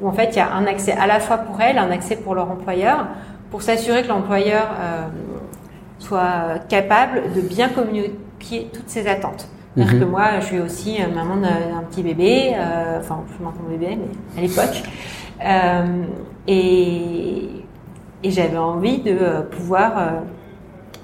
où 0.00 0.08
en 0.08 0.12
fait, 0.12 0.30
il 0.32 0.36
y 0.36 0.40
a 0.40 0.50
un 0.54 0.64
accès 0.64 0.92
à 0.92 1.06
la 1.06 1.20
fois 1.20 1.36
pour 1.36 1.60
elles, 1.60 1.76
un 1.76 1.90
accès 1.90 2.16
pour 2.16 2.34
leur 2.34 2.50
employeur, 2.50 3.08
pour 3.50 3.60
s'assurer 3.60 4.02
que 4.04 4.08
l'employeur 4.08 4.68
soit 5.98 6.60
capable 6.70 7.24
de 7.36 7.42
bien 7.42 7.68
communiquer 7.68 8.70
toutes 8.72 8.88
ses 8.88 9.06
attentes. 9.06 9.46
Mhm. 9.76 10.00
que 10.00 10.04
moi, 10.04 10.40
je 10.40 10.46
suis 10.46 10.60
aussi 10.60 10.96
euh, 11.00 11.14
maman 11.14 11.36
d'un 11.36 11.82
petit 11.90 12.02
bébé, 12.02 12.52
euh, 12.54 12.98
enfin, 13.00 13.22
plus 13.28 13.44
maintenant 13.44 13.68
bébé, 13.68 13.98
mais 13.98 14.38
à 14.38 14.42
l'époque. 14.42 14.82
Euh, 15.44 16.04
et, 16.46 17.48
et 18.24 18.30
j'avais 18.30 18.56
envie 18.56 18.98
de 18.98 19.42
pouvoir. 19.50 19.98
Euh, 19.98 20.10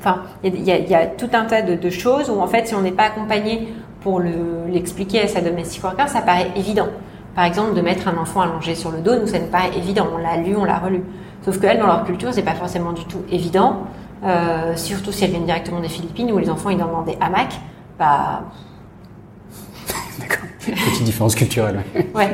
enfin, 0.00 0.22
il 0.42 0.57
y, 0.57 0.70
y, 0.70 0.94
a 0.94 1.07
tout 1.07 1.29
un 1.33 1.44
tas 1.44 1.62
de, 1.62 1.74
de, 1.74 1.90
choses 1.90 2.31
où, 2.31 2.40
en 2.40 2.46
fait, 2.46 2.66
si 2.66 2.74
on 2.74 2.81
n'est 2.81 2.92
pas 2.92 3.05
accompagné 3.05 3.68
pour 4.00 4.20
l'expliquer 4.20 5.22
à 5.22 5.29
sa 5.29 5.40
domestique 5.40 5.83
worker, 5.83 6.09
ça 6.09 6.20
paraît 6.20 6.50
évident. 6.57 6.88
Par 7.35 7.44
exemple, 7.44 7.74
de 7.74 7.81
mettre 7.81 8.09
un 8.09 8.16
enfant 8.16 8.40
allongé 8.42 8.74
sur 8.74 8.90
le 8.90 8.98
dos, 8.98 9.18
nous, 9.18 9.27
ça 9.27 9.38
nous 9.38 9.46
paraît 9.46 9.77
évident. 9.77 10.09
On 10.14 10.18
l'a 10.18 10.37
lu, 10.37 10.57
on 10.57 10.64
l'a 10.64 10.79
relu. 10.79 11.03
Sauf 11.42 11.61
qu'elles, 11.61 11.79
dans 11.79 11.87
leur 11.87 12.05
culture, 12.05 12.33
c'est 12.33 12.42
pas 12.42 12.55
forcément 12.55 12.92
du 12.92 13.05
tout 13.05 13.22
évident. 13.31 13.85
Surtout 14.77 15.12
si 15.12 15.24
elles 15.24 15.31
viennent 15.31 15.44
directement 15.44 15.81
des 15.81 15.88
Philippines 15.88 16.33
où 16.33 16.38
les 16.38 16.48
enfants 16.48 16.70
ils 16.70 16.79
demandent 16.79 17.05
des 17.05 17.18
hamacs, 17.20 17.61
bah. 17.98 18.44
D'accord. 20.18 20.48
Petite 20.61 21.04
différence 21.04 21.35
culturelle. 21.35 21.80
ouais. 22.14 22.30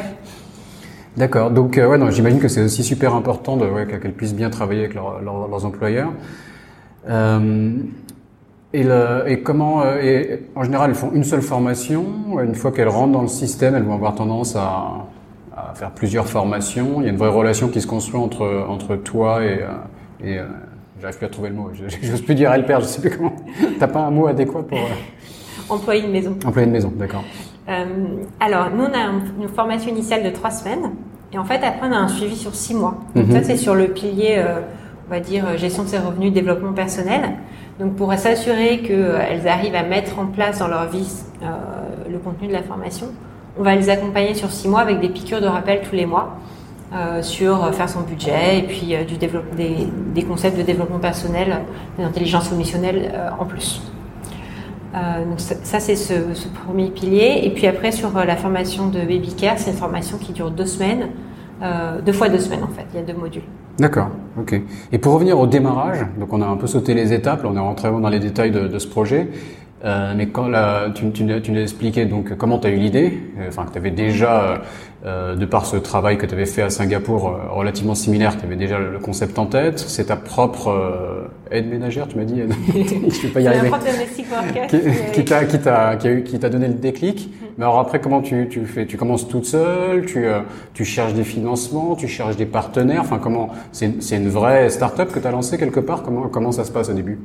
D'accord. 1.17 1.51
Donc, 1.51 1.77
euh, 1.77 1.89
ouais, 1.89 1.99
non, 1.99 2.11
j'imagine 2.11 2.39
que 2.39 2.49
c'est 2.49 2.63
aussi 2.63 2.85
super 2.85 3.15
important 3.15 3.57
de, 3.57 3.67
ouais, 3.67 3.87
qu'elles 3.87 4.13
puissent 4.13 4.35
bien 4.35 4.51
travailler 4.51 4.81
avec 4.81 4.95
leur, 4.95 5.21
leurs 5.21 5.65
employeurs. 5.65 6.13
Euh, 7.09 7.73
et, 8.73 8.85
le, 8.85 9.25
et, 9.27 9.43
comment 9.43 9.83
euh, 9.83 10.01
et 10.01 10.47
En 10.55 10.63
général, 10.63 10.91
elles 10.91 10.97
font 10.97 11.11
une 11.13 11.25
seule 11.25 11.43
formation. 11.43 12.41
Une 12.41 12.55
fois 12.55 12.71
qu'elles 12.71 12.89
rentrent 12.89 13.13
dans 13.13 13.23
le 13.23 13.29
système, 13.29 13.75
elles 13.75 13.83
vont 13.83 13.95
avoir 13.95 14.15
tendance 14.15 14.55
à, 14.55 15.07
à, 15.57 15.75
faire 15.75 15.91
plusieurs 15.91 16.29
formations. 16.29 17.01
Il 17.01 17.05
y 17.05 17.07
a 17.09 17.11
une 17.11 17.19
vraie 17.19 17.29
relation 17.29 17.69
qui 17.69 17.81
se 17.81 17.87
construit 17.87 18.21
entre 18.21 18.65
entre 18.69 18.97
toi 18.97 19.45
et, 19.45 19.61
et 20.23 20.39
J'arrive 21.01 21.17
plus 21.17 21.27
à 21.27 21.31
trouver 21.31 21.49
le 21.49 21.55
mot. 21.55 21.71
J'ose 22.03 22.21
plus 22.23 22.35
dire 22.35 22.53
helper, 22.53 22.79
je 22.81 22.87
sais 22.87 23.01
plus 23.01 23.17
comment. 23.17 23.35
T'as 23.79 23.87
pas 23.87 24.01
un 24.01 24.11
mot 24.11 24.27
adéquat 24.27 24.63
pour. 24.63 24.79
Euh, 25.71 25.75
Employer 25.75 26.05
une 26.05 26.13
maison. 26.13 26.37
Employer 26.45 26.67
une 26.67 26.73
maison, 26.73 26.93
d'accord. 26.97 27.25
Euh, 27.69 27.85
alors, 28.41 28.71
nous, 28.71 28.85
on 28.85 28.93
a 28.93 29.43
une 29.43 29.49
formation 29.49 29.91
initiale 29.91 30.23
de 30.23 30.31
trois 30.31 30.51
semaines. 30.51 30.91
Et 31.33 31.39
en 31.39 31.45
fait, 31.45 31.63
après, 31.63 31.89
on 31.89 31.93
a 31.93 31.97
un 31.97 32.09
suivi 32.09 32.37
sur 32.37 32.55
six 32.55 32.75
mois. 32.75 32.99
Donc, 33.15 33.27
mhm. 33.27 33.33
ça, 33.33 33.43
c'est 33.45 33.57
sur 33.57 33.75
le 33.75 33.89
pilier, 33.89 34.37
euh, 34.39 34.61
on 35.09 35.11
va 35.11 35.21
dire, 35.21 35.57
gestion 35.57 35.85
de 35.85 35.89
ses 35.89 35.99
revenus, 35.99 36.33
développement 36.33 36.73
personnel. 36.73 37.35
Donc, 37.79 37.95
pour 37.95 38.13
s'assurer 38.15 38.79
qu'elles 38.79 39.47
arrivent 39.49 39.77
à 39.77 39.85
mettre 39.85 40.19
en 40.19 40.27
place 40.27 40.59
dans 40.59 40.69
leur 40.69 40.89
vie 40.89 41.09
le 42.11 42.19
contenu 42.19 42.49
de 42.49 42.53
la 42.53 42.63
formation, 42.63 43.07
on 43.59 43.63
va 43.63 43.75
les 43.75 43.89
accompagner 43.89 44.35
sur 44.35 44.51
six 44.51 44.69
mois 44.69 44.81
avec 44.81 45.01
des 45.01 45.09
piqûres 45.09 45.41
de 45.41 45.47
rappel 45.47 45.81
tous 45.89 45.95
les 45.95 46.05
mois. 46.05 46.37
Euh, 46.93 47.23
sur 47.23 47.73
faire 47.73 47.89
son 47.89 48.01
budget 48.01 48.59
et 48.59 48.63
puis 48.63 48.97
euh, 48.97 49.05
du 49.05 49.17
des, 49.17 49.31
des, 50.13 50.25
concepts 50.25 50.59
de 50.59 50.63
développement 50.63 50.99
personnel, 50.99 51.61
d'intelligence 51.97 52.51
émotionnelle 52.51 53.13
euh, 53.15 53.29
en 53.39 53.45
plus. 53.45 53.81
Donc 54.93 55.39
ça, 55.41 55.81
c'est 55.81 55.97
ce, 55.97 56.15
premier 56.65 56.91
pilier. 56.91 57.41
Et 57.45 57.51
puis 57.51 57.67
après 57.67 57.93
sur 57.93 58.11
la 58.13 58.37
formation 58.37 58.89
de 58.89 59.01
Baby 59.01 59.35
Care, 59.35 59.59
c'est 59.59 59.71
une 59.71 59.77
formation 59.77 60.19
qui 60.19 60.33
dure 60.33 60.51
deux 60.51 60.67
semaines, 60.67 61.09
deux 62.05 62.13
fois 62.13 62.29
deux 62.29 62.39
semaines 62.39 62.65
en 62.65 62.75
fait. 62.75 62.87
Il 62.93 63.01
y 63.01 63.03
a 63.03 63.07
deux 63.07 63.19
modules. 63.19 63.45
D'accord, 63.79 64.09
ok. 64.39 64.61
Et 64.93 64.99
pour 64.99 65.15
revenir 65.15 65.39
au 65.39 65.47
démarrage, 65.47 66.05
donc 66.19 66.33
on 66.33 66.43
a 66.43 66.47
un 66.47 66.57
peu 66.57 66.67
sauté 66.67 66.93
les 66.93 67.13
étapes, 67.13 67.43
on 67.45 67.57
est 67.57 67.61
rentré 67.61 67.91
dans 67.91 68.09
les 68.09 68.19
détails 68.19 68.51
de, 68.51 68.79
ce 68.79 68.87
projet. 68.87 69.29
Euh, 69.83 70.13
mais 70.15 70.27
quand 70.27 70.51
tu, 70.95 71.11
tu, 71.13 71.25
nous 71.25 71.59
as 71.59 71.63
expliqué 71.63 72.05
donc 72.05 72.37
comment 72.37 72.59
tu 72.59 72.67
as 72.67 72.71
eu 72.71 72.77
l'idée, 72.77 73.19
enfin 73.49 73.65
que 73.65 73.73
tu 73.73 73.79
avais 73.79 73.91
déjà 73.91 74.61
euh, 75.07 75.35
de 75.35 75.47
par 75.47 75.65
ce 75.65 75.79
travail 75.79 76.19
que 76.19 76.27
tu 76.27 76.35
avais 76.35 76.45
fait 76.45 76.61
à 76.61 76.69
Singapour 76.69 77.29
euh, 77.29 77.49
relativement 77.53 77.95
similaire, 77.95 78.37
tu 78.37 78.45
avais 78.45 78.57
déjà 78.57 78.79
le 78.79 78.99
concept 78.99 79.39
en 79.39 79.47
tête. 79.47 79.79
C'est 79.79 80.07
ta 80.07 80.17
propre 80.17 80.69
euh, 80.69 81.20
aide 81.51 81.69
ménagère, 81.69 82.09
tu 82.09 82.17
m'as 82.17 82.25
dit. 82.25 82.41
je 82.69 83.23
vais 83.23 83.29
pas 83.29 83.41
y 83.41 83.47
arriver. 83.47 83.71
Qui, 85.13 85.25
t'a, 85.25 85.45
qui 85.45 85.59
t'a, 85.59 85.97
qui 85.97 86.39
t'a 86.39 86.49
donné 86.49 86.69
le 86.69 86.75
déclic. 86.75 87.31
Mais 87.59 87.65
alors 87.65 87.79
après, 87.79 88.01
comment 88.01 88.23
tu, 88.23 88.49
tu 88.49 88.65
fais? 88.67 88.87
Tu 88.87 88.97
commences 88.97 89.29
toute 89.29 89.45
seule? 89.45 90.07
Tu, 90.07 90.27
euh, 90.27 90.41
tu 90.75 90.85
cherches 90.85 91.15
des 91.15 91.25
financements? 91.25 91.95
Tu 91.97 92.09
cherches 92.09 92.37
des 92.37 92.47
partenaires? 92.47 93.03
Enfin, 93.03 93.19
comment? 93.19 93.51
C'est, 93.73 94.03
c'est 94.03 94.17
une 94.17 94.29
vraie 94.29 94.71
start-up 94.71 95.13
que 95.13 95.19
tu 95.19 95.27
as 95.27 95.31
lancée 95.31 95.59
quelque 95.59 95.81
part? 95.81 96.03
Comment, 96.03 96.29
comment 96.29 96.53
ça 96.53 96.65
se 96.65 96.73
passe 96.73 96.89
au 96.89 96.95
début? 96.95 97.19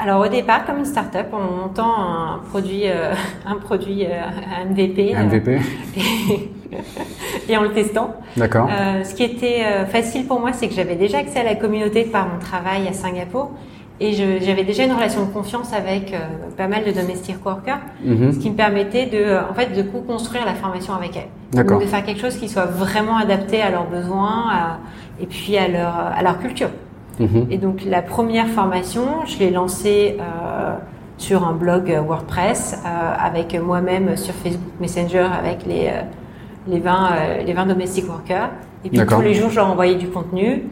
Alors 0.00 0.24
au 0.24 0.28
départ, 0.28 0.64
comme 0.64 0.78
une 0.78 0.84
start-up, 0.84 1.26
en 1.32 1.40
montant 1.40 1.94
un 1.98 2.40
produit, 2.50 2.88
euh, 2.88 3.14
un 3.46 3.56
produit 3.56 4.06
euh, 4.06 4.70
MVP. 4.70 5.14
MVP. 5.14 5.60
et 6.30 6.61
en 7.56 7.62
le 7.62 7.72
testant. 7.72 8.14
D'accord. 8.36 8.68
Euh, 8.70 9.04
ce 9.04 9.14
qui 9.14 9.24
était 9.24 9.62
euh, 9.64 9.86
facile 9.86 10.26
pour 10.26 10.40
moi, 10.40 10.52
c'est 10.52 10.68
que 10.68 10.74
j'avais 10.74 10.96
déjà 10.96 11.18
accès 11.18 11.40
à 11.40 11.44
la 11.44 11.54
communauté 11.54 12.04
par 12.04 12.28
mon 12.28 12.38
travail 12.38 12.88
à 12.88 12.92
Singapour. 12.92 13.50
Et 14.00 14.14
j'avais 14.14 14.64
déjà 14.64 14.84
une 14.84 14.92
relation 14.92 15.24
de 15.24 15.30
confiance 15.30 15.72
avec 15.72 16.12
euh, 16.12 16.18
pas 16.56 16.66
mal 16.66 16.82
de 16.84 16.90
domestic 16.90 17.36
workers, 17.44 17.78
mhm. 18.04 18.32
ce 18.32 18.38
qui 18.38 18.50
me 18.50 18.56
permettait 18.56 19.06
de, 19.06 19.38
en 19.48 19.54
fait, 19.54 19.76
de 19.76 19.82
co-construire 19.82 20.44
la 20.44 20.54
formation 20.54 20.94
avec 20.94 21.16
elles. 21.16 21.64
Donc 21.66 21.80
de 21.80 21.86
faire 21.86 22.04
quelque 22.04 22.20
chose 22.20 22.36
qui 22.36 22.48
soit 22.48 22.64
vraiment 22.64 23.16
adapté 23.16 23.60
à 23.60 23.70
leurs 23.70 23.86
besoins 23.86 24.78
et 25.20 25.26
puis 25.26 25.56
à 25.56 25.68
leur, 25.68 25.94
à 25.94 26.20
leur 26.22 26.40
culture. 26.40 26.70
Mhm. 27.20 27.46
Et 27.50 27.58
donc 27.58 27.82
la 27.86 28.02
première 28.02 28.48
formation, 28.48 29.04
je 29.26 29.38
l'ai 29.38 29.50
lancée 29.50 30.16
euh, 30.18 30.74
sur 31.18 31.46
un 31.46 31.52
blog 31.52 31.96
WordPress 32.04 32.82
avec 32.84 33.54
moi-même 33.54 34.16
sur 34.16 34.34
Facebook 34.34 34.72
Messenger 34.80 35.28
avec 35.38 35.64
les 35.64 35.90
les 36.66 36.80
20, 36.80 37.10
euh, 37.12 37.42
les 37.42 37.52
20 37.52 37.66
domestic 37.66 38.08
workers. 38.08 38.50
Et 38.84 38.90
puis 38.90 39.06
tous 39.06 39.20
les 39.20 39.34
jours, 39.34 39.50
je 39.50 39.56
leur 39.56 39.68
envoyais 39.68 39.96
du 39.96 40.08
contenu. 40.08 40.64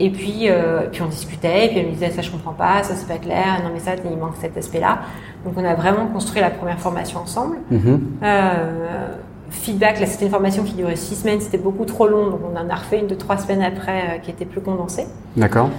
Et 0.00 0.10
puis, 0.10 0.48
euh, 0.48 0.86
puis 0.92 1.02
on 1.02 1.06
discutait, 1.06 1.66
et 1.66 1.68
puis 1.68 1.78
elle 1.78 1.86
me 1.86 1.92
disait 1.92 2.10
ça 2.10 2.22
je 2.22 2.30
comprends 2.30 2.52
pas, 2.52 2.84
ça 2.84 2.94
c'est 2.94 3.08
pas 3.08 3.18
clair, 3.18 3.60
non 3.64 3.70
mais 3.72 3.80
ça 3.80 3.92
il 3.96 4.16
manque 4.16 4.36
cet 4.40 4.56
aspect-là. 4.56 5.00
Donc 5.44 5.54
on 5.56 5.64
a 5.64 5.74
vraiment 5.74 6.06
construit 6.06 6.40
la 6.40 6.50
première 6.50 6.78
formation 6.78 7.20
ensemble. 7.20 7.56
Mm-hmm. 7.72 7.98
euh, 8.22 9.08
feedback, 9.50 9.98
là 9.98 10.06
c'était 10.06 10.26
une 10.26 10.30
formation 10.30 10.62
qui 10.62 10.74
durait 10.74 10.94
six 10.94 11.16
semaines, 11.16 11.40
c'était 11.40 11.58
beaucoup 11.58 11.84
trop 11.84 12.06
long, 12.06 12.30
donc 12.30 12.40
on 12.44 12.56
en 12.56 12.70
a 12.70 12.74
refait 12.76 13.00
une 13.00 13.08
de 13.08 13.16
trois 13.16 13.38
semaines 13.38 13.62
après 13.62 14.02
euh, 14.02 14.18
qui 14.18 14.30
était 14.30 14.44
plus 14.44 14.60
condensée. 14.60 15.06
D'accord. 15.36 15.70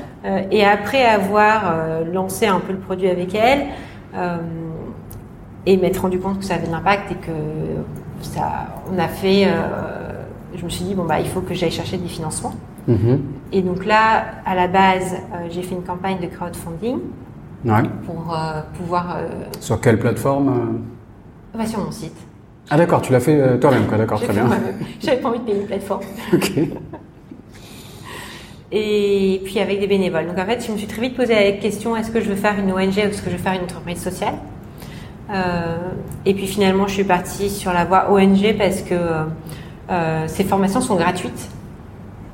Et 0.51 0.65
après 0.65 1.05
avoir 1.05 1.75
lancé 2.11 2.45
un 2.45 2.59
peu 2.59 2.73
le 2.73 2.79
produit 2.79 3.09
avec 3.09 3.33
elle 3.33 3.67
et 5.65 5.77
m'être 5.77 6.01
rendu 6.01 6.19
compte 6.19 6.39
que 6.39 6.45
ça 6.45 6.55
avait 6.55 6.67
de 6.67 6.71
l'impact 6.71 7.11
et 7.11 7.15
que 7.15 7.31
ça, 8.21 8.67
on 8.91 8.97
a 8.97 9.07
fait. 9.07 9.45
Euh, 9.45 10.23
je 10.55 10.63
me 10.63 10.69
suis 10.69 10.83
dit 10.83 10.95
bon 10.95 11.05
bah 11.05 11.19
il 11.19 11.27
faut 11.27 11.41
que 11.41 11.53
j'aille 11.53 11.71
chercher 11.71 11.97
des 11.97 12.07
financements. 12.07 12.53
Mhm. 12.87 13.21
Et 13.51 13.61
donc 13.61 13.85
là, 13.85 14.25
à 14.45 14.55
la 14.55 14.67
base, 14.67 15.13
euh, 15.13 15.47
j'ai 15.49 15.61
fait 15.61 15.75
une 15.75 15.83
campagne 15.83 16.19
de 16.19 16.27
crowdfunding 16.27 16.99
pour 18.05 18.33
euh, 18.33 18.61
pouvoir. 18.77 19.17
Sur 19.59 19.79
quelle 19.81 19.99
plateforme 19.99 20.81
bah, 21.55 21.65
Sur 21.65 21.79
mon 21.79 21.91
site. 21.91 22.15
Ah 22.69 22.77
d'accord, 22.77 23.01
tu 23.01 23.11
l'as 23.11 23.19
fait 23.19 23.59
toi-même 23.59 23.87
quoi, 23.87 23.97
d'accord, 23.97 24.21
très 24.21 24.33
bien. 24.33 24.47
J'avais 24.99 25.17
pas 25.17 25.29
envie 25.29 25.39
de 25.39 25.43
payer 25.45 25.59
une 25.61 25.65
plateforme. 25.65 26.03
ok. 26.33 26.51
Et 28.71 29.41
puis 29.43 29.59
avec 29.59 29.79
des 29.79 29.87
bénévoles. 29.87 30.27
Donc 30.27 30.37
en 30.37 30.45
fait, 30.45 30.63
je 30.65 30.71
me 30.71 30.77
suis 30.77 30.87
très 30.87 31.01
vite 31.01 31.15
posé 31.15 31.33
la 31.33 31.51
question 31.53 31.95
est-ce 31.95 32.11
que 32.11 32.21
je 32.21 32.29
veux 32.29 32.35
faire 32.35 32.57
une 32.59 32.71
ONG 32.71 32.95
ou 32.95 32.99
est-ce 32.99 33.21
que 33.21 33.31
je 33.31 33.35
veux 33.35 33.41
faire 33.41 33.53
une 33.53 33.63
entreprise 33.63 34.01
sociale? 34.01 34.35
Et 36.25 36.33
puis 36.33 36.47
finalement, 36.47 36.87
je 36.87 36.93
suis 36.93 37.03
partie 37.03 37.49
sur 37.49 37.71
la 37.71 37.85
voie 37.85 38.11
ONG 38.11 38.55
parce 38.57 38.81
que 38.81 38.95
euh, 39.89 40.23
ces 40.27 40.43
formations 40.43 40.81
sont 40.81 40.95
gratuites. 40.95 41.49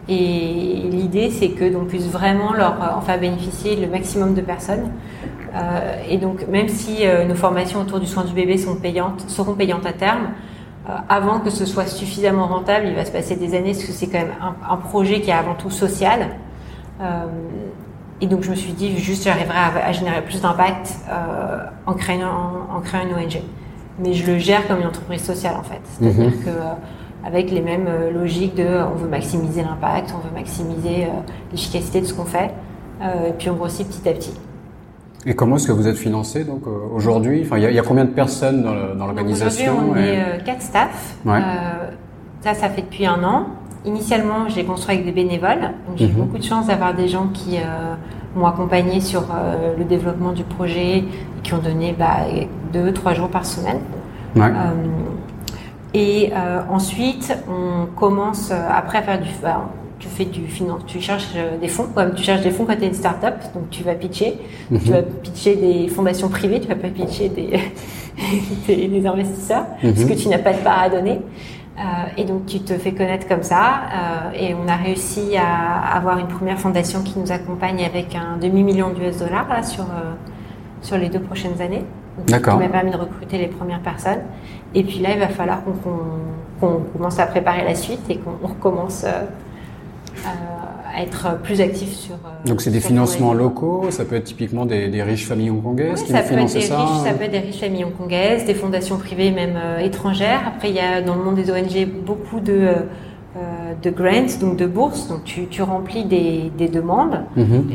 Et 0.08 0.84
l'idée, 0.92 1.32
c'est 1.32 1.50
que 1.50 1.84
puisse 1.86 2.08
vraiment 2.08 2.54
leur 2.54 2.96
en 2.96 3.02
faire 3.02 3.20
bénéficier 3.20 3.76
le 3.76 3.88
maximum 3.88 4.34
de 4.34 4.42
personnes. 4.42 4.92
Euh, 5.56 5.96
et 6.10 6.18
donc, 6.18 6.48
même 6.48 6.68
si 6.68 7.04
nos 7.28 7.36
formations 7.36 7.82
autour 7.82 8.00
du 8.00 8.06
soin 8.06 8.24
du 8.24 8.34
bébé 8.34 8.58
sont 8.58 8.76
payantes, 8.76 9.22
seront 9.28 9.54
payantes 9.54 9.86
à 9.86 9.94
terme, 9.94 10.30
avant 11.10 11.40
que 11.40 11.50
ce 11.50 11.66
soit 11.66 11.88
suffisamment 11.88 12.46
rentable, 12.48 12.86
il 12.88 12.96
va 12.96 13.06
se 13.06 13.12
passer 13.12 13.36
des 13.36 13.56
années, 13.56 13.72
parce 13.72 13.86
que 13.86 13.92
c'est 13.92 14.06
quand 14.06 14.20
même 14.20 14.36
un, 14.70 14.78
projet 14.78 15.22
qui 15.22 15.32
est 15.32 15.34
avant 15.34 15.56
tout 15.56 15.72
social. 15.72 16.28
Et 18.22 18.28
donc 18.28 18.44
je 18.44 18.50
me 18.50 18.56
suis 18.56 18.72
dit, 18.72 18.98
juste 18.98 19.26
j'arriverai 19.26 19.58
à, 19.58 19.92
générer 19.92 20.22
plus 20.22 20.42
d'impact 20.42 20.96
euh, 21.10 21.66
en, 21.86 21.94
créant, 21.94 22.68
en, 22.74 22.80
créant 22.80 23.04
une 23.04 23.14
ONG. 23.14 23.42
Mais 24.00 24.14
je 24.14 24.30
le 24.30 24.38
gère 24.38 24.68
comme 24.68 24.80
une 24.80 24.88
entreprise 24.88 25.24
sociale 25.24 25.56
en 25.58 25.64
fait. 25.64 25.82
C'est-à-dire 25.84 26.30
mhm. 26.30 26.44
que 26.44 26.50
euh, 26.50 26.74
avec 27.26 27.52
les 27.52 27.62
mêmes 27.62 27.88
euh, 27.88 28.12
logiques 28.12 28.56
de 28.56 28.66
on 28.66 28.96
veut 28.96 29.10
maximiser 29.10 29.64
l'impact, 29.64 30.14
on 30.16 30.26
veut 30.26 30.34
maximiser 30.34 31.08
l'efficacité 31.52 32.00
de 32.02 32.06
ce 32.06 32.14
qu'on 32.14 32.26
fait, 32.26 32.52
et 33.02 33.32
puis 33.38 33.50
on 33.50 33.56
grossit 33.56 33.88
petit 33.88 34.08
à 34.08 34.14
petit. 34.14 34.34
Et 35.26 35.34
comment 35.34 35.56
est-ce 35.56 35.68
que 35.68 35.72
vous 35.72 35.88
êtes 35.88 35.98
financé 35.98 36.44
donc 36.44 36.68
aujourd'hui? 36.68 37.42
Enfin, 37.44 37.58
il 37.58 37.74
y, 37.74 37.80
a 37.80 37.82
combien 37.82 38.06
de 38.06 38.12
personnes 38.12 38.64
dans 38.64 39.08
l'organisation 39.08 39.74
Aujourd'hui, 39.74 40.04
on 40.04 40.38
est 40.38 40.44
quatre 40.46 40.62
staffs. 40.62 41.16
ça, 41.26 42.54
ça 42.54 42.70
fait 42.70 42.84
depuis 42.84 43.08
un 43.08 43.24
an. 43.24 43.48
Initialement, 43.86 44.50
j'ai 44.50 44.64
construit 44.64 44.96
avec 44.96 45.06
des 45.06 45.12
bénévoles. 45.12 45.72
J'ai 45.96 46.06
eu 46.06 46.08
mhm. 46.10 46.16
beaucoup 46.16 46.38
de 46.38 46.44
chance 46.44 46.68
d'avoir 46.68 46.94
des 46.96 47.08
gens 47.08 47.28
qui 47.28 47.58
euh, 47.58 47.96
m'ont 48.36 48.48
accompagné 48.48 49.00
sur 49.00 49.22
euh, 49.22 49.76
le 49.78 49.84
développement 49.84 50.32
du 50.32 50.44
projet 50.44 50.98
et 50.98 51.06
qui 51.44 51.54
ont 51.54 51.60
donné 51.60 51.96
bah, 51.98 52.18
deux, 52.74 52.92
trois 52.94 53.14
jours 53.14 53.30
par 53.30 53.46
semaine. 53.46 53.80
Euh, 54.38 54.42
et 55.94 56.32
ensuite, 56.70 57.38
on 57.48 57.86
commence 57.96 58.52
après 58.52 58.98
à 58.98 59.02
faire 59.02 59.22
du. 59.22 59.30
Bah, 59.42 59.70
tu 59.98 60.10
fais 60.10 60.26
du 60.26 60.46
finance, 60.48 60.82
tu 60.86 61.00
cherches 61.00 61.30
des 61.62 61.70
fonds. 61.70 61.88
tu 62.16 62.24
cherches 62.24 62.42
des 62.42 62.52
fonds 62.52 62.66
quand 62.66 62.76
tu 62.76 62.84
es 62.84 62.88
une 62.88 62.94
start-up, 62.94 63.36
donc 63.54 63.70
tu 63.70 63.82
vas 63.82 63.96
pitcher. 63.96 64.38
Tu 64.68 64.74
mhm. 64.74 64.80
vas 64.80 65.02
pitcher 65.02 65.56
des 65.56 65.88
fondations 65.88 66.28
privées, 66.28 66.60
tu 66.60 66.68
vas 66.68 66.76
pas 66.76 66.90
pitcher 66.90 67.30
des, 67.30 67.60
des, 68.68 69.08
investisseurs, 69.08 69.66
mhm. 69.82 69.94
parce 69.94 70.06
que 70.06 70.14
tu 70.14 70.28
n'as 70.28 70.40
pas 70.40 70.54
de 70.54 70.58
part 70.58 70.82
à 70.82 70.90
donner. 70.90 71.22
Euh, 71.78 71.82
et 72.16 72.24
donc 72.24 72.46
tu 72.46 72.60
te 72.60 72.74
fais 72.78 72.94
connaître 72.94 73.28
comme 73.28 73.44
ça. 73.44 73.58
Euh, 73.58 74.32
et 74.34 74.54
on 74.54 74.68
a 74.68 74.76
réussi 74.76 75.36
à 75.38 75.98
avoir 75.98 76.20
une 76.20 76.28
première 76.28 76.60
fondation 76.60 77.04
qui 77.04 77.20
nous 77.20 77.32
accompagne 77.32 77.84
avec 77.84 78.16
un 78.16 78.38
demi-million 78.38 78.92
d'US 78.92 79.20
dollars 79.20 79.48
là, 79.50 79.62
sur, 79.62 79.84
euh, 79.84 80.14
sur 80.82 80.98
les 80.98 81.10
deux 81.10 81.20
prochaines 81.20 81.62
années. 81.62 81.84
D'accord. 82.28 82.54
Qui 82.54 82.60
m'a 82.62 82.70
permis 82.70 82.92
de 82.92 82.98
recruter 82.98 83.38
les 83.38 83.48
premières 83.48 83.82
personnes. 83.82 84.22
Et 84.74 84.84
puis 84.84 85.00
là, 85.00 85.10
il 85.14 85.20
va 85.20 85.28
falloir 85.28 85.60
qu'on 86.62 86.84
commence 86.94 87.20
à 87.20 87.26
préparer 87.26 87.66
la 87.66 87.76
suite 87.76 88.10
et 88.10 88.18
qu'on 88.18 88.48
recommence 88.48 89.06
être 91.02 91.38
plus 91.44 91.62
actif 91.62 91.94
sur. 91.94 92.16
Euh, 92.16 92.48
Donc 92.48 92.62
c'est 92.62 92.72
des 92.72 92.80
financements 92.80 93.34
locaux, 93.34 93.88
ça 93.90 94.06
peut 94.06 94.16
être 94.16 94.26
typiquement 94.26 94.66
des, 94.66 95.04
riches 95.04 95.28
familles 95.28 95.52
hongkongaises 95.52 96.04
qui 96.04 96.12
ça 96.12 96.22
peut 96.22 96.30
financent 96.30 96.60
ça. 96.60 96.80
Riches, 96.80 97.04
ça 97.04 97.14
peut 97.14 97.24
être 97.24 97.32
des 97.32 97.40
riches 97.40 97.60
familles 97.60 97.86
hongkongaises, 97.86 98.46
des 98.46 98.54
fondations 98.54 98.98
privées 98.98 99.32
même 99.32 99.56
euh, 99.56 99.80
étrangères. 99.80 100.42
Après 100.48 100.70
il 100.70 100.76
y 100.76 100.80
a 100.80 101.02
dans 101.02 101.16
le 101.16 101.24
monde 101.24 101.36
des 101.36 101.52
ONG 101.52 101.88
beaucoup 102.06 102.40
de 102.40 102.68
euh, 103.38 103.74
de 103.82 103.90
grants, 103.90 104.40
donc 104.40 104.58
de 104.58 104.66
bourses. 104.66 105.08
Donc 105.08 105.24
tu, 105.26 105.48
tu 105.48 105.62
remplis 105.62 106.06
des, 106.06 106.52
des 106.58 106.70
demandes 106.70 107.22
mhm. 107.36 107.66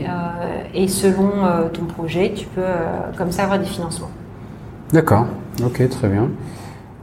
et 0.75 0.89
selon 0.89 1.31
ton 1.75 1.85
projet, 1.85 2.33
tu 2.35 2.47
peux 2.47 2.63
comme 3.19 3.31
ça 3.31 3.43
avoir 3.45 3.59
des 3.59 3.67
financements. 3.67 4.11
D'accord. 4.93 5.27
Ok, 5.63 5.87
très 5.91 6.09
bien. 6.09 6.31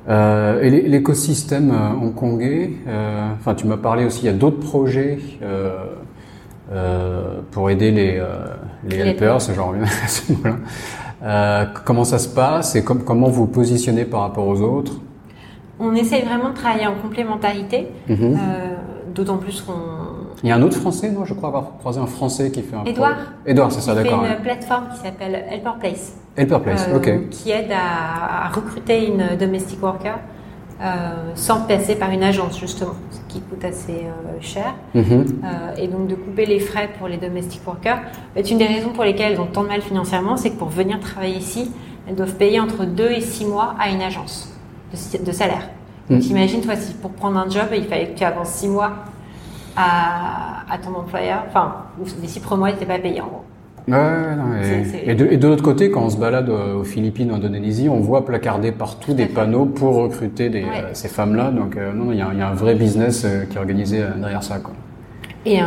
Euh, 0.10 0.62
et 0.62 0.70
l'écosystème 0.70 1.72
hongkongais, 2.02 2.72
euh, 2.88 3.30
enfin 3.38 3.56
tu 3.56 3.68
m'as 3.68 3.78
parlé 3.78 4.06
aussi, 4.06 4.22
il 4.22 4.26
y 4.28 4.30
a 4.30 4.34
d'autres 4.34 4.60
projets 4.60 5.20
euh, 5.44 5.86
euh, 6.72 7.40
pour 7.52 7.70
aider 7.70 7.92
les, 7.92 8.18
euh, 8.18 8.46
les 8.88 8.98
helpers, 8.98 9.42
ce 9.42 9.54
genre 9.54 9.74
euh, 11.24 11.66
comment 11.86 12.04
ça 12.04 12.20
se 12.20 12.28
passe 12.28 12.76
et 12.76 12.84
comment 12.84 13.28
vous 13.28 13.46
vous 13.46 13.48
positionnez 13.48 14.06
par 14.06 14.22
rapport 14.22 14.48
aux 14.48 14.62
autres? 14.62 14.94
On 15.80 15.94
essaye 15.96 16.24
vraiment 16.24 16.50
de 16.50 16.56
travailler 16.56 16.88
en 16.88 16.96
complémentarité, 16.96 17.88
mhm. 18.10 18.38
d'autant 19.14 19.38
plus 19.38 19.62
qu'on 19.62 19.74
il 20.44 20.50
y 20.50 20.52
a 20.52 20.56
un 20.56 20.62
autre 20.62 20.78
Français, 20.78 21.10
moi 21.10 21.24
je 21.26 21.34
crois 21.34 21.50
avoir 21.50 21.78
croisé 21.80 22.00
un 22.00 22.06
Français 22.06 22.52
qui 22.52 22.62
fait 22.62 22.76
un. 22.76 22.84
Edouard. 22.86 23.18
Edouard, 23.46 23.72
c'est 23.72 23.82
ça, 23.82 23.96
d'accord. 23.96 24.22
Il 24.24 24.28
fait 24.28 24.36
une 24.36 24.44
plateforme 24.44 24.90
qui 24.94 24.98
s'appelle 24.98 25.44
Helper 25.50 25.72
Place. 25.80 26.16
Helper 26.36 26.60
Place, 26.60 26.90
ok. 26.96 27.30
Qui 27.30 27.52
aide 27.52 27.72
à, 27.72 28.50
recruter 28.50 29.08
une 29.08 29.36
domestic 29.38 29.82
worker 29.82 30.20
euh, 30.80 31.32
sans 31.34 31.62
passer 31.62 31.96
par 31.96 32.12
une 32.12 32.22
agence 32.22 32.60
justement, 32.60 32.94
ce 33.10 33.34
qui 33.34 33.42
coûte 33.42 33.63
assez 33.66 34.04
euh, 34.06 34.38
cher. 34.42 34.76
Mhm. 34.94 35.26
Euh, 35.44 35.76
et 35.76 35.88
donc 35.88 36.08
de 36.08 36.13
couper 36.13 36.46
les 36.46 36.60
frais 36.60 36.90
pour 37.00 37.08
les 37.08 37.18
domestic 37.18 37.66
workers. 37.66 38.00
est 38.36 38.52
une 38.52 38.60
des 38.60 38.68
raisons 38.68 38.90
pour 38.90 39.04
lesquelles 39.04 39.34
elles 39.34 39.40
ont 39.40 39.48
tant 39.48 39.63
de 39.63 39.70
mal 39.70 39.82
financièrement, 39.82 40.38
c'est 40.38 40.52
que 40.52 40.58
pour 40.58 40.70
venir 40.70 41.00
travailler 41.00 41.38
ici, 41.38 41.72
elles 42.08 42.13
doivent 42.16 42.36
payer 42.36 42.60
entre 42.60 42.86
2 42.86 43.10
et 43.10 43.22
6 43.22 43.46
mois 43.46 43.74
à 43.80 43.90
une 43.90 44.04
agence 44.04 44.54
de, 44.94 45.32
salaire. 45.32 45.68
Donc 46.12 46.22
mhm. 46.24 46.30
imagine 46.30 46.62
toi 46.62 46.76
si 46.76 46.94
pour 46.94 47.12
prendre 47.12 47.40
un 47.40 47.50
job, 47.50 47.66
il 47.76 47.86
fallait 47.86 48.10
que 48.10 48.18
tu 48.18 48.24
avances 48.24 48.50
6 48.50 48.68
mois 48.68 48.92
à, 49.76 50.63
à, 50.72 50.78
ton 50.78 50.94
employeur, 50.94 51.44
enfin 51.48 51.86
les 52.21 52.28
6 52.28 52.40
premiers 52.42 52.60
mois, 52.60 52.71
n'étaient 52.71 52.86
pas 52.86 53.00
payés 53.00 53.21
en 53.21 53.28
gros. 53.28 53.44
Ouais, 53.88 54.35
non, 54.35 54.62
et, 55.06 55.15
de, 55.15 55.25
et, 55.31 55.38
de, 55.38 55.48
l'autre 55.48 55.63
côté, 55.63 55.90
quand 55.90 56.02
on 56.02 56.10
se 56.10 56.17
balade 56.17 56.50
euh, 56.50 56.75
aux 56.75 56.83
Philippines, 56.83 57.31
en 57.31 57.35
Indonésie, 57.35 57.88
on 57.88 58.02
voit 58.02 58.25
placarder 58.25 58.73
partout 58.73 59.13
des 59.13 59.27
panneaux 59.27 59.65
pour 59.65 59.96
recruter 59.96 60.50
des, 60.50 60.63
euh, 60.63 60.90
ces 60.92 61.08
femmes-là. 61.08 61.52
Donc 61.52 61.77
euh, 61.77 61.94
non, 61.94 62.12
il 62.12 62.17
y, 62.17 62.21
a, 62.21 62.33
y, 62.33 62.42
a 62.42 62.50
un 62.50 62.54
vrai 62.54 62.75
business 62.75 63.25
qui 63.50 63.56
est 63.56 63.60
organisé 63.60 64.04
derrière 64.17 64.44
ça. 64.44 64.60
Quoi. 64.60 64.73
et, 65.46 65.62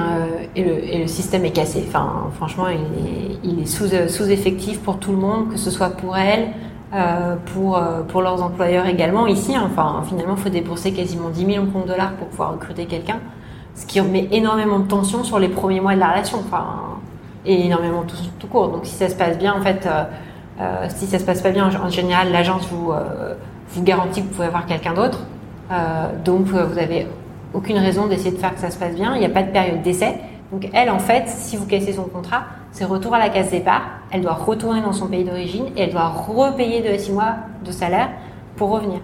le, 0.55 1.07
système 1.07 1.47
est 1.47 1.51
cassé. 1.51 1.83
Enfin, 1.89 2.27
franchement, 2.35 2.67
il 3.43 3.61
est, 3.61 3.65
sous, 3.65 3.89
sous 4.09 4.31
effectif 4.31 4.81
pour 4.81 4.99
tout 4.99 5.13
le 5.13 5.19
monde, 5.19 5.49
que 5.53 5.57
ce 5.57 5.71
soit 5.71 5.89
pour 5.89 6.15
elle, 6.19 6.49
pour, 7.55 7.83
pour 8.09 8.21
leurs 8.21 8.43
employeurs 8.43 8.85
également. 8.85 9.29
Ici, 9.29 9.57
hein, 9.57 9.63
enfin, 9.65 10.03
finalement, 10.07 10.35
il 10.37 10.43
faut 10.43 10.51
débourser 10.51 10.93
quasiment 10.93 11.31
10 11.31 11.47
millions 11.47 11.65
de 11.65 11.89
dollars 11.89 12.13
pour 12.17 12.27
pouvoir 12.27 12.53
recruter 12.53 12.85
quelqu'un, 12.85 13.21
ce 13.75 13.87
qui 13.87 13.99
met 14.03 14.29
énormément 14.31 14.79
de 14.79 14.87
tension 14.87 15.25
sur 15.25 15.39
les 15.39 15.49
premiers 15.49 15.81
mois 15.81 15.95
de 15.95 16.01
la 16.01 16.11
relation. 16.11 16.37
Enfin, 16.41 16.67
et 17.47 17.67
énormément 17.67 18.05
tout, 18.39 18.47
court. 18.47 18.69
Donc, 18.69 18.87
si 18.87 18.95
ça 18.95 19.09
se 19.09 19.15
passe 19.15 19.39
bien, 19.39 19.55
en 19.55 19.61
fait, 19.61 19.89
euh, 20.61 20.87
si 20.89 21.07
ça 21.07 21.19
se 21.19 21.25
passe 21.25 21.41
pas 21.41 21.51
bien, 21.51 21.71
en 21.83 21.89
général, 21.89 22.33
l'agence 22.33 22.67
vous, 22.71 22.93
euh, 22.93 23.35
vous 23.69 23.83
garantit 23.83 24.23
que 24.23 24.27
vous 24.27 24.35
pouvez 24.35 24.49
avoir 24.49 24.67
quelqu'un 24.67 24.95
d'autre. 24.95 25.21
Euh, 25.71 26.09
donc, 26.25 26.47
vous 26.47 26.79
avez 26.79 27.07
aucune 27.55 27.79
raison 27.79 28.07
d'essayer 28.07 28.33
de 28.33 28.39
faire 28.39 28.55
que 28.55 28.61
ça 28.61 28.71
se 28.71 28.79
passe 28.79 28.95
bien. 28.95 29.15
Il 29.15 29.21
n'y 29.21 29.27
a 29.27 29.31
pas 29.31 29.43
de 29.43 29.51
période 29.51 29.83
d'essai. 29.83 30.17
Donc, 30.53 30.69
elle, 30.73 30.91
en 30.91 30.99
fait, 30.99 31.29
si 31.29 31.57
vous 31.57 31.67
cassez 31.67 31.93
son 31.93 32.05
contrat, 32.05 32.43
c'est 32.73 32.85
retour 32.85 33.15
à 33.15 33.19
la 33.19 33.29
case 33.29 33.51
départ. 33.51 33.83
Elle 34.11 34.23
doit 34.23 34.35
retourner 34.35 34.81
dans 34.81 34.93
son 34.93 35.07
pays 35.07 35.25
d'origine 35.25 35.67
et 35.77 35.83
elle 35.83 35.93
doit 35.93 36.09
repayer 36.09 36.83
de 36.83 36.97
6 36.97 37.13
mois 37.13 37.37
de 37.65 37.71
salaire 37.71 38.11
pour 38.57 38.71
revenir. 38.71 39.01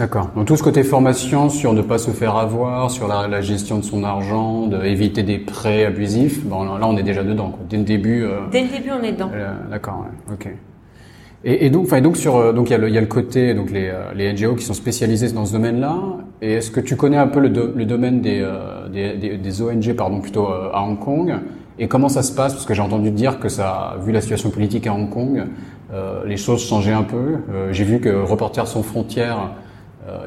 D'accord. 0.00 0.30
Donc 0.34 0.46
tout 0.46 0.56
ce 0.56 0.62
côté 0.62 0.82
formation 0.82 1.50
sur 1.50 1.74
ne 1.74 1.82
pas 1.82 1.98
se 1.98 2.10
faire 2.10 2.36
avoir, 2.36 2.90
sur 2.90 3.06
la, 3.06 3.42
gestion 3.42 3.78
de 3.78 3.84
son 3.84 4.02
argent, 4.02 4.66
d'éviter 4.66 5.22
des 5.22 5.38
prêts 5.38 5.84
abusifs, 5.84 6.42
bon 6.44 6.64
là 6.64 6.86
on 6.88 6.96
est 6.96 7.02
déjà 7.02 7.22
dedans. 7.22 7.52
Dès 7.68 7.76
le 7.76 7.82
début. 7.84 8.24
Euh, 8.24 8.38
Dès 8.50 8.62
le 8.62 8.68
début 8.68 8.90
on 8.98 9.02
est 9.04 9.12
dedans. 9.12 9.30
Euh, 9.34 9.52
d'accord. 9.70 10.06
Ouais. 10.06 10.34
Ok. 10.34 10.48
Et, 11.44 11.66
et 11.66 11.70
donc, 11.70 11.84
enfin 11.84 12.00
donc 12.00 12.16
sur 12.16 12.36
euh, 12.36 12.54
donc 12.54 12.70
il 12.70 12.72
y 12.72 12.74
a 12.74 12.78
le 12.78 12.88
il 12.88 12.94
y 12.94 12.98
a 12.98 13.02
le 13.02 13.06
côté 13.06 13.52
donc 13.52 13.70
les 13.70 13.92
les 14.14 14.32
NGO 14.32 14.54
qui 14.54 14.64
sont 14.64 14.72
spécialisés 14.72 15.32
dans 15.32 15.44
ce 15.44 15.52
domaine-là. 15.52 15.98
Et 16.40 16.54
est-ce 16.54 16.70
que 16.70 16.80
tu 16.80 16.96
connais 16.96 17.18
un 17.18 17.28
peu 17.28 17.40
le, 17.40 17.74
le 17.76 17.84
domaine 17.84 18.22
des, 18.22 18.42
des, 18.90 19.36
des 19.36 19.62
ONG 19.62 19.92
pardon 19.94 20.20
plutôt 20.20 20.48
à 20.48 20.82
Hong 20.82 20.98
Kong? 20.98 21.34
Et 21.78 21.88
comment 21.88 22.08
ça 22.08 22.22
se 22.22 22.32
passe? 22.32 22.52
Parce 22.52 22.66
que 22.66 22.74
j'ai 22.74 22.82
entendu 22.82 23.10
dire 23.10 23.38
que 23.38 23.48
ça, 23.48 23.96
vu 24.04 24.12
la 24.12 24.20
situation 24.20 24.50
politique 24.50 24.86
à 24.86 24.94
Hong 24.94 25.08
Kong, 25.08 25.44
euh, 25.92 26.24
les 26.26 26.36
choses 26.36 26.62
changeaient 26.66 26.92
un 26.92 27.02
peu. 27.02 27.38
Euh, 27.50 27.72
j'ai 27.72 27.84
vu 27.84 28.00
que 28.00 28.10
Reporters 28.10 28.68
sans 28.68 28.82
frontières 28.82 29.38
euh, 29.38 29.69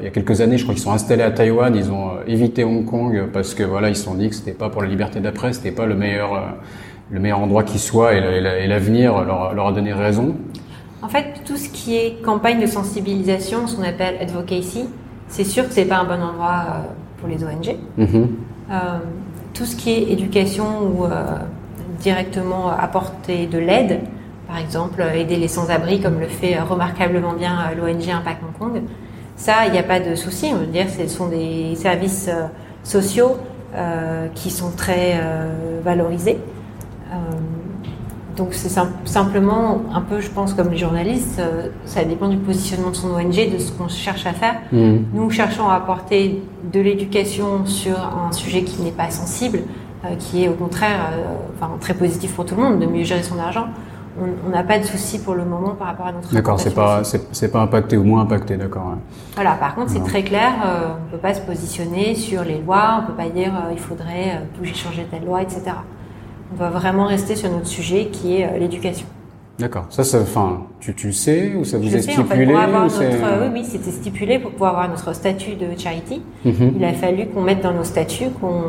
il 0.00 0.04
y 0.04 0.06
a 0.06 0.10
quelques 0.10 0.40
années, 0.40 0.58
je 0.58 0.62
crois 0.62 0.74
qu'ils 0.74 0.82
sont 0.82 0.92
installés 0.92 1.22
à 1.22 1.30
Taïwan, 1.30 1.74
ils 1.74 1.90
ont 1.90 2.10
euh, 2.10 2.24
évité 2.26 2.64
Hong 2.64 2.84
Kong 2.84 3.28
parce 3.32 3.54
que 3.54 3.62
voilà, 3.62 3.88
ils 3.88 3.96
se 3.96 4.04
sont 4.04 4.14
dit 4.14 4.28
que 4.28 4.34
c'était 4.34 4.52
pas 4.52 4.70
pour 4.70 4.82
la 4.82 4.88
liberté 4.88 5.18
de 5.18 5.24
la 5.24 5.32
presse, 5.32 5.56
c'était 5.56 5.72
pas 5.72 5.86
le 5.86 5.94
meilleur, 5.94 6.34
euh, 6.34 6.40
le 7.10 7.20
meilleur 7.20 7.40
endroit 7.40 7.64
qui 7.64 7.78
soit 7.78 8.14
et 8.14 8.66
l'avenir 8.68 9.24
leur, 9.24 9.54
leur, 9.54 9.68
a 9.68 9.72
donné 9.72 9.92
raison. 9.92 10.34
En 11.02 11.08
fait, 11.08 11.42
tout 11.44 11.56
ce 11.56 11.68
qui 11.68 11.96
est 11.96 12.22
campagne 12.22 12.60
de 12.60 12.66
sensibilisation, 12.66 13.66
ce 13.66 13.76
qu'on 13.76 13.82
appelle 13.82 14.16
advocacy, 14.20 14.86
c'est 15.28 15.44
sûr 15.44 15.66
que 15.66 15.74
c'est 15.74 15.84
pas 15.84 15.98
un 15.98 16.04
bon 16.04 16.22
endroit 16.22 16.64
pour 17.18 17.28
les 17.28 17.42
ONG. 17.44 17.76
Mm-hmm. 17.98 18.26
euh, 18.70 18.98
tout 19.52 19.64
ce 19.64 19.76
qui 19.76 19.90
est 19.90 20.10
éducation 20.10 20.64
ou 20.82 21.04
directement 22.00 22.70
apporter 22.70 23.46
de 23.46 23.58
l'aide, 23.58 24.00
par 24.48 24.58
exemple 24.58 25.04
aider 25.14 25.36
les 25.36 25.46
sans-abri 25.46 26.00
comme 26.00 26.18
le 26.18 26.26
fait 26.26 26.58
remarquablement 26.58 27.34
bien 27.34 27.70
l'ONG 27.76 28.08
Impact 28.10 28.42
Hong 28.42 28.58
Kong, 28.58 28.82
ça, 29.36 29.66
il 29.66 29.72
n'y 29.72 29.78
a 29.78 29.82
pas 29.82 30.00
de 30.00 30.14
souci. 30.14 30.50
On 30.52 30.58
veut 30.58 30.66
dire, 30.66 30.86
ce 30.88 31.06
sont 31.08 31.28
des 31.28 31.74
services 31.76 32.28
euh, 32.28 32.46
sociaux 32.82 33.36
euh, 33.74 34.28
qui 34.34 34.50
sont 34.50 34.70
très 34.70 35.14
euh, 35.14 35.80
valorisés. 35.84 36.38
donc 38.36 38.48
c'est 38.52 38.80
simplement 39.04 39.82
un 39.92 40.00
peu, 40.00 40.20
je 40.20 40.28
pense, 40.28 40.54
comme 40.54 40.70
les 40.70 40.76
journalistes, 40.76 41.40
ça 41.84 42.02
dépend 42.04 42.28
du 42.28 42.36
positionnement 42.36 42.90
de 42.90 42.96
son 42.96 43.10
ONG, 43.14 43.52
de 43.52 43.58
ce 43.58 43.70
qu'on 43.70 43.88
cherche 43.88 44.26
à 44.26 44.32
faire. 44.32 44.56
Mmh. 44.72 44.96
Nous 45.12 45.30
cherchons 45.30 45.68
à 45.68 45.74
apporter 45.74 46.42
de 46.72 46.80
l'éducation 46.80 47.64
sur 47.64 47.96
un 47.96 48.32
sujet 48.32 48.62
qui 48.62 48.82
n'est 48.82 48.90
pas 48.90 49.10
sensible, 49.10 49.60
qui 50.18 50.42
est 50.42 50.48
au 50.48 50.54
contraire 50.54 51.12
enfin, 51.54 51.70
très 51.80 51.94
positif 51.94 52.34
pour 52.34 52.44
tout 52.44 52.56
le 52.56 52.62
monde, 52.62 52.80
de 52.80 52.86
mieux 52.86 53.04
gérer 53.04 53.22
son 53.22 53.38
argent 53.38 53.66
on 54.20 54.48
n'a 54.50 54.62
pas 54.62 54.78
de 54.78 54.84
souci 54.84 55.18
pour 55.18 55.34
le 55.34 55.44
moment 55.44 55.70
par 55.70 55.88
rapport 55.88 56.06
à 56.06 56.12
notre 56.12 56.32
D'accord, 56.32 56.60
c'est 56.60 56.74
pas 56.74 57.02
c'est 57.04 57.48
pas 57.50 57.60
impacté 57.60 57.96
ou 57.96 58.04
moins 58.04 58.22
impacté, 58.22 58.56
d'accord. 58.56 58.96
Voilà, 59.34 59.52
par 59.54 59.74
contre, 59.74 59.90
c'est 59.90 60.04
très 60.04 60.22
clair, 60.22 60.52
euh, 60.64 60.94
on 61.06 61.10
peut 61.10 61.18
pas 61.18 61.34
se 61.34 61.40
positionner 61.40 62.14
sur 62.14 62.44
les 62.44 62.60
lois, 62.60 63.02
on 63.02 63.06
peut 63.06 63.16
pas 63.16 63.28
dire 63.28 63.52
euh, 63.54 63.72
il 63.72 63.78
faudrait 63.78 64.36
euh, 64.36 64.58
bouger, 64.58 64.74
changer 64.74 65.06
telle 65.10 65.24
loi, 65.24 65.42
etc. 65.42 65.62
On 66.52 66.56
va 66.56 66.70
vraiment 66.70 67.06
rester 67.06 67.34
sur 67.34 67.50
notre 67.50 67.66
sujet 67.66 68.06
qui 68.06 68.40
est 68.40 68.58
l'éducation. 68.58 69.06
D'accord. 69.58 69.86
Ça, 69.88 70.02
ça, 70.02 70.18
tu, 70.80 70.94
tu 70.94 71.12
sais 71.12 71.54
ou 71.54 71.64
ça 71.64 71.78
vous 71.78 71.94
est 71.94 72.02
stipulé 72.02 72.52
Oui, 72.54 73.48
oui, 73.52 73.64
c'était 73.64 73.92
stipulé 73.92 74.40
pour 74.40 74.50
pouvoir 74.50 74.72
avoir 74.72 74.88
notre 74.88 75.14
statut 75.14 75.54
de 75.54 75.78
charity. 75.78 76.22
Mhm. 76.44 76.72
Il 76.76 76.84
a 76.84 76.92
fallu 76.92 77.26
qu'on 77.26 77.42
mette 77.42 77.62
dans 77.62 77.72
nos 77.72 77.84
statuts 77.84 78.30
qu'on 78.40 78.62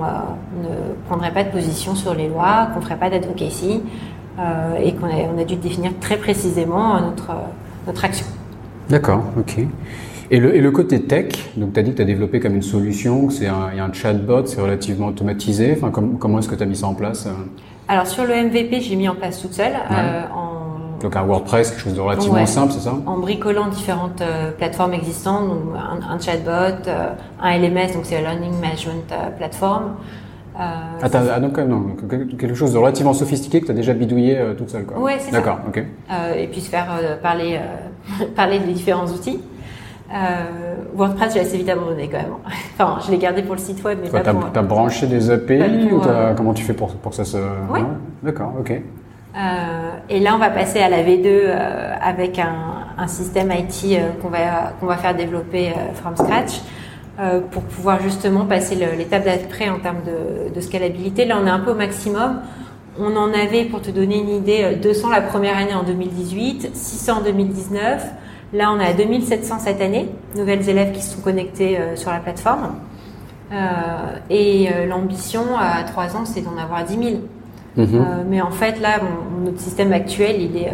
ne 0.61 0.93
prendrait 1.07 1.33
pas 1.33 1.43
de 1.43 1.49
position 1.49 1.95
sur 1.95 2.13
les 2.13 2.27
lois, 2.27 2.67
qu'on 2.73 2.81
ferait 2.81 2.99
pas 2.99 3.09
d'advocacy, 3.09 3.81
euh, 3.81 4.14
et 4.83 4.93
qu'on 4.93 5.07
a, 5.07 5.15
on 5.36 5.39
a 5.39 5.45
dû 5.45 5.55
définir 5.55 5.91
très 5.99 6.17
précisément 6.17 6.99
notre, 6.99 7.31
notre 7.88 8.03
action. 8.05 8.25
D'accord, 8.89 9.23
ok. 9.38 9.65
Et 10.31 10.39
le, 10.39 10.55
et 10.55 10.61
le, 10.61 10.71
côté 10.71 11.03
tech, 11.03 11.51
donc 11.55 11.73
tu 11.73 11.79
as 11.79 11.83
dit 11.83 11.91
que 11.91 11.97
tu 11.97 12.01
as 12.01 12.05
développé 12.05 12.39
comme 12.39 12.55
une 12.55 12.63
solution, 12.63 13.29
c'est 13.29 13.47
un, 13.47 13.69
il 13.71 13.77
y 13.77 13.79
a 13.79 13.86
un 13.86 13.93
chatbot, 13.93 14.45
c'est 14.45 14.59
relativement 14.59 15.07
automatisé. 15.07 15.77
Enfin, 15.77 15.91
comment 15.91 16.39
est-ce 16.39 16.49
que 16.49 16.55
tu 16.55 16.63
as 16.63 16.65
mis 16.65 16.75
ça 16.75 16.88
en 16.88 16.95
place 16.95 17.27
euh? 17.27 17.31
Alors 17.88 18.07
sur 18.07 18.23
le 18.23 18.33
MVP, 18.33 18.81
j'ai 18.81 18.95
mis 18.95 19.07
en 19.07 19.13
place 19.13 19.39
toute 19.39 19.53
seule. 19.53 19.73
Euh, 19.91 20.23
en... 20.33 20.99
Donc 20.99 21.15
un 21.15 21.21
WordPress, 21.21 21.69
quelque 21.69 21.81
chose 21.81 21.93
de 21.93 22.01
relativement 22.01 22.45
simple, 22.47 22.73
c'est 22.73 22.79
ça? 22.79 22.95
En 23.05 23.19
bricolant 23.19 23.67
différentes 23.67 24.21
euh, 24.21 24.51
plateformes 24.51 24.93
existantes, 24.93 25.47
donc 25.47 25.75
un, 25.75 26.13
un 26.13 26.19
chatbot, 26.19 26.89
un 27.39 27.57
LMS, 27.59 27.93
donc 27.93 28.05
c'est 28.05 28.19
Learning 28.19 28.59
Management 28.59 29.13
Platform, 29.38 29.91
euh, 30.58 30.64
ah, 31.01 31.08
ah, 31.14 31.39
donc, 31.41 31.58
euh, 31.58 31.66
non, 31.66 31.95
quelque 32.10 32.56
chose 32.56 32.72
de 32.72 32.78
relativement 32.78 33.14
sophistiqué 33.14 33.60
que 33.60 33.66
tu 33.66 33.72
as 33.72 33.76
déjà 33.76 33.93
bidouillé 33.93 34.38
euh, 34.38 34.53
toute 34.53 34.70
seule. 34.70 34.86
Quoi. 34.86 34.99
Ouais, 34.99 35.16
c'est 35.20 35.32
ça. 35.32 35.38
D'accord, 35.38 35.60
ok. 35.68 35.80
Euh, 35.80 36.34
et 36.34 36.47
puis 36.47 36.62
se 36.62 36.70
faire 36.70 36.88
euh, 36.97 37.18
parler, 37.18 37.60
parler 38.36 38.60
des 38.60 38.72
différents 38.72 39.08
outils. 39.08 39.41
WordPress, 40.95 41.34
j'ai 41.34 41.41
assez 41.41 41.58
vite 41.58 41.68
abandonné 41.68 42.08
quand 42.10 42.20
même. 42.20 42.34
enfin, 42.80 42.99
je 43.06 43.12
l'ai 43.12 43.18
gardé 43.18 43.41
pour 43.41 43.56
le 43.56 43.60
site 43.60 43.84
web, 43.84 43.99
mais 44.01 44.10
pas 44.10 44.20
as, 44.20 44.34
pour... 44.34 44.51
T'as 44.53 44.62
branché 44.62 45.08
des 45.08 45.30
API 45.30 45.91
ou 45.91 46.01
comment 46.38 46.53
tu 46.53 46.64
fais 46.64 46.74
pour, 46.74 46.95
pour 46.95 47.10
que 47.10 47.18
ça 47.18 47.26
se... 47.26 47.38
Ouais. 47.38 47.82
D'accord, 48.24 48.53
ok. 48.58 48.72
et 50.10 50.20
là, 50.22 50.36
on 50.36 50.39
va 50.39 50.51
passer 50.51 50.80
à 50.80 50.88
la 50.88 51.03
V2 51.03 51.51
avec 52.01 52.39
un, 52.39 52.93
un 52.97 53.08
système 53.08 53.51
IT 53.51 53.99
qu'on 54.22 54.30
va, 54.30 54.72
qu'on 54.80 54.86
va 54.86 54.95
faire 54.95 55.16
développer 55.16 55.74
from 55.95 56.16
scratch. 56.16 56.62
Euh, 57.18 57.39
pour 57.39 57.63
pouvoir 57.63 58.01
justement 58.01 58.45
passer 58.45 58.76
l'étape 58.76 59.24
d'après 59.24 59.70
en 59.70 59.80
termes 59.80 60.01
de, 60.05 60.53
de, 60.53 60.59
scalabilité. 60.59 61.24
Là, 61.24 61.38
on 61.41 61.47
est 61.47 61.49
un 61.49 61.59
peu 61.59 61.72
au 61.72 61.76
maximum. 61.76 62.41
On 62.99 63.16
en 63.16 63.34
avait, 63.34 63.63
pour 63.63 63.82
te 63.82 63.89
donner 63.89 64.20
une 64.20 64.32
idée, 64.32 64.78
200 64.82 65.11
la 65.11 65.22
première 65.22 65.57
année 65.57 65.74
en 65.74 65.84
2018, 65.84 66.72
600 66.76 67.20
en 67.20 67.22
2019. 67.22 68.03
Là, 68.53 68.72
on 68.72 68.80
est 68.80 68.86
à 68.86 68.93
2700 68.93 69.59
cette 69.59 69.82
année, 69.82 70.09
nouvelles 70.36 70.68
élèves 70.70 70.91
qui 70.91 71.01
se 71.01 71.16
sont 71.16 71.22
connectés 71.22 71.78
euh, 71.78 71.95
sur 71.95 72.11
la 72.11 72.20
plateforme. 72.20 72.76
Euh, 73.51 73.55
et 74.30 74.70
euh, 74.70 74.86
l'ambition 74.86 75.43
à 75.57 75.84
3 75.84 76.16
ans, 76.16 76.26
c'est 76.26 76.41
d'en 76.41 76.57
avoir 76.57 76.84
10 76.84 76.97
000. 76.97 77.09
Mhm. 77.78 78.24
mais 78.30 78.41
en 78.41 78.51
fait, 78.51 78.80
là, 78.80 79.01
notre 79.43 79.59
système 79.59 79.91
actuel, 79.91 80.38
il 80.39 80.55
est, 80.55 80.72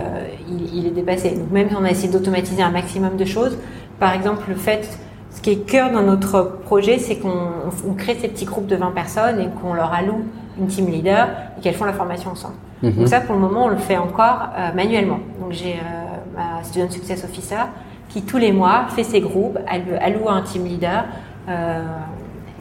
il, 0.48 0.78
il, 0.78 0.86
est 0.86 0.92
dépassé. 0.92 1.32
Donc, 1.32 1.50
même 1.52 1.68
si 1.68 1.76
on 1.76 1.84
a 1.84 1.90
essayé 1.90 2.14
d'automatiser 2.14 2.62
un 2.62 2.70
maximum 2.70 3.18
de 3.18 3.26
choses, 3.26 3.58
par 4.00 4.14
exemple, 4.14 4.44
le 4.50 4.56
fait 4.56 4.88
ce 5.34 5.42
qui 5.42 5.52
est 5.52 5.66
cœur 5.66 5.92
dans 5.92 6.02
notre 6.02 6.60
projet, 6.66 7.00
c'est 7.00 7.18
qu'on 7.18 7.94
crée 7.98 8.18
ces 8.20 8.28
petits 8.28 8.46
groupes 8.46 8.68
de 8.68 8.76
20 8.76 8.92
personnes 8.92 9.40
et 9.40 9.48
qu'on 9.62 9.74
leur 9.74 9.94
alloue 9.94 10.26
une 10.60 10.68
team 10.68 10.88
leader 10.88 11.30
et 11.58 11.62
qu'elles 11.62 11.76
font 11.76 11.86
la 11.86 11.94
formation 11.94 12.32
ensemble. 12.32 12.56
Mhm. 12.84 12.92
Donc 12.94 13.08
ça, 13.08 13.22
pour 13.22 13.36
le 13.36 13.42
moment, 13.42 13.66
on 13.66 13.70
le 13.70 13.78
fait 13.78 13.98
encore 13.98 14.50
euh, 14.58 14.74
manuellement. 14.74 15.20
Donc 15.40 15.52
j'ai 15.52 15.76
euh, 15.76 16.36
ma 16.36 16.64
student 16.64 16.90
success 16.90 17.24
officer 17.24 17.64
qui 18.10 18.24
tous 18.24 18.38
les 18.38 18.52
mois 18.52 18.88
fait 18.90 19.06
ses 19.06 19.22
groupes, 19.22 19.58
elle 19.72 19.98
alloue 20.02 20.28
un 20.28 20.42
team 20.42 20.66
leader 20.66 21.06
euh, 21.48 21.82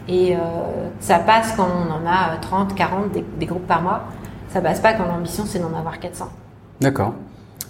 et 0.08 0.36
ça 1.00 1.18
passe 1.18 1.54
quand 1.56 1.66
on 1.66 1.90
en 1.92 2.06
a 2.08 2.36
30, 2.40 2.74
40 2.74 3.12
des, 3.12 3.24
des 3.38 3.46
groupes 3.46 3.66
par 3.66 3.82
mois. 3.82 4.02
Ça 4.48 4.60
passe 4.60 4.80
pas 4.80 4.92
quand 4.94 5.06
l'ambition 5.06 5.44
c'est 5.46 5.58
d'en 5.58 5.76
avoir 5.76 5.98
400. 5.98 6.28
D'accord. 6.80 7.14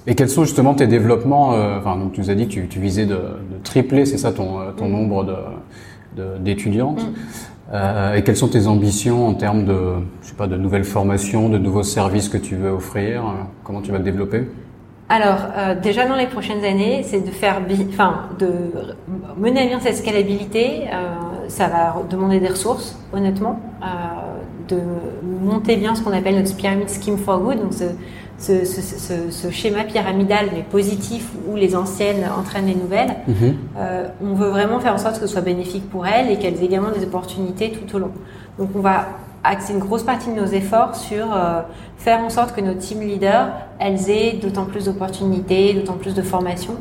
Et 0.06 0.14
quels 0.14 0.30
sont 0.30 0.44
justement 0.44 0.74
tes 0.74 0.86
développements 0.86 1.52
euh, 1.52 1.78
Enfin, 1.78 1.96
donc 1.96 2.12
tu 2.12 2.20
nous 2.20 2.30
as 2.30 2.34
dit 2.34 2.46
que 2.46 2.52
tu, 2.52 2.68
tu 2.68 2.80
visais 2.80 3.06
de, 3.06 3.14
de 3.14 3.62
tripler, 3.62 4.06
c'est 4.06 4.18
ça, 4.18 4.32
ton, 4.32 4.60
euh, 4.60 4.72
ton 4.76 4.88
mm. 4.88 4.92
nombre 4.92 5.24
de, 6.16 6.38
d'étudiantes. 6.38 7.02
Mm. 7.02 7.14
Euh, 7.72 8.14
et 8.14 8.24
quelles 8.24 8.36
sont 8.36 8.48
tes 8.48 8.66
ambitions 8.66 9.28
en 9.28 9.34
termes 9.34 9.64
de, 9.64 9.78
je 10.22 10.28
sais 10.28 10.34
pas, 10.34 10.48
de 10.48 10.56
nouvelles 10.56 10.84
formations, 10.84 11.48
de 11.48 11.58
nouveaux 11.58 11.84
services 11.84 12.28
que 12.28 12.38
tu 12.38 12.56
veux 12.56 12.70
offrir 12.70 13.22
Comment 13.62 13.80
tu 13.80 13.92
vas 13.92 13.98
te 13.98 14.04
développer? 14.04 14.48
Alors, 15.08 15.38
euh, 15.56 15.74
déjà 15.80 16.06
dans 16.06 16.16
les 16.16 16.26
prochaines 16.26 16.64
années, 16.64 17.02
c'est 17.04 17.20
de 17.20 17.30
faire, 17.30 17.60
enfin, 17.88 18.28
de 18.38 18.50
mener 19.38 19.62
à 19.62 19.66
bien 19.66 19.80
cette 19.80 19.96
scalabilité. 19.96 20.84
Euh, 20.92 21.48
ça 21.48 21.68
va 21.68 21.96
demander 22.08 22.38
des 22.38 22.48
ressources, 22.48 22.96
honnêtement, 23.12 23.58
de 24.68 24.78
monter 25.42 25.76
bien 25.76 25.96
ce 25.96 26.02
qu'on 26.02 26.12
appelle 26.12 26.36
notre 26.36 26.56
pyramide 26.56 26.88
scheme 26.88 27.18
for 27.18 27.40
good, 27.40 27.58
donc 27.58 27.74
ce, 27.74 27.84
ce, 28.40 28.64
ce, 28.64 29.30
ce, 29.30 29.50
schéma 29.50 29.84
pyramidal 29.84 30.46
mais 30.52 30.62
positif 30.62 31.30
où 31.46 31.56
les 31.56 31.76
anciennes 31.76 32.26
entraînent 32.38 32.66
les 32.66 32.74
nouvelles. 32.74 33.14
Mhm. 33.28 33.54
Euh, 33.76 34.08
on 34.22 34.34
veut 34.34 34.48
vraiment 34.48 34.80
faire 34.80 34.94
en 34.94 34.98
sorte 34.98 35.20
que 35.20 35.26
ce 35.26 35.32
soit 35.32 35.42
bénéfique 35.42 35.88
pour 35.90 36.06
elles 36.06 36.30
et 36.30 36.38
qu'elles 36.38 36.60
aient 36.62 36.64
également 36.64 36.90
des 36.90 37.04
opportunités 37.04 37.70
tout 37.70 37.96
au 37.96 37.98
long. 37.98 38.12
Donc 38.58 38.70
on 38.74 38.80
va 38.80 39.08
axé 39.44 39.72
une 39.72 39.78
grosse 39.78 40.02
partie 40.02 40.30
de 40.30 40.40
nos 40.40 40.46
efforts 40.46 40.96
sur 40.96 41.34
euh, 41.34 41.62
faire 41.96 42.20
en 42.20 42.30
sorte 42.30 42.54
que 42.54 42.60
nos 42.60 42.74
team 42.74 43.00
leaders, 43.00 43.50
elles 43.78 44.10
aient 44.10 44.32
d'autant 44.34 44.64
plus 44.64 44.86
d'opportunités, 44.86 45.74
d'autant 45.74 45.94
plus 45.94 46.14
de 46.14 46.22
formation, 46.22 46.74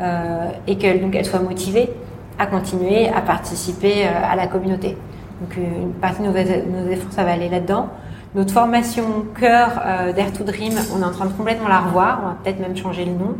euh, 0.00 0.50
et 0.66 0.76
qu'elles 0.76 1.00
donc 1.00 1.14
elles 1.14 1.24
soient 1.24 1.40
motivées 1.40 1.90
à 2.38 2.46
continuer 2.46 3.08
à 3.08 3.20
participer 3.20 4.06
euh, 4.06 4.10
à 4.24 4.36
la 4.36 4.46
communauté. 4.46 4.96
Donc 5.40 5.56
une 5.56 5.92
partie 5.92 6.22
de 6.22 6.26
nos, 6.26 6.32
nos 6.32 6.90
efforts, 6.90 7.12
ça 7.12 7.24
va 7.24 7.32
aller 7.32 7.48
là-dedans. 7.48 7.88
Notre 8.34 8.52
formation 8.52 9.04
cœur 9.38 9.80
euh, 9.86 10.12
d'Air 10.12 10.32
to 10.32 10.42
Dream, 10.44 10.72
on 10.96 11.00
est 11.02 11.04
en 11.04 11.10
train 11.12 11.26
de 11.26 11.32
complètement 11.32 11.68
la 11.68 11.80
revoir. 11.80 12.20
On 12.22 12.26
va 12.28 12.36
peut-être 12.42 12.58
même 12.60 12.76
changer 12.76 13.04
le 13.04 13.12
nom 13.12 13.36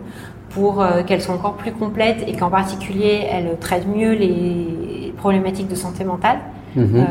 pour 0.50 0.80
euh, 0.80 1.02
qu'elle 1.02 1.20
soit 1.20 1.34
encore 1.34 1.54
plus 1.54 1.72
complète 1.72 2.22
et 2.28 2.36
qu'en 2.36 2.48
particulier 2.48 3.26
elle 3.28 3.58
traite 3.58 3.88
mieux 3.88 4.12
les 4.12 5.12
problématiques 5.16 5.68
de 5.68 5.74
santé 5.74 6.04
mentale 6.04 6.38
Mhm. 6.76 6.96
euh, 6.96 7.02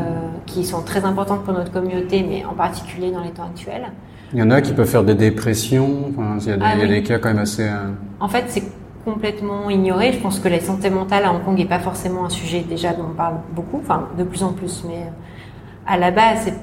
qui 0.45 0.65
sont 0.65 0.81
très 0.81 1.05
importantes 1.05 1.43
pour 1.45 1.53
notre 1.53 1.71
communauté, 1.71 2.25
mais 2.27 2.43
en 2.43 2.53
particulier 2.53 3.11
dans 3.11 3.21
les 3.21 3.29
temps 3.29 3.45
actuels. 3.45 3.85
Il 4.33 4.39
y 4.39 4.43
en 4.43 4.51
a 4.51 4.59
qui 4.59 4.73
peuvent 4.73 4.89
faire 4.89 5.05
des 5.05 5.15
dépressions. 5.15 6.09
Enfin, 6.09 6.35
il 6.41 6.47
y 6.47 6.51
a 6.51 6.57
des, 6.57 6.63
Ah 6.65 6.71
il 6.75 6.79
y 6.79 6.81
a 6.81 6.85
oui. 6.85 6.89
des 6.95 7.03
cas 7.03 7.17
quand 7.17 7.29
même 7.29 7.39
assez. 7.39 7.63
euh, 7.63 7.91
En 8.19 8.27
fait, 8.27 8.43
c'est 8.47 8.63
complètement 9.05 9.69
ignoré. 9.69 10.11
Je 10.11 10.19
pense 10.19 10.39
que 10.39 10.49
la 10.49 10.59
santé 10.59 10.89
mentale 10.89 11.23
à 11.23 11.31
Hong 11.33 11.43
Kong 11.45 11.57
n'est 11.57 11.63
pas 11.65 11.79
forcément 11.79 12.25
un 12.25 12.29
sujet 12.29 12.59
déjà 12.67 12.91
dont 12.91 13.05
on 13.11 13.15
parle 13.15 13.35
beaucoup, 13.55 13.79
enfin 13.81 14.09
de 14.17 14.25
plus 14.25 14.43
en 14.43 14.51
plus, 14.51 14.83
mais 14.85 15.05
à 15.87 15.97
la 15.97 16.11
base, 16.11 16.39
c'est 16.43 16.53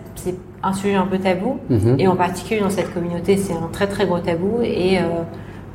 un 0.63 0.73
sujet 0.73 0.95
un 0.95 1.07
peu 1.07 1.19
tabou. 1.19 1.59
Mhm. 1.71 1.97
Et 1.99 2.07
en 2.09 2.17
particulier 2.17 2.61
dans 2.61 2.71
cette 2.71 2.93
communauté, 2.93 3.37
c'est 3.37 3.55
un 3.55 3.69
très 3.73 3.87
très 3.87 4.07
gros 4.07 4.19
tabou. 4.19 4.61
Et 4.63 4.99
euh, 4.99 5.03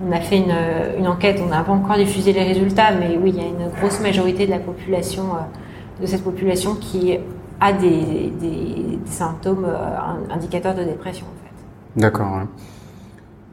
on 0.08 0.12
a 0.12 0.20
fait 0.20 0.38
une, 0.38 0.54
une 1.00 1.08
enquête, 1.08 1.40
on 1.44 1.48
n'a 1.50 1.64
pas 1.64 1.72
encore 1.72 1.96
diffusé 1.98 2.34
les 2.34 2.44
résultats, 2.44 2.92
mais 3.00 3.18
oui, 3.22 3.34
il 3.36 3.42
y 3.42 3.46
a 3.46 3.48
une 3.48 3.70
grosse 3.80 4.02
majorité 4.02 4.46
de 4.46 4.52
la 4.52 4.60
population, 4.60 5.24
euh, 5.36 6.02
de 6.02 6.06
cette 6.06 6.24
population 6.24 6.76
qui 6.76 7.18
a 7.62 7.72
des, 7.72 8.32
des- 8.42 9.00
des 9.00 9.00
symptômes 9.06 9.66
euh, 9.66 10.34
indicateurs 10.34 10.76
de 10.76 10.84
dépression 10.84 11.26
en 11.26 11.46
fait. 11.46 12.02
D'accord. 12.02 12.34
ouais. 12.34 12.44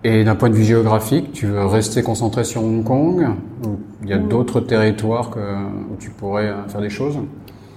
Et 0.04 0.24
d'un 0.24 0.34
point 0.34 0.50
de 0.50 0.54
vue 0.54 0.64
géographique, 0.64 1.30
tu 1.32 1.46
veux 1.46 1.64
rester 1.64 2.02
concentré 2.02 2.42
sur 2.42 2.64
Hong 2.64 2.82
Kong 2.82 3.28
ou 3.64 3.78
il 4.02 4.08
y 4.08 4.12
a 4.12 4.18
Mm. 4.18 4.26
d'autres 4.28 4.58
territoires 4.60 5.30
que, 5.30 5.38
où 5.38 5.94
tu 6.00 6.10
pourrais 6.10 6.46
euh, 6.48 6.66
faire 6.66 6.80
des 6.80 6.90
choses? 6.90 7.16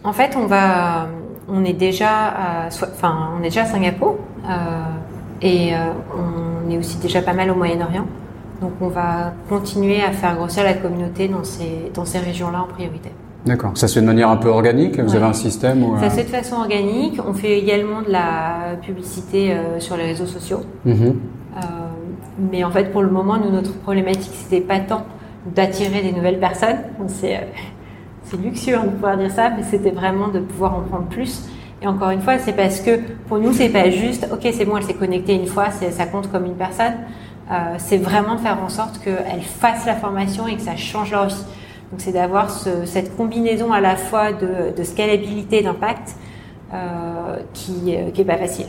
En 0.03 0.11
fait, 0.11 0.35
on 0.35 0.47
va, 0.47 1.07
on 1.47 1.63
est 1.63 1.73
déjà, 1.73 2.09
à, 2.27 2.67
enfin, 2.67 3.29
on 3.37 3.41
est 3.41 3.45
déjà 3.49 3.63
à 3.63 3.65
Singapour 3.65 4.17
euh, 4.45 4.49
et 5.41 5.73
euh, 5.73 5.77
on 6.67 6.69
est 6.71 6.77
aussi 6.77 6.97
déjà 6.97 7.21
pas 7.21 7.33
mal 7.33 7.51
au 7.51 7.55
Moyen-Orient. 7.55 8.05
Donc, 8.61 8.71
on 8.81 8.87
va 8.87 9.33
continuer 9.49 10.01
à 10.01 10.11
faire 10.11 10.35
grossir 10.35 10.63
la 10.63 10.73
communauté 10.73 11.27
dans 11.27 11.43
ces, 11.43 11.91
dans 11.93 12.05
ces 12.05 12.19
régions-là 12.19 12.61
en 12.63 12.67
priorité. 12.67 13.11
D'accord. 13.45 13.71
Ça 13.75 13.87
se 13.87 13.93
fait 13.95 14.01
de 14.01 14.07
manière 14.07 14.29
un 14.29 14.37
peu 14.37 14.47
organique 14.49 14.99
Vous 14.99 15.09
Ouais. 15.11 15.17
avez 15.17 15.25
un 15.25 15.33
système 15.33 15.83
où, 15.83 15.99
Ça 15.99 16.05
euh, 16.05 16.09
se 16.09 16.15
fait 16.15 16.23
de 16.23 16.29
façon 16.29 16.55
organique. 16.55 17.19
On 17.27 17.33
fait 17.33 17.59
également 17.59 18.01
de 18.01 18.11
la 18.11 18.75
publicité 18.81 19.51
euh, 19.51 19.79
sur 19.79 19.97
les 19.97 20.03
réseaux 20.05 20.25
sociaux. 20.25 20.61
mhm. 20.85 21.19
Euh, 21.57 21.59
mais 22.51 22.63
en 22.63 22.71
fait, 22.71 22.91
pour 22.91 23.01
le 23.03 23.09
moment, 23.09 23.37
nous, 23.37 23.51
notre 23.51 23.73
problématique, 23.79 24.31
c'était 24.33 24.61
pas 24.61 24.79
tant 24.79 25.03
d'attirer 25.55 26.01
des 26.01 26.11
nouvelles 26.11 26.39
personnes. 26.39 26.77
C'est 28.25 28.37
luxueux 28.41 28.75
hein, 28.75 28.83
de 28.85 28.89
pouvoir 28.91 29.17
dire 29.17 29.31
ça, 29.31 29.49
mais 29.49 29.63
c'était 29.63 29.91
vraiment 29.91 30.27
de 30.29 30.39
pouvoir 30.39 30.75
en 30.75 30.81
prendre 30.81 31.05
plus. 31.05 31.47
Et 31.81 31.87
encore 31.87 32.09
une 32.09 32.21
fois, 32.21 32.37
c'est 32.39 32.53
parce 32.53 32.79
que 32.79 32.99
pour 33.27 33.37
nous, 33.37 33.53
c'est 33.53 33.69
pas 33.69 33.89
juste, 33.89 34.27
ok, 34.31 34.47
c'est 34.53 34.65
bon, 34.65 34.77
elle 34.77 34.83
s'est 34.83 34.93
connectée 34.93 35.35
une 35.35 35.45
fois, 35.47 35.69
ça 35.71 36.05
compte 36.05 36.31
comme 36.31 36.45
une 36.45 36.55
personne. 36.55 36.93
Euh, 37.51 37.75
c'est 37.77 37.97
vraiment 37.97 38.35
de 38.35 38.39
faire 38.39 38.57
en 38.63 38.69
sorte 38.69 38.99
qu'elles 39.03 39.41
fassent 39.43 39.85
la 39.85 39.95
formation 39.95 40.47
et 40.47 40.55
que 40.55 40.61
ça 40.61 40.75
change 40.75 41.11
leur 41.11 41.27
vie. 41.27 41.45
Donc, 41.91 41.99
c'est 42.01 42.13
d'avoir 42.13 42.49
ce- 42.49 42.85
cette 42.85 43.15
combinaison 43.15 43.71
à 43.71 43.81
la 43.81 43.95
fois 43.95 44.31
de, 44.33 44.83
scalabilité, 44.83 45.61
d'impact, 45.61 46.15
euh, 46.73 47.37
qui, 47.53 47.95
euh, 47.95 48.09
qui 48.11 48.21
est 48.21 48.25
pas 48.25 48.37
facile. 48.37 48.65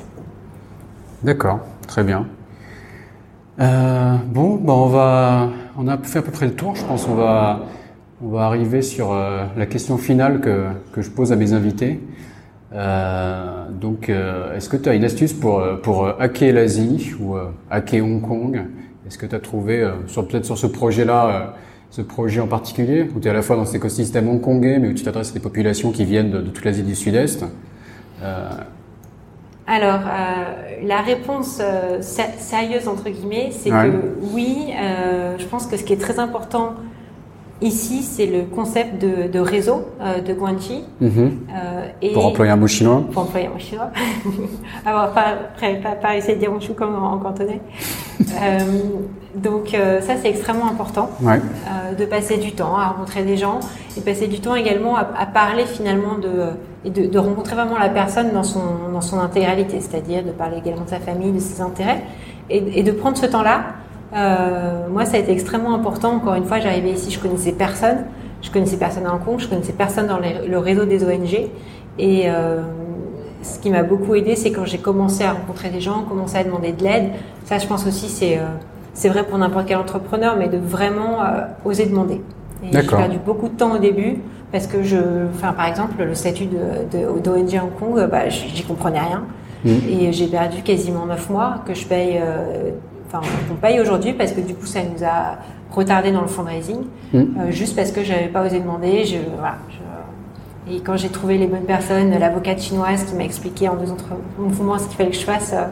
D'accord. 1.22 1.61
Très 1.86 2.02
bien. 2.04 2.26
Euh, 3.59 4.16
bon, 4.26 4.57
ben 4.57 4.72
on 4.74 4.86
va, 4.86 5.48
on 5.78 5.88
a 5.88 5.96
fait 5.98 6.18
à 6.18 6.22
peu 6.22 6.30
près 6.30 6.46
le 6.46 6.54
tour. 6.54 6.74
Je 6.76 6.84
pense 6.84 7.09
on 7.09 7.14
va, 7.14 7.61
on 8.24 8.28
va 8.28 8.44
arriver 8.46 8.82
sur 8.82 9.12
euh, 9.12 9.44
la 9.56 9.66
question 9.66 9.98
finale 9.98 10.40
que, 10.40 10.66
que 10.92 11.02
je 11.02 11.10
pose 11.10 11.32
à 11.32 11.36
mes 11.36 11.52
invités. 11.52 12.00
Euh, 12.72 13.66
donc, 13.70 14.08
euh, 14.08 14.56
est-ce 14.56 14.68
que 14.68 14.76
tu 14.76 14.88
as 14.88 14.94
une 14.94 15.04
astuce 15.04 15.32
pour, 15.32 15.62
pour 15.82 16.08
hacker 16.20 16.52
l'Asie 16.52 17.12
ou 17.20 17.36
hacker 17.70 18.04
Hong 18.04 18.20
Kong? 18.22 18.62
Est-ce 19.06 19.18
que 19.18 19.26
tu 19.26 19.34
as 19.34 19.40
trouvé, 19.40 19.88
sur 20.06 20.26
peut-être 20.26 20.44
sur 20.46 20.58
ce 20.58 20.66
projet-là, 20.66 21.54
ce 21.90 22.02
projet 22.02 22.40
en 22.40 22.48
particulier, 22.48 23.08
où 23.14 23.20
tu 23.20 23.28
es 23.28 23.30
à 23.30 23.34
la 23.34 23.42
fois 23.42 23.54
dans 23.54 23.64
cet 23.64 23.76
écosystème 23.76 24.28
hongkongais, 24.28 24.78
mais 24.80 24.88
où 24.88 24.94
tu 24.94 25.04
t'adresses 25.04 25.30
à 25.30 25.34
des 25.34 25.40
populations 25.40 25.92
qui 25.92 26.04
viennent 26.04 26.30
de, 26.30 26.38
de 26.40 26.50
toute 26.50 26.64
l'Asie 26.64 26.82
du 26.82 26.94
Sud-Est? 26.96 27.44
Alors, 29.68 30.00
euh, 30.00 30.84
la 30.86 31.00
réponse 31.02 31.60
euh, 31.60 32.00
sé- 32.00 32.22
sérieuse, 32.38 32.86
entre 32.88 33.10
guillemets, 33.10 33.48
c'est 33.50 33.72
Ouais. 33.72 33.90
que 33.90 33.96
oui, 34.34 34.72
euh, 34.80 35.36
je 35.38 35.44
pense 35.46 35.66
que 35.66 35.76
ce 35.76 35.82
qui 35.84 35.92
est 35.92 36.00
très 36.00 36.18
important 36.20 36.74
ici, 37.62 38.02
c'est 38.02 38.26
le 38.26 38.42
concept 38.42 39.00
de, 39.00 39.28
de 39.30 39.38
réseau 39.40 39.86
euh, 40.00 40.20
de 40.20 40.32
Guanxi. 40.34 40.84
mhm. 41.00 41.38
Euh, 41.54 42.12
Pour 42.14 42.26
employer 42.26 42.50
un 42.52 42.57
mot 42.57 42.66
chinois 42.66 43.02
pour 43.12 43.22
employer 43.22 43.48
un 43.54 43.59
chinois. 43.59 43.90
Alors, 44.86 45.11
pas, 45.12 45.34
pas, 45.61 45.74
pas, 45.82 45.90
pas 45.96 46.16
essayer 46.16 46.34
de 46.34 46.40
dire 46.40 46.50
chou 46.61 46.74
comme 46.74 46.94
en, 46.94 47.12
en 47.14 47.18
cantonais. 47.18 47.61
Euh, 48.42 48.59
donc, 49.34 49.68
ça, 50.00 50.14
c'est 50.20 50.28
extrêmement 50.30 50.66
important 50.66 51.11
Ouais. 51.22 51.38
de 51.98 52.04
passer 52.07 52.38
du 52.38 52.52
temps 52.52 52.74
à 52.76 52.88
rencontrer 52.88 53.22
des 53.24 53.36
gens 53.36 53.61
et 53.96 54.00
passer 54.00 54.26
du 54.26 54.40
temps 54.40 54.54
également 54.54 54.96
à, 54.96 55.07
à 55.18 55.26
parler 55.26 55.64
finalement 55.66 56.16
de, 56.18 56.30
et 56.84 56.90
de, 56.90 57.07
de 57.07 57.18
rencontrer 57.18 57.54
vraiment 57.54 57.78
la 57.78 57.90
personne 57.90 58.32
dans 58.32 58.42
son, 58.42 58.61
dans 58.92 59.02
son 59.02 59.18
intégralité, 59.20 59.80
c'est-à-dire 59.80 60.24
de 60.24 60.30
parler 60.30 60.57
également 60.59 60.84
de 60.84 60.88
sa 60.90 60.98
famille, 60.98 61.30
de 61.32 61.38
ses 61.38 61.61
intérêts 61.61 62.02
et, 62.48 62.80
et 62.80 62.82
de 62.82 62.92
prendre 62.92 63.18
ce 63.18 63.26
temps-là. 63.26 63.64
Euh, 64.14 64.88
moi, 64.90 65.04
ça 65.04 65.16
a 65.16 65.20
été 65.20 65.32
extrêmement 65.32 65.74
important. 65.74 66.14
Encore 66.14 66.34
une 66.34 66.44
fois, 66.44 66.61
j'arrivais 66.61 66.90
ici, 66.90 67.11
je 67.11 67.18
connaissais 67.18 67.52
personne. 67.52 67.98
Je 68.42 68.50
connaissais 68.50 68.76
personne 68.76 69.07
à 69.07 69.14
Hong 69.14 69.24
Kong, 69.24 69.38
je 69.38 69.48
connaissais 69.48 69.72
personne 69.72 70.07
dans 70.07 70.18
les- 70.18 70.46
le 70.46 70.59
réseau 70.59 70.84
des 70.84 71.02
ONG. 71.04 71.48
Et 71.98 72.24
euh, 72.26 72.61
ce 73.42 73.59
qui 73.59 73.70
m'a 73.70 73.82
beaucoup 73.82 74.14
aidé, 74.14 74.36
c'est 74.36 74.52
quand 74.52 74.64
j'ai 74.64 74.78
commencé 74.78 75.24
à 75.24 75.32
rencontrer 75.32 75.70
des 75.70 75.80
gens, 75.80 76.02
commencé 76.02 76.36
à 76.36 76.44
demander 76.44 76.72
de 76.72 76.84
l'aide. 76.84 77.11
Ça, 77.44 77.59
je 77.59 77.66
pense 77.66 77.86
aussi, 77.86 78.09
c'est 78.09 78.36
euh, 78.38 78.42
c'est 78.92 79.09
vrai 79.09 79.24
pour 79.24 79.36
n'importe 79.38 79.66
quel 79.66 79.76
entrepreneur, 79.78 80.36
mais 80.38 80.48
de 80.48 80.57
vraiment 80.57 81.18
oser 81.66 81.84
demander. 81.86 82.22
J'ai 82.62 82.70
perdu 82.96 83.18
beaucoup 83.24 83.48
de 83.48 83.54
temps 83.54 83.74
au 83.74 83.78
début 83.78 84.20
parce 84.52 84.66
que 84.66 84.82
je, 84.82 84.96
enfin, 85.34 85.52
par 85.52 85.66
exemple, 85.66 86.02
le 86.02 86.14
statut 86.14 86.46
de, 86.46 86.96
de, 86.96 87.20
d'ONG 87.20 87.61
Hong 87.62 87.78
Kong, 87.78 88.09
bah, 88.11 88.28
j'y 88.30 88.62
comprenais 88.62 89.00
rien. 89.00 89.24
Mm. 89.66 89.68
Et 89.90 90.12
j'ai 90.12 90.28
perdu 90.28 90.62
quasiment 90.62 91.04
neuf 91.04 91.28
mois 91.28 91.57
que 91.66 91.74
je 91.74 91.84
paye, 91.86 92.18
euh, 92.22 92.70
enfin, 93.07 93.20
qu'on 93.48 93.54
paye 93.54 93.80
aujourd'hui 93.80 94.12
parce 94.12 94.32
que 94.32 94.40
du 94.40 94.54
coup, 94.54 94.66
ça 94.66 94.80
nous 94.82 95.04
a 95.04 95.38
retardé 95.70 96.12
dans 96.12 96.22
le 96.22 96.26
fundraising, 96.28 96.78
Mm. 97.12 97.18
euh, 97.18 97.24
juste 97.50 97.76
parce 97.76 97.90
que 97.92 98.02
j'avais 98.02 98.28
pas 98.28 98.44
osé 98.44 98.61
demander. 98.61 99.04
Je, 99.04 99.16
voilà, 99.36 99.57
je- 99.70 100.74
et 100.74 100.80
quand 100.80 100.96
j'ai 100.96 101.09
trouvé 101.11 101.38
les 101.38 101.46
bonnes 101.46 101.64
personnes, 101.66 102.11
l'avocate 102.18 102.61
chinoise 102.61 103.04
qui 103.04 103.14
m'a 103.14 103.24
expliqué 103.24 103.68
en 103.68 103.76
deux 103.76 103.86
mouvements 104.38 104.78
ce 104.78 104.86
qu'il 104.88 104.96
fallait 104.96 105.11
que 105.11 105.16
je 105.16 105.24
fasse, 105.24 105.52
euh, 105.52 105.64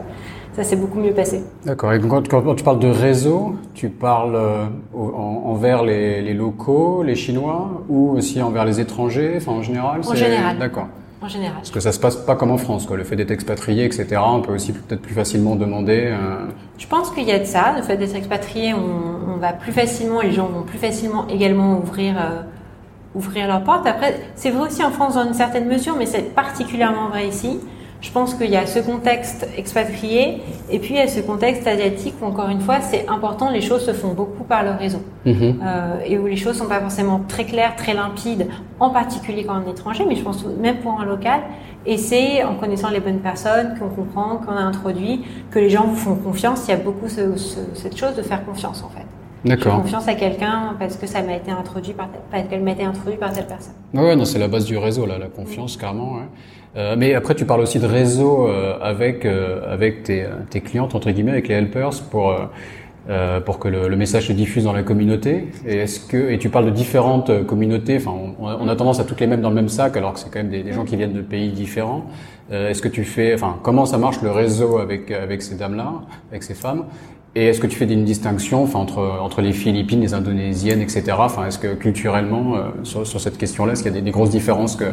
ça 0.53 0.63
s'est 0.63 0.77
beaucoup 0.77 0.99
mieux 0.99 1.11
passé. 1.11 1.43
D'accord. 1.65 1.91
Et 1.91 1.99
quand, 1.99 2.25
quand 2.29 2.55
tu 2.55 2.63
parles 2.63 2.79
de 2.79 2.87
réseau, 2.87 3.55
tu 3.73 3.89
parles 3.89 4.35
euh, 4.35 4.65
en- 4.97 5.41
envers 5.47 5.83
les, 5.83 6.21
les 6.21 6.33
locaux, 6.33 7.03
les 7.03 7.15
Chinois, 7.15 7.81
ou 7.89 8.11
aussi 8.11 8.41
envers 8.41 8.63
les 8.63 8.79
étrangers, 8.79 9.33
enfin 9.35 9.51
en 9.51 9.61
général 9.61 9.99
En 10.07 10.15
général. 10.15 10.57
D'accord. 10.57 10.87
En 11.21 11.27
général. 11.29 11.55
Parce 11.55 11.71
que 11.71 11.79
ça 11.79 11.91
se 11.91 11.99
passe 11.99 12.17
pas 12.17 12.35
comme 12.35 12.51
en 12.51 12.57
France, 12.57 12.85
quoi. 12.85 12.97
Le 12.97 13.03
fait 13.03 13.15
d'être 13.15 13.31
expatrié, 13.31 13.85
etc. 13.85 14.21
On 14.23 14.41
peut 14.41 14.53
aussi 14.53 14.73
peut-être 14.73 15.01
plus 15.01 15.13
facilement 15.15 15.55
demander. 15.55 16.03
euh, 16.11 16.45
Je 16.77 16.85
pense 16.87 17.09
qu'il 17.11 17.23
y 17.23 17.31
a 17.31 17.39
de 17.39 17.45
ça. 17.45 17.73
Le 17.77 17.83
fait 17.83 17.97
d'être 17.97 18.15
expatrié, 18.15 18.73
on, 18.73 19.33
on 19.33 19.37
va 19.37 19.53
plus 19.53 19.71
facilement, 19.71 20.21
les 20.21 20.31
gens 20.33 20.47
vont 20.47 20.63
plus 20.63 20.77
facilement 20.77 21.25
également 21.27 21.79
ouvrir, 21.79 22.15
euh, 22.17 22.41
ouvrir 23.15 23.47
leurs 23.47 23.63
portes. 23.63 23.87
Après, 23.87 24.19
c'est 24.35 24.51
vrai 24.51 24.67
aussi 24.67 24.83
en 24.83 24.91
France 24.91 25.15
dans 25.15 25.25
une 25.25 25.33
certaine 25.33 25.67
mesure, 25.67 25.95
mais 25.97 26.05
c'est 26.05 26.35
particulièrement 26.35 27.07
vrai 27.09 27.27
ici. 27.27 27.59
Je 28.05 28.11
pense 28.11 28.35
qu'il 28.35 28.51
y 28.51 28.55
a 28.55 28.67
ce 28.67 28.77
contexte 28.77 29.47
expatrié 29.57 30.37
et 30.69 30.77
puis 30.77 30.91
il 30.93 30.97
y 30.97 30.99
a 30.99 31.07
ce 31.07 31.21
contexte 31.21 31.65
asiatique 31.65 32.13
où, 32.21 32.25
encore 32.25 32.49
une 32.49 32.61
fois, 32.61 32.79
c'est 32.79 33.07
important, 33.09 33.49
les 33.49 33.61
choses 33.61 33.83
se 33.83 33.93
font 33.93 34.13
beaucoup 34.13 34.43
par 34.43 34.61
le 34.63 34.71
réseau. 34.83 35.01
mhm. 35.25 35.33
Euh, 35.65 35.97
et 36.05 36.19
où 36.19 36.27
les 36.27 36.35
choses 36.35 36.55
sont 36.57 36.67
pas 36.67 36.79
forcément 36.81 37.21
très 37.27 37.45
claires, 37.45 37.75
très 37.75 37.95
limpides, 37.95 38.45
en 38.79 38.91
particulier 38.91 39.43
quand 39.43 39.55
on 39.59 39.67
est 39.67 39.71
étranger, 39.71 40.03
mais 40.07 40.15
je 40.15 40.23
pense 40.23 40.45
même 40.61 40.77
pour 40.83 40.99
un 41.01 41.05
local. 41.05 41.39
Et 41.87 41.97
c'est 41.97 42.43
en 42.43 42.53
connaissant 42.61 42.91
les 42.91 42.99
bonnes 42.99 43.21
personnes 43.31 43.69
qu'on 43.79 43.89
comprend, 43.89 44.37
qu'on 44.37 44.51
a 44.55 44.61
introduit, 44.61 45.23
que 45.49 45.57
les 45.57 45.71
gens 45.71 45.85
vous 45.87 45.95
font 45.95 46.15
confiance. 46.15 46.59
Il 46.67 46.71
y 46.71 46.73
a 46.75 46.77
beaucoup 46.77 47.07
ce- 47.09 47.35
ce- 47.37 47.57
cette 47.73 47.97
chose 47.97 48.13
de 48.15 48.21
faire 48.21 48.45
confiance 48.45 48.83
en 48.83 48.89
fait. 48.89 49.05
D'accord. 49.45 49.79
confiance 49.83 50.07
à 50.07 50.15
quelqu'un 50.15 50.75
parce 50.79 50.95
que 50.97 51.05
ça 51.05 51.21
m'a 51.21 51.35
été 51.35 51.51
introduit 51.51 51.93
par 51.93 52.07
parce 52.31 52.47
qu'elle 52.47 52.63
m'a 52.63 52.71
été 52.71 52.83
introduite 52.83 53.19
par 53.19 53.31
telle 53.31 53.45
personne. 53.45 53.75
Ouais, 53.93 54.01
ouais, 54.01 54.15
non, 54.15 54.25
c'est 54.25 54.39
la 54.39 54.47
base 54.47 54.65
du 54.65 54.75
réseau, 54.75 55.05
là, 55.05 55.19
la 55.19 55.27
confiance, 55.27 55.77
carrément. 55.77 56.13
Euh, 56.77 56.95
mais 56.97 57.13
après, 57.13 57.35
tu 57.35 57.45
parles 57.45 57.61
aussi 57.61 57.79
de 57.79 57.85
réseau 57.85 58.47
euh, 58.47 58.77
avec 58.81 59.25
euh, 59.25 59.61
avec 59.71 60.03
tes, 60.03 60.25
tes 60.49 60.61
clientes 60.61 60.95
entre 60.95 61.11
guillemets, 61.11 61.31
avec 61.31 61.47
les 61.47 61.55
helpers, 61.55 62.01
pour 62.11 62.29
euh, 62.31 62.45
euh, 63.09 63.39
pour 63.39 63.59
que 63.59 63.67
le, 63.67 63.87
le, 63.87 63.95
message 63.95 64.27
se 64.27 64.33
diffuse 64.33 64.63
dans 64.63 64.73
la 64.73 64.81
communauté 64.81 65.49
Et 65.67 65.77
est-ce 65.77 65.99
que 65.99 66.31
et 66.31 66.39
tu 66.39 66.49
parles 66.49 66.65
de 66.65 66.71
différentes 66.71 67.45
communautés. 67.45 67.97
Enfin, 67.97 68.13
on, 68.39 68.45
on, 68.45 68.67
a 68.67 68.75
tendance 68.75 68.99
à 68.99 69.03
toutes 69.03 69.21
les 69.21 69.27
mettre 69.27 69.43
dans 69.43 69.49
le 69.49 69.55
même 69.55 69.69
sac, 69.69 69.95
alors 69.95 70.13
que 70.13 70.19
c'est 70.19 70.31
quand 70.31 70.39
même 70.39 70.49
des, 70.49 70.63
des, 70.63 70.73
gens 70.73 70.85
qui 70.85 70.95
viennent 70.95 71.13
de 71.13 71.21
pays 71.21 71.51
différents. 71.51 72.05
Est-ce 72.51 72.81
que 72.81 72.87
tu 72.89 73.03
fais, 73.05 73.33
enfin, 73.33 73.57
comment 73.63 73.87
ça 73.87 73.97
marche 73.97 74.21
le 74.21 74.29
réseau 74.29 74.77
avec 74.77 75.09
avec 75.11 75.41
ces 75.41 75.55
dames-là, 75.55 75.93
avec 76.31 76.43
ces 76.43 76.53
femmes? 76.53 76.85
Et 77.37 77.47
est-ce 77.47 77.59
que 77.59 77.67
tu 77.67 77.75
fais 77.75 77.85
une 77.85 78.05
distinction, 78.05 78.63
enfin, 78.63 78.79
entre 78.79 78.99
entre 79.21 79.41
les 79.41 79.51
Philippines, 79.51 79.99
les 79.99 80.13
Indonésiennes, 80.13 80.81
etc. 80.81 81.03
Enfin, 81.19 81.45
est-ce 81.45 81.59
que 81.59 81.73
culturellement, 81.73 82.55
euh, 82.55 82.61
sur, 82.83 83.05
sur 83.05 83.19
cette 83.19 83.37
question-là, 83.37 83.73
est-ce 83.73 83.83
qu'il 83.83 83.91
y 83.91 83.95
a 83.95 83.99
des, 83.99 84.05
des 84.05 84.11
grosses 84.11 84.29
différences 84.29 84.77
que 84.77 84.85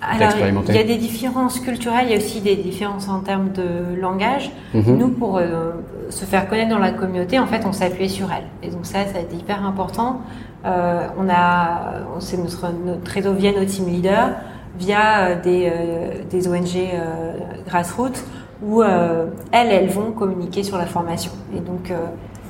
alors, 0.00 0.32
il 0.68 0.74
y 0.74 0.78
a 0.78 0.84
des 0.84 0.96
différences 0.96 1.58
culturelles, 1.60 2.06
il 2.06 2.12
y 2.12 2.14
a 2.14 2.18
aussi 2.18 2.40
des 2.40 2.56
différences 2.56 3.08
en 3.08 3.20
termes 3.20 3.50
de 3.50 4.00
langage. 4.00 4.52
Mhm. 4.74 4.96
Nous, 4.96 5.08
pour 5.08 5.38
euh, 5.38 5.72
se 6.10 6.24
faire 6.24 6.48
connaître 6.48 6.70
dans 6.70 6.78
la 6.78 6.92
communauté, 6.92 7.38
en 7.38 7.46
fait, 7.46 7.64
on 7.66 7.72
s'appuyait 7.72 8.08
sur 8.08 8.28
elle. 8.30 8.44
Et 8.62 8.70
donc 8.70 8.86
ça, 8.86 9.04
ça 9.06 9.18
a 9.18 9.20
été 9.20 9.36
hyper 9.36 9.64
important. 9.64 10.20
Euh, 10.64 11.06
on 11.18 11.28
a, 11.28 11.94
c'est 12.20 12.36
notre, 12.36 12.66
notre 12.84 13.10
réseau 13.10 13.32
via 13.32 13.52
notre 13.52 13.66
team 13.66 13.88
leader, 13.88 14.30
via 14.78 15.18
euh, 15.18 15.42
des, 15.42 15.70
euh, 15.72 16.22
des 16.30 16.48
ONG 16.48 16.76
euh, 16.76 17.32
grassroots, 17.66 18.24
où 18.62 18.82
elles, 18.82 19.28
elles 19.52 19.88
vont 19.88 20.10
communiquer 20.10 20.64
sur 20.64 20.78
la 20.78 20.86
formation. 20.86 21.30
Et 21.56 21.60
donc 21.60 21.92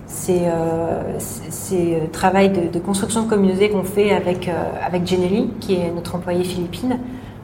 c'est 0.07 0.51
c'est 1.19 2.11
travail 2.13 2.49
de, 2.49 2.73
de, 2.73 2.79
construction 2.79 3.25
de 3.25 3.29
communauté 3.29 3.69
qu'on 3.69 3.85
fait 3.85 4.13
avec 4.13 4.51
avec 4.83 5.07
Jenely, 5.07 5.51
qui 5.61 5.75
est 5.75 5.91
notre 5.91 6.15
employé 6.15 6.45
philippine 6.45 6.99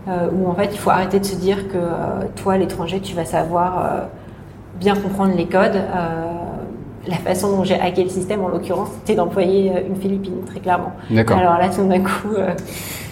euh, 0.07 0.29
où 0.33 0.49
en 0.49 0.55
fait 0.55 0.69
il 0.73 0.79
faut 0.79 0.91
arrêter 0.91 1.19
de 1.19 1.25
se 1.25 1.37
dire 1.37 1.69
que 1.69 1.77
euh, 1.77 2.27
toi, 2.37 2.59
l'étranger, 2.59 3.01
tu 3.01 3.15
vas 3.15 3.25
savoir 3.25 3.79
euh, 3.79 4.01
bien 4.79 4.95
comprendre 4.95 5.35
les 5.35 5.47
codes. 5.47 5.81
la 7.07 7.17
façon 7.17 7.57
dont 7.57 7.65
j'ai 7.65 7.79
hacké 7.79 8.03
le 8.03 8.09
système, 8.09 8.43
en 8.43 8.49
l'occurrence, 8.49 8.89
c'était 9.01 9.15
d'employer 9.15 9.73
une 9.87 9.97
Philippine, 9.97 10.43
très 10.47 10.61
clairement. 10.61 10.93
Alors 11.11 11.59
là, 11.59 11.69
tout 11.69 11.87
d'un 11.87 12.01
coup, 12.01 12.35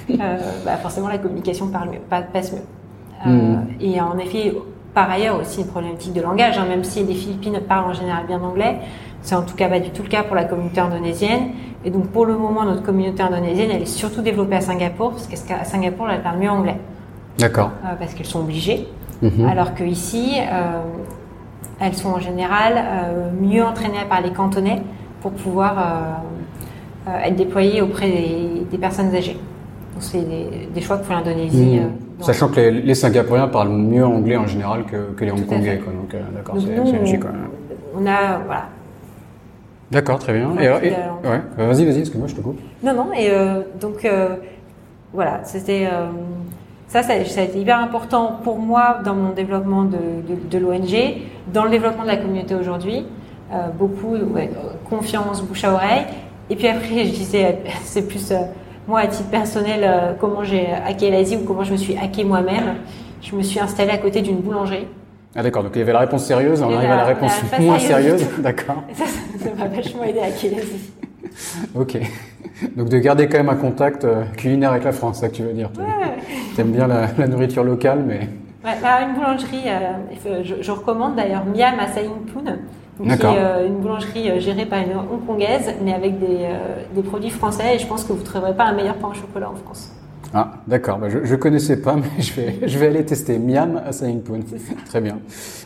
bah, 0.08 0.76
forcément, 0.80 1.08
la 1.08 1.18
communication 1.18 1.68
parle 1.68 1.90
mieux, 1.90 2.00
passe 2.08 2.52
mieux. 2.52 3.30
Hmm. 3.30 3.66
Et 3.80 4.00
en 4.00 4.18
effet, 4.18 4.54
par 4.94 5.10
ailleurs 5.10 5.40
aussi 5.40 5.60
une 5.60 5.66
problématique 5.66 6.12
de 6.12 6.20
langage, 6.20 6.58
hein, 6.58 6.66
même 6.68 6.84
si 6.84 7.04
les 7.04 7.14
Philippines 7.14 7.58
parlent 7.66 7.90
en 7.90 7.94
général 7.94 8.26
bien 8.26 8.42
anglais, 8.42 8.78
c'est 9.22 9.34
en 9.34 9.42
tout 9.42 9.54
cas 9.54 9.68
pas 9.68 9.80
du 9.80 9.90
tout 9.90 10.02
le 10.02 10.08
cas 10.08 10.24
pour 10.24 10.36
la 10.36 10.44
communauté 10.44 10.80
indonésienne. 10.80 11.50
Et 11.84 11.90
donc 11.90 12.08
pour 12.08 12.26
le 12.26 12.36
moment, 12.36 12.64
notre 12.64 12.82
communauté 12.82 13.22
indonésienne, 13.22 13.70
elle 13.72 13.82
est 13.82 13.86
surtout 13.86 14.20
développée 14.20 14.56
à 14.56 14.60
Singapour, 14.60 15.12
parce 15.12 15.26
qu'à 15.26 15.64
Singapour, 15.64 16.08
elle 16.10 16.22
parle 16.22 16.38
mieux 16.38 16.50
anglais. 16.50 16.76
D'accord. 17.38 17.70
Euh, 17.84 17.94
parce 17.98 18.14
qu'elles 18.14 18.26
sont 18.26 18.40
obligées. 18.40 18.86
Mhm. 19.22 19.46
Alors 19.46 19.74
que 19.74 19.84
ici, 19.84 20.34
euh, 20.40 20.82
elles 21.80 21.94
sont 21.94 22.10
en 22.10 22.20
général 22.20 22.74
euh, 22.76 23.30
mieux 23.40 23.62
entraînées 23.62 24.04
par 24.08 24.20
les 24.20 24.30
cantonais 24.30 24.82
pour 25.20 25.32
pouvoir 25.32 25.76
euh, 27.08 27.24
être 27.24 27.36
déployées 27.36 27.80
auprès 27.80 28.08
des, 28.08 28.66
des 28.70 28.78
personnes 28.78 29.14
âgées. 29.14 29.38
C'est 30.00 30.28
des, 30.28 30.68
des, 30.74 30.80
choix 30.80 30.98
que 30.98 31.04
fait 31.04 31.14
l'Indonésie. 31.14 31.80
Mhm. 31.80 31.90
Sachant 32.20 32.48
que 32.48 32.56
les, 32.56 32.70
les, 32.70 32.94
Singapouriens 32.94 33.48
parlent 33.48 33.70
mieux 33.70 34.04
anglais 34.04 34.36
en 34.36 34.46
général 34.46 34.84
que, 34.84 35.12
que 35.16 35.24
les 35.24 35.30
Hongkongais. 35.30 35.78
Quoi. 35.78 35.92
Donc, 35.92 36.16
d'accord, 36.34 36.56
c'est 36.58 36.96
logique. 36.96 37.22
On 37.94 38.06
a, 38.06 38.38
voilà, 38.46 38.68
D'accord, 39.92 40.18
très 40.18 40.32
bien. 40.32 40.50
Et, 40.58 40.64
et 40.64 40.68
ouais, 40.70 41.42
vas-y, 41.58 41.84
vas-y, 41.84 41.98
excuse-moi, 41.98 42.26
je 42.26 42.34
te 42.34 42.40
coupe. 42.40 42.58
Non, 42.82 42.94
non, 42.94 43.12
et 43.12 43.28
euh, 43.30 43.60
donc 43.78 44.06
euh, 44.06 44.36
voilà, 45.12 45.40
c'était 45.44 45.86
euh, 45.86 46.06
ça, 46.88 47.02
ça, 47.02 47.22
ça, 47.26 47.40
a 47.42 47.44
été 47.44 47.60
hyper 47.60 47.78
important 47.78 48.40
pour 48.42 48.58
moi 48.58 49.00
dans 49.04 49.14
mon 49.14 49.32
développement 49.32 49.84
de, 49.84 49.98
de, 50.26 50.48
de 50.50 50.58
l'ONG, 50.58 51.20
dans 51.52 51.64
le 51.64 51.70
développement 51.70 52.04
de 52.04 52.08
la 52.08 52.16
communauté 52.16 52.54
aujourd'hui. 52.54 53.04
Euh, 53.52 53.68
beaucoup, 53.78 54.16
ouais, 54.16 54.50
confiance, 54.88 55.42
bouche 55.42 55.64
à 55.64 55.74
oreille. 55.74 56.04
Et 56.48 56.56
puis 56.56 56.68
après, 56.68 57.04
je 57.04 57.10
disais, 57.12 57.58
c'est 57.84 58.08
plus 58.08 58.32
moi 58.88 59.00
à 59.00 59.06
titre 59.08 59.28
personnel, 59.28 60.16
comment 60.18 60.42
j'ai 60.42 60.68
hacké 60.72 61.10
l'Asie 61.10 61.36
ou 61.36 61.44
comment 61.44 61.64
je 61.64 61.72
me 61.72 61.76
suis 61.76 61.98
hacké 61.98 62.24
moi-même. 62.24 62.76
Je 63.20 63.36
me 63.36 63.42
suis 63.42 63.60
installée 63.60 63.90
à 63.90 63.98
côté 63.98 64.22
d'une 64.22 64.38
boulangerie. 64.38 64.86
Ah 65.34 65.42
d'accord, 65.42 65.62
donc 65.62 65.72
il 65.74 65.78
y 65.78 65.82
avait 65.82 65.92
la 65.92 66.00
réponse 66.00 66.24
sérieuse, 66.24 66.60
on 66.62 66.74
arrive 66.74 66.90
à 66.90 66.96
la 66.96 67.04
réponse 67.04 67.32
moins 67.58 67.78
sérieuse, 67.78 68.26
d'accord. 68.38 68.82
Ça, 68.92 69.04
ça 69.38 69.48
m'a 69.56 69.68
vachement 69.68 70.04
aidé 70.04 70.20
à 70.20 70.30
Kinésie. 70.30 70.92
ok, 71.74 71.98
donc 72.76 72.90
de 72.90 72.98
garder 72.98 73.28
quand 73.28 73.38
même 73.38 73.48
un 73.48 73.56
contact 73.56 74.04
euh, 74.04 74.24
culinaire 74.36 74.72
avec 74.72 74.84
la 74.84 74.92
France, 74.92 75.16
c'est 75.16 75.22
ça 75.22 75.28
que 75.30 75.36
tu 75.36 75.42
veux 75.42 75.54
dire. 75.54 75.70
Ouais. 75.78 75.84
T'aimes 76.54 76.72
bien 76.72 76.86
la, 76.86 77.06
la, 77.16 77.26
nourriture 77.26 77.64
locale, 77.64 78.04
mais... 78.06 78.28
Ouais, 78.62 78.76
alors 78.84 79.08
une 79.08 79.14
boulangerie, 79.14 79.64
euh, 79.66 80.42
je, 80.44 80.62
je, 80.62 80.70
recommande 80.70 81.16
d'ailleurs 81.16 81.44
Miam 81.46 81.80
à 81.80 81.88
Saïnpoon, 81.88 82.44
qui 83.02 83.08
est 83.08 83.24
euh, 83.24 83.66
une 83.66 83.78
boulangerie 83.78 84.40
gérée 84.40 84.66
par 84.66 84.80
une 84.80 84.96
hongkongaise, 84.96 85.74
mais 85.82 85.94
avec 85.94 86.18
des, 86.18 86.42
euh, 86.42 86.82
des 86.94 87.02
produits 87.02 87.30
français, 87.30 87.76
et 87.76 87.78
je 87.78 87.86
pense 87.86 88.04
que 88.04 88.12
vous 88.12 88.20
ne 88.20 88.24
trouverez 88.24 88.54
pas 88.54 88.64
un 88.64 88.72
meilleur 88.72 88.96
pain 88.96 89.08
au 89.08 89.14
chocolat 89.14 89.50
en 89.50 89.56
France. 89.56 89.90
Ah, 90.34 90.52
d'accord. 90.66 90.98
Bah, 90.98 91.08
je, 91.08 91.24
je 91.24 91.34
connaissais 91.34 91.80
pas, 91.80 91.96
mais 91.96 92.22
je 92.22 92.32
vais, 92.34 92.58
je 92.66 92.78
vais 92.78 92.86
aller 92.86 93.04
tester 93.04 93.38
Miam 93.38 93.80
à 93.84 93.92
Saingpoon. 93.92 94.40
Très 94.86 95.00
bien. 95.00 95.18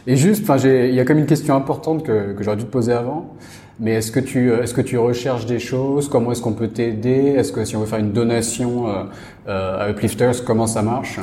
Et 0.07 0.17
juste, 0.17 0.51
il 0.65 0.95
y 0.95 1.01
a 1.01 1.05
comme 1.05 1.19
une 1.19 1.27
question 1.27 1.55
importante 1.55 2.03
que, 2.03 2.33
que 2.33 2.43
j'aurais 2.43 2.57
dû 2.57 2.65
te 2.65 2.71
poser 2.71 2.93
avant. 2.93 3.35
Mais 3.79 3.93
est-ce 3.93 4.11
que 4.11 4.21
tu, 4.21 4.53
est-ce 4.53 4.73
que 4.73 4.81
tu 4.81 4.97
recherches 4.97 5.45
des 5.45 5.59
choses? 5.59 6.09
Comment 6.09 6.33
est-ce 6.33 6.41
qu'on 6.41 6.55
peut 6.55 6.69
t'aider? 6.69 7.35
Est-ce 7.37 7.53
que 7.53 7.65
si 7.65 7.77
on 7.77 7.81
veut 7.81 7.87
faire 7.87 7.99
une 7.99 8.13
donation 8.13 8.89
euh, 8.89 9.05
euh, 9.49 9.87
à 9.87 9.91
Uplifters, 9.91 10.45
comment 10.47 10.67
ça 10.67 10.81
marche? 10.81 11.21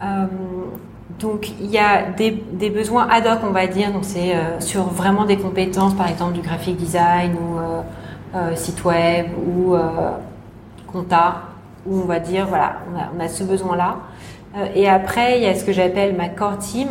Euh, 0.02 0.26
donc 1.18 1.50
il 1.60 1.70
y 1.70 1.78
a 1.78 2.10
des, 2.10 2.70
besoins 2.70 3.08
ad 3.10 3.26
hoc, 3.26 3.40
on 3.42 3.50
va 3.50 3.66
dire, 3.66 3.92
donc 3.92 4.04
c'est 4.04 4.34
euh, 4.34 4.60
sur 4.60 4.84
vraiment 4.84 5.24
des 5.24 5.36
compétences, 5.36 5.94
par 5.94 6.08
exemple 6.08 6.34
du 6.34 6.40
graphic 6.40 6.76
design 6.76 7.34
ou 7.34 7.58
euh, 7.58 7.82
euh, 8.34 8.54
site 8.54 8.84
web 8.84 9.26
ou 9.46 9.74
compta, 10.86 11.42
où 11.86 12.00
on 12.00 12.04
va 12.04 12.20
dire 12.20 12.46
voilà, 12.46 12.76
on 13.16 13.20
a 13.20 13.28
ce 13.28 13.42
besoin-là. 13.42 13.96
et 14.74 14.88
après, 14.88 15.38
il 15.38 15.44
y 15.44 15.46
a 15.46 15.54
ce 15.54 15.64
que 15.64 15.72
j'appelle 15.72 16.16
ma 16.16 16.28
core 16.28 16.58
team, 16.58 16.88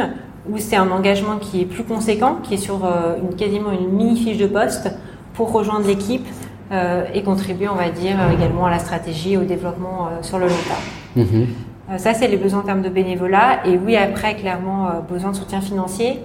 où 0.50 0.58
c'est 0.58 0.76
un 0.76 0.89
engagement 0.91 1.38
qui 1.38 1.62
est 1.62 1.66
plus 1.66 1.84
conséquent, 1.84 2.38
qui 2.43 2.56
est 2.56 2.58
sur 2.58 2.86
euh, 2.86 3.18
une, 3.22 3.36
quasiment 3.36 3.72
une 3.72 3.89
mini 3.89 4.18
fiche 4.18 4.38
de 4.38 4.48
poste 4.48 4.89
pour 5.34 5.52
rejoindre 5.52 5.88
l'équipe 5.88 6.26
euh, 6.72 7.06
et 7.14 7.24
contribuer, 7.24 7.68
on 7.70 7.76
va 7.76 7.89
dire, 7.89 8.16
également 8.34 8.66
à 8.66 8.72
la 8.72 8.80
stratégie 8.80 9.34
et 9.34 9.38
au 9.38 9.43
développement 9.43 10.08
euh, 10.08 10.10
sur 10.22 10.39
le 10.39 10.48
long 10.48 10.54
terme. 10.68 11.26
Mmh. 11.26 11.98
ça, 11.98 12.14
c'est 12.14 12.28
les 12.28 12.38
besoins 12.38 12.60
en 12.60 12.64
termes 12.64 12.82
de 12.82 12.89
bénévolat. 12.89 13.66
Et 13.66 13.78
oui, 13.78 13.95
après, 13.95 14.36
clairement, 14.36 14.89
besoin 15.10 15.32
de 15.32 15.36
soutien 15.36 15.62
financier. 15.62 16.20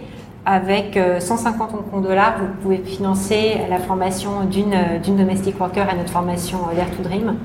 Avec 0.45 0.99
150 1.21 1.71
Hong 1.93 2.03
dollars, 2.03 2.35
vous 2.41 2.63
pouvez 2.63 2.79
financer 2.79 3.61
la 3.71 3.79
formation 3.79 4.45
d'une 4.45 5.17
domestic 5.17 5.59
worker 5.59 5.89
à 5.89 5.95
notre 5.95 6.11
formation 6.11 6.59
Dare 6.77 6.91
to 6.91 7.03
Dream. 7.03 7.37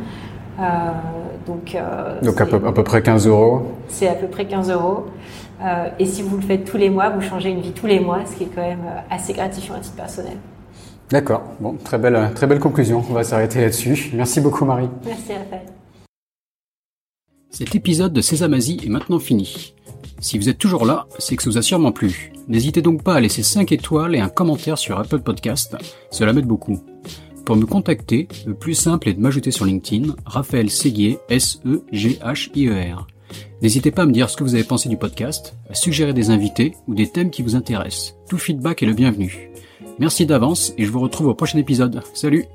donc, 1.45 1.77
donc 2.23 2.41
à 2.41 2.45
peu, 2.47 2.59
à 2.67 2.71
peu 2.73 2.83
près 2.83 3.03
15 3.03 3.27
euros. 3.27 3.71
C'est 3.87 4.09
à 4.09 4.15
peu 4.15 4.27
près 4.27 4.45
15 4.45 4.71
euros. 4.71 5.05
Euh, 5.61 5.89
et 5.99 6.05
si 6.05 6.21
vous 6.21 6.37
le 6.37 6.43
faites 6.43 6.65
tous 6.65 6.77
les 6.77 6.89
mois, 6.89 7.09
vous 7.09 7.21
changez 7.21 7.49
une 7.49 7.61
vie 7.61 7.71
tous 7.71 7.87
les 7.87 7.99
mois, 7.99 8.25
ce 8.25 8.35
qui 8.35 8.43
est 8.43 8.49
quand 8.53 8.61
même 8.61 8.85
euh, 8.85 8.99
assez 9.09 9.33
gratifiant 9.33 9.75
à 9.75 9.79
titre 9.79 9.95
personnel. 9.95 10.37
D'accord. 11.09 11.43
Bon, 11.59 11.75
très 11.83 11.97
belle, 11.97 12.31
très 12.35 12.47
belle 12.47 12.59
conclusion. 12.59 13.03
On 13.09 13.13
va 13.13 13.23
s'arrêter 13.23 13.61
là-dessus. 13.61 14.11
Merci 14.13 14.41
beaucoup, 14.41 14.65
Marie. 14.65 14.89
Merci, 15.05 15.33
Raphaël. 15.33 15.65
Cet 17.49 17.75
épisode 17.75 18.13
de 18.13 18.21
Sésamazie 18.21 18.79
est 18.85 18.89
maintenant 18.89 19.19
fini. 19.19 19.73
Si 20.19 20.37
vous 20.37 20.49
êtes 20.49 20.57
toujours 20.57 20.85
là, 20.85 21.07
c'est 21.17 21.35
que 21.35 21.43
ça 21.43 21.49
vous 21.49 21.57
a 21.57 21.61
sûrement 21.61 21.91
plu. 21.91 22.31
N'hésitez 22.47 22.81
donc 22.81 23.03
pas 23.03 23.15
à 23.15 23.19
laisser 23.19 23.41
5 23.41 23.71
étoiles 23.71 24.15
et 24.15 24.19
un 24.19 24.29
commentaire 24.29 24.77
sur 24.77 24.99
Apple 24.99 25.19
Podcast. 25.19 25.75
Cela 26.11 26.33
m'aide 26.33 26.45
beaucoup. 26.45 26.79
Pour 27.45 27.55
me 27.55 27.65
contacter, 27.65 28.27
le 28.45 28.53
plus 28.53 28.73
simple 28.73 29.07
est 29.07 29.13
de 29.13 29.21
m'ajouter 29.21 29.51
sur 29.51 29.65
LinkedIn, 29.65 30.15
Raphaël 30.25 30.69
Séguier, 30.69 31.19
S-E-G-H-I-E-R. 31.29 33.07
N'hésitez 33.61 33.91
pas 33.91 34.03
à 34.03 34.05
me 34.05 34.11
dire 34.11 34.29
ce 34.29 34.37
que 34.37 34.43
vous 34.43 34.55
avez 34.55 34.63
pensé 34.63 34.89
du 34.89 34.97
podcast, 34.97 35.55
à 35.69 35.73
suggérer 35.73 36.13
des 36.13 36.29
invités 36.29 36.73
ou 36.87 36.95
des 36.95 37.09
thèmes 37.09 37.31
qui 37.31 37.41
vous 37.41 37.55
intéressent. 37.55 38.15
Tout 38.29 38.37
feedback 38.37 38.83
est 38.83 38.87
le 38.87 38.93
bienvenu. 38.93 39.49
Merci 39.99 40.25
d'avance 40.25 40.73
et 40.77 40.85
je 40.85 40.91
vous 40.91 40.99
retrouve 40.99 41.27
au 41.27 41.33
prochain 41.33 41.57
épisode. 41.57 42.01
Salut 42.13 42.45